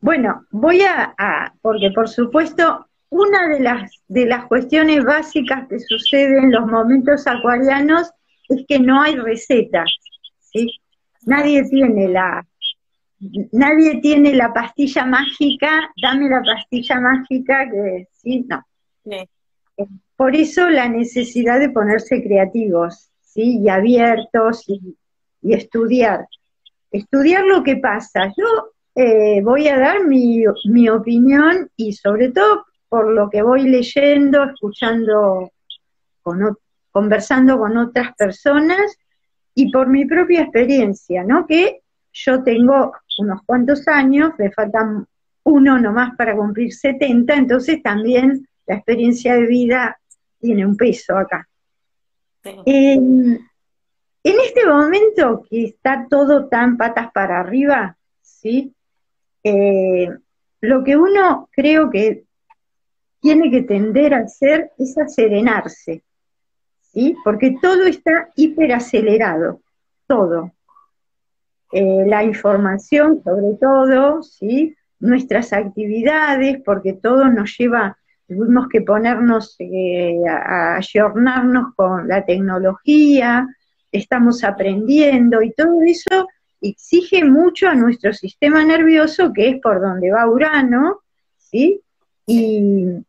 Bueno, 0.00 0.46
voy 0.50 0.80
a, 0.82 1.52
porque 1.60 1.90
por 1.94 2.08
supuesto, 2.08 2.86
una 3.10 3.48
de 3.48 3.60
las, 3.60 3.92
de 4.08 4.26
las 4.26 4.46
cuestiones 4.46 5.04
básicas 5.04 5.68
que 5.68 5.78
sucede 5.78 6.38
en 6.38 6.52
los 6.52 6.66
momentos 6.66 7.26
acuarianos 7.26 8.10
es 8.48 8.64
que 8.66 8.78
no 8.78 9.02
hay 9.02 9.16
receta, 9.16 9.84
¿sí? 10.38 10.80
Nadie 11.26 11.64
tiene 11.68 12.08
la, 12.08 12.46
nadie 13.52 14.00
tiene 14.00 14.34
la 14.34 14.52
pastilla 14.52 15.04
mágica, 15.04 15.90
dame 16.00 16.30
la 16.30 16.42
pastilla 16.42 16.98
mágica 17.00 17.68
que, 17.70 18.08
¿sí? 18.12 18.46
No. 18.48 18.64
Por 20.16 20.34
eso 20.34 20.68
la 20.70 20.88
necesidad 20.88 21.58
de 21.60 21.70
ponerse 21.70 22.22
creativos, 22.22 23.10
¿sí? 23.20 23.60
Y 23.62 23.68
abiertos 23.68 24.64
y, 24.66 24.96
y 25.42 25.52
estudiar. 25.52 26.26
Estudiar 26.90 27.44
lo 27.44 27.62
que 27.62 27.76
pasa. 27.76 28.32
Yo 28.36 28.72
eh, 28.94 29.40
voy 29.42 29.68
a 29.68 29.78
dar 29.78 30.04
mi, 30.04 30.44
mi, 30.64 30.88
opinión 30.88 31.70
y 31.76 31.92
sobre 31.92 32.30
todo 32.30 32.64
por 32.88 33.12
lo 33.12 33.30
que 33.30 33.42
voy 33.42 33.62
leyendo, 33.62 34.44
escuchando, 34.44 35.52
conversando 36.90 37.58
con 37.58 37.76
otras 37.76 38.14
personas 38.16 38.96
y 39.54 39.70
por 39.70 39.88
mi 39.88 40.06
propia 40.06 40.42
experiencia, 40.42 41.22
¿no? 41.22 41.46
Que 41.46 41.80
yo 42.12 42.42
tengo 42.42 42.92
unos 43.18 43.42
cuantos 43.46 43.86
años, 43.86 44.32
me 44.38 44.50
faltan 44.50 45.06
uno 45.44 45.78
nomás 45.78 46.16
para 46.16 46.36
cumplir 46.36 46.72
70, 46.72 47.34
entonces 47.34 47.82
también 47.82 48.46
la 48.66 48.76
experiencia 48.76 49.34
de 49.34 49.46
vida 49.46 50.00
tiene 50.40 50.66
un 50.66 50.76
peso 50.76 51.16
acá. 51.16 51.46
en 52.44 53.38
este 54.22 54.66
momento 54.66 55.44
que 55.48 55.64
está 55.64 56.06
todo 56.10 56.48
tan 56.48 56.76
patas 56.76 57.12
para 57.12 57.40
arriba, 57.40 57.96
¿sí? 58.20 58.74
Eh, 59.42 60.08
lo 60.60 60.84
que 60.84 60.96
uno 60.96 61.48
creo 61.52 61.90
que 61.90 62.24
tiene 63.20 63.50
que 63.50 63.62
tender 63.62 64.14
a 64.14 64.20
hacer 64.20 64.70
es 64.78 64.96
a 64.98 65.08
serenarse, 65.08 66.02
¿sí? 66.80 67.16
Porque 67.24 67.56
todo 67.60 67.84
está 67.84 68.30
hiperacelerado, 68.36 69.60
todo. 70.06 70.52
Eh, 71.72 72.04
la 72.06 72.24
información, 72.24 73.22
sobre 73.22 73.56
todo, 73.60 74.22
¿sí? 74.22 74.74
Nuestras 74.98 75.52
actividades, 75.52 76.60
porque 76.64 76.94
todo 76.94 77.28
nos 77.28 77.56
lleva, 77.56 77.96
tuvimos 78.26 78.68
que 78.68 78.80
ponernos 78.80 79.56
eh, 79.58 80.18
a, 80.28 80.76
a 80.76 80.80
con 81.76 82.08
la 82.08 82.24
tecnología, 82.24 83.46
estamos 83.92 84.44
aprendiendo 84.44 85.42
y 85.42 85.52
todo 85.52 85.80
eso 85.82 86.28
exige 86.60 87.24
mucho 87.24 87.68
a 87.68 87.74
nuestro 87.74 88.12
sistema 88.12 88.64
nervioso, 88.64 89.32
que 89.32 89.48
es 89.48 89.60
por 89.60 89.80
donde 89.80 90.10
va 90.10 90.28
Urano, 90.28 91.00
¿sí? 91.38 91.80
Y, 92.26 93.04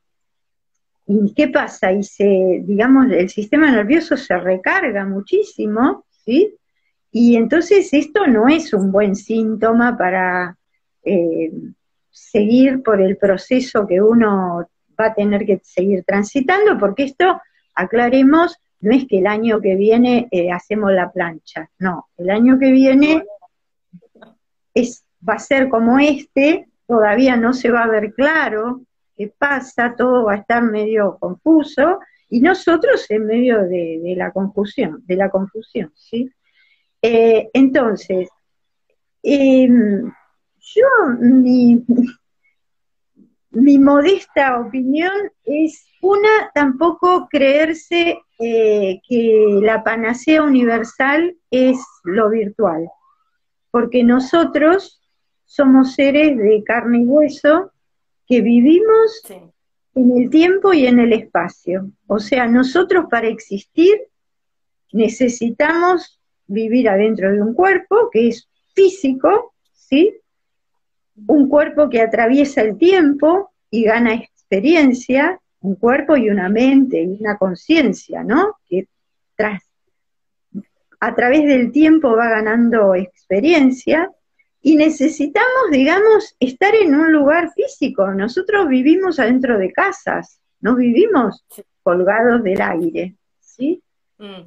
¿Y 1.13 1.33
qué 1.33 1.49
pasa? 1.49 1.91
Y 1.91 2.03
se, 2.03 2.61
digamos, 2.63 3.11
el 3.11 3.29
sistema 3.29 3.69
nervioso 3.69 4.15
se 4.15 4.37
recarga 4.37 5.05
muchísimo, 5.05 6.05
¿sí? 6.09 6.55
Y 7.11 7.35
entonces 7.35 7.93
esto 7.93 8.27
no 8.27 8.47
es 8.47 8.73
un 8.73 8.91
buen 8.91 9.15
síntoma 9.15 9.97
para 9.97 10.57
eh, 11.03 11.51
seguir 12.09 12.81
por 12.81 13.01
el 13.01 13.17
proceso 13.17 13.85
que 13.85 14.01
uno 14.01 14.65
va 14.99 15.05
a 15.07 15.13
tener 15.13 15.45
que 15.45 15.59
seguir 15.63 16.03
transitando, 16.05 16.77
porque 16.79 17.03
esto, 17.03 17.41
aclaremos, 17.75 18.57
no 18.79 18.93
es 18.93 19.05
que 19.07 19.19
el 19.19 19.27
año 19.27 19.59
que 19.59 19.75
viene 19.75 20.29
eh, 20.31 20.51
hacemos 20.51 20.93
la 20.93 21.11
plancha, 21.11 21.69
no, 21.79 22.07
el 22.17 22.29
año 22.29 22.57
que 22.57 22.71
viene 22.71 23.23
es, 24.73 25.05
va 25.27 25.35
a 25.35 25.39
ser 25.39 25.69
como 25.69 25.99
este, 25.99 26.67
todavía 26.87 27.35
no 27.37 27.53
se 27.53 27.71
va 27.71 27.83
a 27.83 27.89
ver 27.89 28.13
claro 28.13 28.81
qué 29.15 29.31
pasa, 29.37 29.95
todo 29.97 30.25
va 30.25 30.33
a 30.33 30.37
estar 30.37 30.63
medio 30.63 31.17
confuso, 31.19 31.99
y 32.29 32.39
nosotros 32.39 33.05
en 33.09 33.25
medio 33.25 33.61
de, 33.63 34.13
la 34.15 34.31
confusión, 34.31 35.03
de 35.05 35.15
la 35.17 35.29
confusión, 35.29 35.91
¿sí? 35.95 36.31
Eh, 37.01 37.49
entonces, 37.53 38.29
em, 39.21 40.11
yo, 40.59 40.87
mi, 41.19 41.83
mi 43.51 43.77
modesta 43.77 44.61
opinión 44.61 45.11
es 45.43 45.85
una, 46.01 46.51
tampoco 46.53 47.27
creerse 47.29 48.17
eh, 48.39 49.01
que 49.07 49.59
la 49.61 49.83
panacea 49.83 50.41
universal 50.41 51.35
es 51.51 51.77
lo 52.03 52.29
virtual, 52.29 52.87
porque 53.71 54.03
nosotros 54.03 55.01
somos 55.45 55.95
seres 55.95 56.37
de 56.37 56.63
carne 56.63 56.99
y 56.99 57.05
hueso 57.05 57.71
que 58.27 58.41
vivimos 58.41 59.23
en 59.95 60.17
el 60.17 60.29
tiempo 60.29 60.73
y 60.73 60.85
en 60.85 60.99
el 60.99 61.13
espacio. 61.13 61.91
O 62.07 62.19
sea, 62.19 62.47
nosotros 62.47 63.05
para 63.09 63.27
existir 63.27 64.07
necesitamos 64.93 66.19
vivir 66.47 66.89
adentro 66.89 67.31
de 67.31 67.41
un 67.41 67.53
cuerpo 67.53 68.09
que 68.11 68.29
es 68.29 68.49
físico, 68.73 69.53
¿sí? 69.73 70.13
Un 71.27 71.49
cuerpo 71.49 71.89
que 71.89 72.01
atraviesa 72.01 72.61
el 72.61 72.77
tiempo 72.77 73.51
y 73.69 73.83
gana 73.83 74.13
experiencia, 74.13 75.39
un 75.61 75.75
cuerpo 75.75 76.17
y 76.17 76.29
una 76.29 76.49
mente 76.49 77.01
y 77.01 77.17
una 77.19 77.37
conciencia, 77.37 78.23
¿no? 78.23 78.57
Que 78.67 78.87
tras, 79.35 79.70
a 81.01 81.15
través 81.15 81.45
del 81.45 81.71
tiempo 81.71 82.15
va 82.15 82.29
ganando 82.29 82.93
experiencia 82.95 84.09
y 84.61 84.75
necesitamos, 84.75 85.71
digamos, 85.71 86.35
estar 86.39 86.75
en 86.75 86.93
un 86.93 87.11
lugar 87.11 87.51
físico. 87.53 88.11
Nosotros 88.11 88.67
vivimos 88.67 89.19
adentro 89.19 89.57
de 89.57 89.73
casas, 89.73 90.39
no 90.61 90.75
vivimos 90.75 91.43
colgados 91.81 92.43
del 92.43 92.61
aire, 92.61 93.15
¿sí? 93.39 93.81
Mm. 94.19 94.45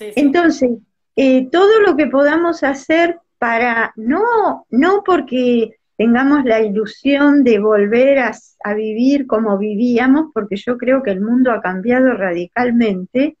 Entonces, 0.00 0.70
eh, 1.14 1.48
todo 1.50 1.80
lo 1.80 1.94
que 1.94 2.06
podamos 2.06 2.62
hacer 2.62 3.20
para, 3.38 3.92
no, 3.96 4.66
no 4.70 5.02
porque 5.04 5.76
tengamos 5.98 6.46
la 6.46 6.62
ilusión 6.62 7.44
de 7.44 7.58
volver 7.58 8.18
a, 8.18 8.32
a, 8.64 8.72
vivir 8.72 9.26
como 9.26 9.58
vivíamos, 9.58 10.30
porque 10.32 10.56
yo 10.56 10.78
creo 10.78 11.02
que 11.02 11.10
el 11.10 11.20
mundo 11.20 11.52
ha 11.52 11.60
cambiado 11.60 12.14
radicalmente, 12.14 13.36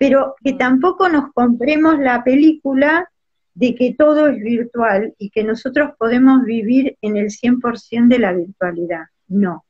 pero 0.00 0.34
que 0.42 0.54
mm. 0.54 0.58
tampoco 0.58 1.10
nos 1.10 1.30
compremos 1.34 1.98
la 1.98 2.24
película 2.24 3.06
de 3.52 3.74
que 3.74 3.94
todo 3.98 4.28
es 4.28 4.40
virtual 4.40 5.14
y 5.18 5.28
que 5.28 5.44
nosotros 5.44 5.90
podemos 5.98 6.42
vivir 6.42 6.96
en 7.02 7.18
el 7.18 7.26
100% 7.26 8.08
de 8.08 8.18
la 8.18 8.32
virtualidad. 8.32 9.04
No. 9.28 9.66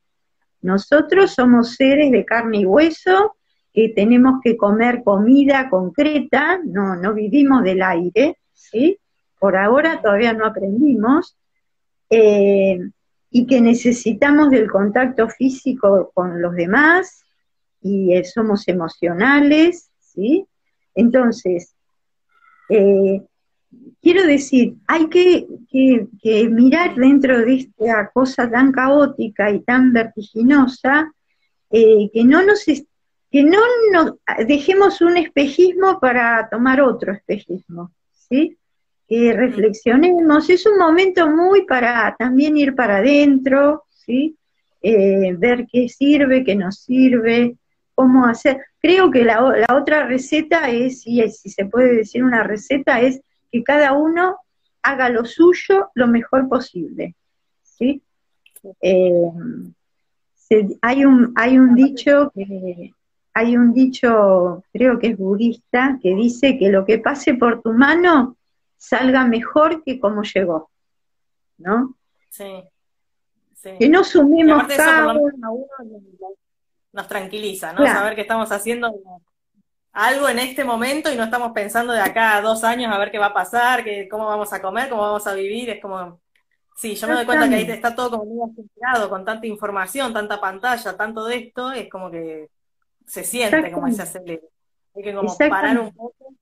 Nosotros 0.61 1.31
somos 1.31 1.75
seres 1.75 2.13
de 2.13 2.23
carne 2.23 2.59
y 2.59 2.65
hueso 2.65 3.35
que 3.73 3.89
tenemos 3.89 4.39
que 4.41 4.55
comer 4.55 5.03
comida 5.03 5.69
concreta, 5.69 6.61
no, 6.63 6.95
no 6.95 7.13
vivimos 7.13 7.61
del 7.63 7.81
aire, 7.81 8.37
¿sí? 8.53 8.97
Por 9.37 9.57
ahora 9.57 10.01
todavía 10.01 10.31
no 10.31 10.45
aprendimos, 10.45 11.37
eh, 12.09 12.79
y 13.29 13.47
que 13.47 13.59
necesitamos 13.59 14.49
del 14.49 14.71
contacto 14.71 15.27
físico 15.27 16.09
con 16.13 16.41
los 16.41 16.55
demás, 16.55 17.21
y 17.81 18.13
eh, 18.13 18.23
somos 18.23 18.65
emocionales, 18.69 19.90
¿sí? 20.13 20.45
Entonces, 20.95 21.75
eh, 22.69 23.21
quiero 24.01 24.25
decir, 24.25 24.75
hay 24.87 25.07
que, 25.07 25.47
mirar 26.49 26.95
dentro 26.95 27.39
de 27.39 27.55
esta 27.55 28.09
cosa 28.13 28.49
tan 28.49 28.71
caótica 28.71 29.51
y 29.51 29.61
tan 29.61 29.93
vertiginosa, 29.93 31.11
que 31.69 32.23
no 32.25 32.43
nos 32.43 32.65
que 33.31 33.43
no 33.43 33.59
nos 33.93 34.15
dejemos 34.45 34.99
un 34.99 35.15
espejismo 35.15 35.99
para 36.01 36.49
tomar 36.49 36.81
otro 36.81 37.13
espejismo, 37.13 37.91
¿sí? 38.11 38.57
Que 39.07 39.31
reflexionemos, 39.31 40.49
es 40.49 40.65
un 40.65 40.77
momento 40.77 41.29
muy 41.29 41.65
para 41.65 42.13
también 42.19 42.57
ir 42.57 42.75
para 42.75 42.97
adentro, 42.97 43.85
¿sí? 43.89 44.35
Eh, 44.81 45.33
ver 45.37 45.65
qué 45.71 45.87
sirve, 45.87 46.43
qué 46.43 46.55
no 46.55 46.73
sirve, 46.73 47.55
cómo 48.01 48.25
hacer. 48.25 48.65
Creo 48.79 49.11
que 49.11 49.23
la, 49.23 49.67
otra 49.75 50.07
receta 50.07 50.71
es, 50.71 51.01
si, 51.01 51.21
si 51.29 51.49
se 51.51 51.65
puede 51.65 51.97
decir 51.97 52.23
una 52.23 52.41
receta, 52.41 52.99
es 52.99 53.21
que 53.51 53.63
cada 53.63 53.93
uno 53.93 54.37
haga 54.81 55.09
lo 55.09 55.23
suyo 55.23 55.91
lo 55.93 56.07
mejor 56.07 56.49
posible, 56.49 57.15
¿sí? 57.61 58.01
Eh, 58.81 59.11
hay, 60.81 61.05
un, 61.05 61.31
hay 61.35 61.59
un 61.59 61.75
dicho 61.75 62.31
que 62.33 62.91
hay 63.35 63.55
un 63.55 63.71
dicho, 63.71 64.63
creo 64.73 64.97
que 64.97 65.07
es 65.09 65.17
budista, 65.17 65.99
que 66.01 66.15
dice 66.15 66.57
que 66.57 66.69
lo 66.69 66.83
que 66.83 66.97
pase 66.97 67.35
por 67.35 67.61
tu 67.61 67.71
mano 67.73 68.35
salga 68.77 69.25
mejor 69.25 69.83
que 69.83 69.99
como 69.99 70.23
llegó, 70.23 70.71
¿no? 71.59 71.95
Sí. 72.29 72.63
Que 73.77 73.87
no 73.87 74.03
sumemos 74.03 74.63
cabos. 74.75 75.21
Nos 76.93 77.07
tranquiliza, 77.07 77.73
¿no? 77.73 77.85
Saber 77.85 78.15
que 78.15 78.21
estamos 78.21 78.51
haciendo 78.51 78.93
algo 79.93 80.29
en 80.29 80.39
este 80.39 80.63
momento 80.63 81.11
y 81.11 81.15
no 81.15 81.23
estamos 81.23 81.51
pensando 81.51 81.93
de 81.93 82.01
acá 82.01 82.37
a 82.37 82.41
dos 82.41 82.63
años 82.63 82.93
a 82.93 82.97
ver 82.97 83.11
qué 83.11 83.17
va 83.17 83.27
a 83.27 83.33
pasar, 83.33 83.83
que, 83.83 84.07
cómo 84.07 84.25
vamos 84.25 84.51
a 84.53 84.61
comer, 84.61 84.89
cómo 84.89 85.01
vamos 85.01 85.27
a 85.27 85.33
vivir, 85.33 85.69
es 85.69 85.81
como... 85.81 86.21
Sí, 86.75 86.95
yo 86.95 87.07
me 87.07 87.13
doy 87.13 87.25
cuenta 87.25 87.47
que 87.47 87.55
ahí 87.55 87.69
está 87.69 87.93
todo 87.93 88.19
como 88.19 88.25
muy 88.25 88.49
acelerado, 88.49 89.09
con 89.09 89.23
tanta 89.23 89.45
información, 89.45 90.13
tanta 90.13 90.39
pantalla, 90.39 90.97
tanto 90.97 91.25
de 91.25 91.35
esto, 91.37 91.71
es 91.71 91.89
como 91.89 92.09
que 92.09 92.49
se 93.05 93.23
siente 93.23 93.71
como 93.71 93.91
se 93.91 94.01
acelera. 94.01 94.41
Hay 94.95 95.03
que 95.03 95.13
como 95.13 95.37
parar 95.37 95.79
un 95.79 95.93
poco. 95.93 96.33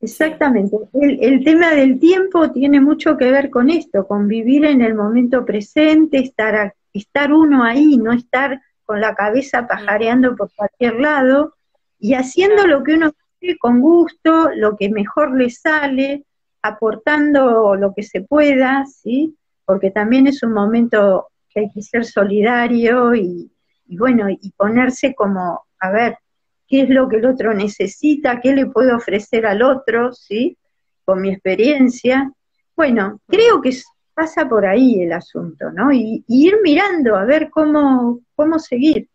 Exactamente. 0.00 0.76
El, 0.94 1.44
tema 1.44 1.70
del 1.70 2.00
tiempo 2.00 2.50
tiene 2.50 2.80
mucho 2.80 3.16
que 3.16 3.30
ver 3.30 3.50
con 3.50 3.70
esto, 3.70 4.06
con 4.08 4.26
vivir 4.26 4.64
en 4.64 4.80
el 4.82 4.94
momento 4.94 5.44
presente, 5.44 6.18
estar, 6.18 6.74
estar 6.92 7.32
uno 7.32 7.62
ahí, 7.62 7.96
no 7.98 8.12
estar 8.12 8.60
con 8.84 9.00
la 9.00 9.14
cabeza 9.14 9.66
pajareando 9.66 10.36
por 10.36 10.50
cualquier 10.54 11.00
lado 11.00 11.54
y 11.98 12.14
haciendo 12.14 12.66
lo 12.66 12.82
que 12.82 12.94
uno 12.94 13.12
quiere 13.38 13.58
con 13.58 13.80
gusto, 13.80 14.50
lo 14.54 14.76
que 14.76 14.88
mejor 14.90 15.36
le 15.36 15.50
sale, 15.50 16.24
aportando 16.62 17.74
lo 17.76 17.94
que 17.94 18.02
se 18.02 18.22
pueda, 18.22 18.84
¿sí? 18.86 19.36
Porque 19.64 19.90
también 19.90 20.26
es 20.26 20.42
un 20.42 20.52
momento 20.52 21.28
que 21.48 21.60
hay 21.60 21.70
que 21.70 21.82
ser 21.82 22.04
solidario 22.04 23.14
y, 23.14 23.52
y 23.86 23.96
bueno, 23.96 24.28
y 24.28 24.52
ponerse 24.52 25.14
como 25.14 25.64
a 25.78 25.90
ver 25.90 26.18
qué 26.66 26.82
es 26.82 26.88
lo 26.88 27.08
que 27.08 27.16
el 27.16 27.26
otro 27.26 27.52
necesita, 27.52 28.40
qué 28.40 28.54
le 28.54 28.66
puedo 28.66 28.96
ofrecer 28.96 29.46
al 29.46 29.62
otro, 29.62 30.12
¿sí? 30.12 30.56
Con 31.04 31.20
mi 31.20 31.30
experiencia. 31.30 32.32
Bueno, 32.74 33.20
creo 33.28 33.60
que 33.60 33.76
pasa 34.22 34.48
por 34.48 34.64
ahí 34.64 35.02
el 35.02 35.12
asunto, 35.12 35.70
¿no? 35.72 35.92
Y, 35.92 36.24
ir 36.28 36.54
mirando 36.62 37.16
a 37.16 37.24
ver 37.24 37.50
cómo, 37.50 38.20
cómo 38.36 38.58
seguir, 38.60 39.08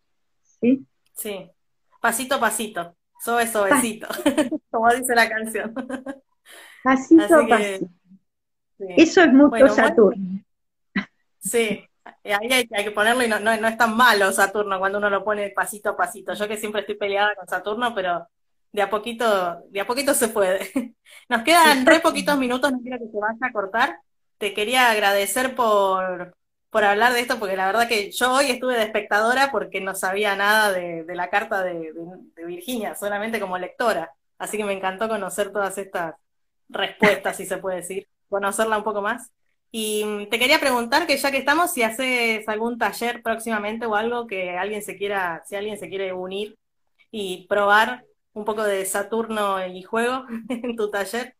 ¿sí? 0.60 0.84
Sí, 1.14 1.50
pasito 1.98 2.34
a 2.34 2.40
pasito, 2.40 2.94
suave 3.18 3.46
suavecito, 3.46 4.06
como 4.70 4.92
dice 4.92 5.14
la 5.14 5.28
canción. 5.28 5.74
Pasito 6.84 7.36
a 7.36 7.46
pasito. 7.48 7.86
Eso 8.78 9.22
es 9.22 9.32
mucho 9.32 9.68
Saturno. 9.68 10.44
Sí, 11.38 11.82
ahí 12.04 12.52
hay, 12.52 12.84
que 12.84 12.90
ponerlo 12.90 13.24
y 13.24 13.28
no, 13.28 13.40
no, 13.40 13.50
es 13.50 13.76
tan 13.78 13.96
malo 13.96 14.30
Saturno 14.30 14.78
cuando 14.78 14.98
uno 14.98 15.08
lo 15.08 15.24
pone 15.24 15.50
pasito 15.50 15.90
a 15.90 15.96
pasito. 15.96 16.34
Yo 16.34 16.46
que 16.46 16.58
siempre 16.58 16.82
estoy 16.82 16.96
peleada 16.96 17.34
con 17.34 17.48
Saturno, 17.48 17.94
pero 17.94 18.28
de 18.72 18.82
a 18.82 18.90
poquito, 18.90 19.62
de 19.70 19.80
a 19.80 19.86
poquito 19.86 20.12
se 20.12 20.28
puede. 20.28 20.70
Nos 21.30 21.42
quedan 21.42 21.86
re 21.86 22.00
poquitos 22.00 22.38
minutos, 22.38 22.70
no 22.70 22.80
quiero 22.80 22.98
que 22.98 23.08
se 23.10 23.18
vaya 23.18 23.38
a 23.40 23.52
cortar. 23.52 23.98
Te 24.38 24.54
quería 24.54 24.90
agradecer 24.90 25.54
por, 25.54 26.36
por 26.70 26.84
hablar 26.84 27.12
de 27.12 27.20
esto, 27.20 27.38
porque 27.38 27.56
la 27.56 27.66
verdad 27.66 27.88
que 27.88 28.10
yo 28.12 28.32
hoy 28.32 28.50
estuve 28.50 28.76
de 28.76 28.84
espectadora 28.84 29.50
porque 29.50 29.80
no 29.80 29.94
sabía 29.94 30.36
nada 30.36 30.72
de, 30.72 31.04
la 31.14 31.30
carta 31.30 31.62
de, 31.62 31.92
Virginia, 32.46 32.94
solamente 32.94 33.40
como 33.40 33.58
lectora. 33.58 34.12
Así 34.38 34.56
que 34.56 34.64
me 34.64 34.72
encantó 34.74 35.08
conocer 35.08 35.52
todas 35.52 35.78
estas 35.78 36.14
respuestas, 36.68 37.36
si 37.36 37.46
se 37.46 37.58
puede 37.58 37.78
decir, 37.78 38.08
conocerla 38.28 38.78
un 38.78 38.84
poco 38.84 39.02
más. 39.02 39.32
Y 39.70 40.04
mm, 40.04 40.28
te 40.30 40.38
quería 40.38 40.60
preguntar 40.60 41.06
que 41.06 41.16
ya 41.16 41.30
que 41.30 41.38
estamos, 41.38 41.72
si 41.72 41.82
haces 41.82 42.48
algún 42.48 42.78
taller 42.78 43.22
próximamente 43.22 43.86
o 43.86 43.94
algo 43.94 44.26
que 44.26 44.56
alguien 44.56 44.82
se 44.82 44.96
quiera, 44.96 45.42
si 45.46 45.56
alguien 45.56 45.78
se 45.78 45.88
quiere 45.88 46.12
unir 46.12 46.58
y 47.10 47.46
probar 47.48 48.04
un 48.32 48.44
poco 48.44 48.64
de 48.64 48.84
Saturno 48.86 49.66
y 49.66 49.82
juego 49.82 50.24
en 50.48 50.76
tu 50.76 50.90
taller. 50.90 51.34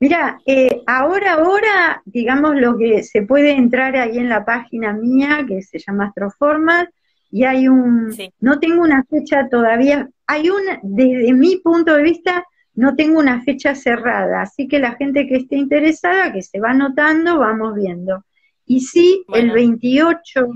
Mira, 0.00 0.40
eh, 0.46 0.82
ahora, 0.86 1.34
ahora, 1.34 2.02
digamos 2.04 2.54
lo 2.56 2.78
que 2.78 3.02
se 3.02 3.22
puede 3.22 3.50
entrar 3.50 3.96
ahí 3.96 4.18
en 4.18 4.28
la 4.28 4.44
página 4.44 4.92
mía, 4.92 5.44
que 5.46 5.62
se 5.62 5.78
llama 5.80 6.06
Astroformas, 6.06 6.86
y 7.30 7.44
hay 7.44 7.68
un, 7.68 8.14
no 8.40 8.58
tengo 8.60 8.82
una 8.82 9.04
fecha 9.04 9.48
todavía, 9.50 10.08
hay 10.26 10.50
una, 10.50 10.78
desde 10.82 11.32
mi 11.32 11.56
punto 11.56 11.94
de 11.94 12.02
vista, 12.02 12.44
no 12.74 12.94
tengo 12.94 13.18
una 13.18 13.42
fecha 13.42 13.74
cerrada, 13.74 14.42
así 14.42 14.68
que 14.68 14.78
la 14.78 14.94
gente 14.94 15.26
que 15.26 15.36
esté 15.36 15.56
interesada, 15.56 16.32
que 16.32 16.42
se 16.42 16.60
va 16.60 16.70
anotando, 16.70 17.38
vamos 17.38 17.74
viendo. 17.74 18.24
Y 18.66 18.80
sí, 18.82 19.24
el 19.34 19.50
28, 19.50 20.46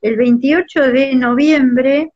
el 0.00 0.16
28 0.16 0.80
de 0.90 1.14
noviembre, 1.16 2.12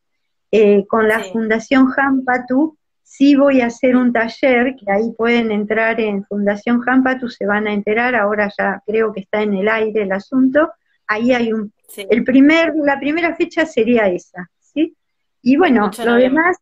eh, 0.50 0.86
con 0.88 1.06
la 1.06 1.20
Fundación 1.20 1.88
Hampatu, 1.94 2.78
sí 3.10 3.34
voy 3.34 3.60
a 3.60 3.66
hacer 3.66 3.96
un 3.96 4.12
taller, 4.12 4.76
que 4.76 4.90
ahí 4.90 5.10
pueden 5.18 5.50
entrar 5.50 6.00
en 6.00 6.24
Fundación 6.24 6.80
Hampatu, 6.86 7.28
se 7.28 7.44
van 7.44 7.66
a 7.66 7.72
enterar, 7.72 8.14
ahora 8.14 8.48
ya 8.56 8.80
creo 8.86 9.12
que 9.12 9.22
está 9.22 9.42
en 9.42 9.54
el 9.54 9.68
aire 9.68 10.02
el 10.02 10.12
asunto, 10.12 10.70
ahí 11.08 11.32
hay 11.32 11.52
un, 11.52 11.72
el 11.96 12.22
primer, 12.22 12.72
la 12.76 13.00
primera 13.00 13.34
fecha 13.34 13.66
sería 13.66 14.06
esa, 14.06 14.48
¿sí? 14.60 14.94
Y 15.42 15.56
bueno, 15.56 15.90
lo 16.04 16.14
demás, 16.14 16.58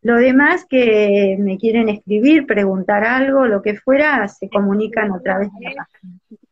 lo 0.00 0.16
demás 0.16 0.64
que 0.64 1.36
me 1.38 1.58
quieren 1.58 1.90
escribir, 1.90 2.46
preguntar 2.46 3.04
algo, 3.04 3.44
lo 3.44 3.60
que 3.60 3.74
fuera, 3.74 4.26
se 4.28 4.48
comunican 4.48 5.10
otra 5.10 5.38
vez 5.38 5.50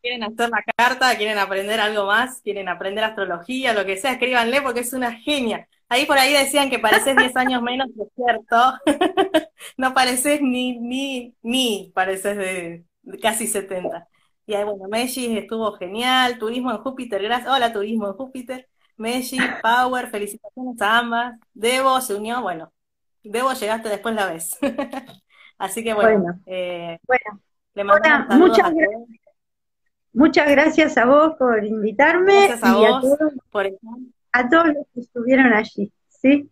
Quieren 0.02 0.22
hacer 0.22 0.50
la 0.50 0.62
carta, 0.76 1.16
quieren 1.16 1.38
aprender 1.38 1.80
algo 1.80 2.06
más, 2.06 2.42
quieren 2.42 2.68
aprender 2.68 3.04
astrología, 3.04 3.72
lo 3.72 3.86
que 3.86 3.96
sea, 3.96 4.12
escríbanle 4.12 4.60
porque 4.60 4.80
es 4.80 4.92
una 4.92 5.12
genia. 5.12 5.66
Ahí 5.88 6.04
por 6.04 6.18
ahí 6.18 6.32
decían 6.32 6.68
que 6.68 6.78
pareces 6.78 7.16
10 7.16 7.36
años 7.36 7.62
menos, 7.62 7.88
es 7.88 8.08
cierto. 8.14 8.56
no 9.76 9.94
pareces 9.94 10.42
ni, 10.42 10.78
ni, 10.78 11.34
ni 11.42 11.92
pareces 11.94 12.36
de, 12.36 12.84
casi 13.22 13.46
70. 13.46 14.08
Y 14.46 14.54
ahí, 14.54 14.64
bueno, 14.64 14.88
Messi 14.88 15.36
estuvo 15.36 15.72
genial, 15.72 16.38
Turismo 16.38 16.70
en 16.70 16.78
Júpiter, 16.78 17.22
gracias. 17.22 17.52
Hola, 17.52 17.72
Turismo 17.72 18.08
en 18.08 18.14
Júpiter. 18.14 18.68
Messi, 18.96 19.38
Power, 19.62 20.08
felicitaciones 20.08 20.80
a 20.80 20.98
ambas. 20.98 21.38
Debo 21.52 22.00
se 22.00 22.14
unió, 22.14 22.40
bueno, 22.42 22.72
Debo 23.30 23.52
llegaste 23.52 23.88
después 23.88 24.14
la 24.14 24.26
vez. 24.26 24.56
Así 25.58 25.82
que 25.82 25.94
bueno, 25.94 26.20
bueno, 26.20 26.40
eh, 26.46 26.98
le 27.74 27.84
muchas 27.84 28.74
gracias. 28.74 29.02
Muchas 30.12 30.50
gracias 30.50 30.96
a 30.96 31.04
vos 31.04 31.34
por 31.38 31.64
invitarme 31.64 32.46
gracias 32.46 32.62
a 32.62 32.74
vos 32.74 32.88
a 32.88 33.00
todos, 33.00 33.32
por 33.50 33.66
a 34.32 34.48
todos 34.48 34.68
los 34.68 34.86
que 34.92 35.00
estuvieron 35.00 35.52
allí, 35.52 35.92
¿sí? 36.08 36.50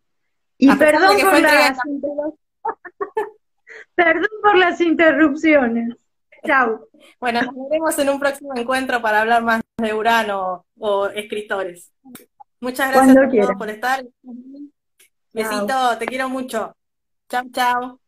Y 0.58 0.74
perdón 0.76 1.16
por, 1.20 1.40
las, 1.40 1.78
perdón 3.94 4.30
por 4.42 4.56
las 4.56 4.80
interrupciones. 4.80 5.96
Chao. 6.44 6.88
Bueno, 7.20 7.42
nos 7.42 7.54
veremos 7.68 7.98
en 7.98 8.10
un 8.10 8.20
próximo 8.20 8.52
encuentro 8.54 9.00
para 9.00 9.22
hablar 9.22 9.42
más 9.42 9.62
de 9.78 9.94
Urano 9.94 10.66
o 10.78 11.08
escritores. 11.08 11.90
Muchas 12.60 12.92
gracias 12.92 13.16
a 13.16 13.28
todos 13.28 13.56
por 13.58 13.70
estar. 13.70 14.04
Besito, 15.32 15.98
te 15.98 16.06
quiero 16.06 16.28
mucho. 16.28 16.76
Chao, 17.28 17.44
chao. 17.52 18.00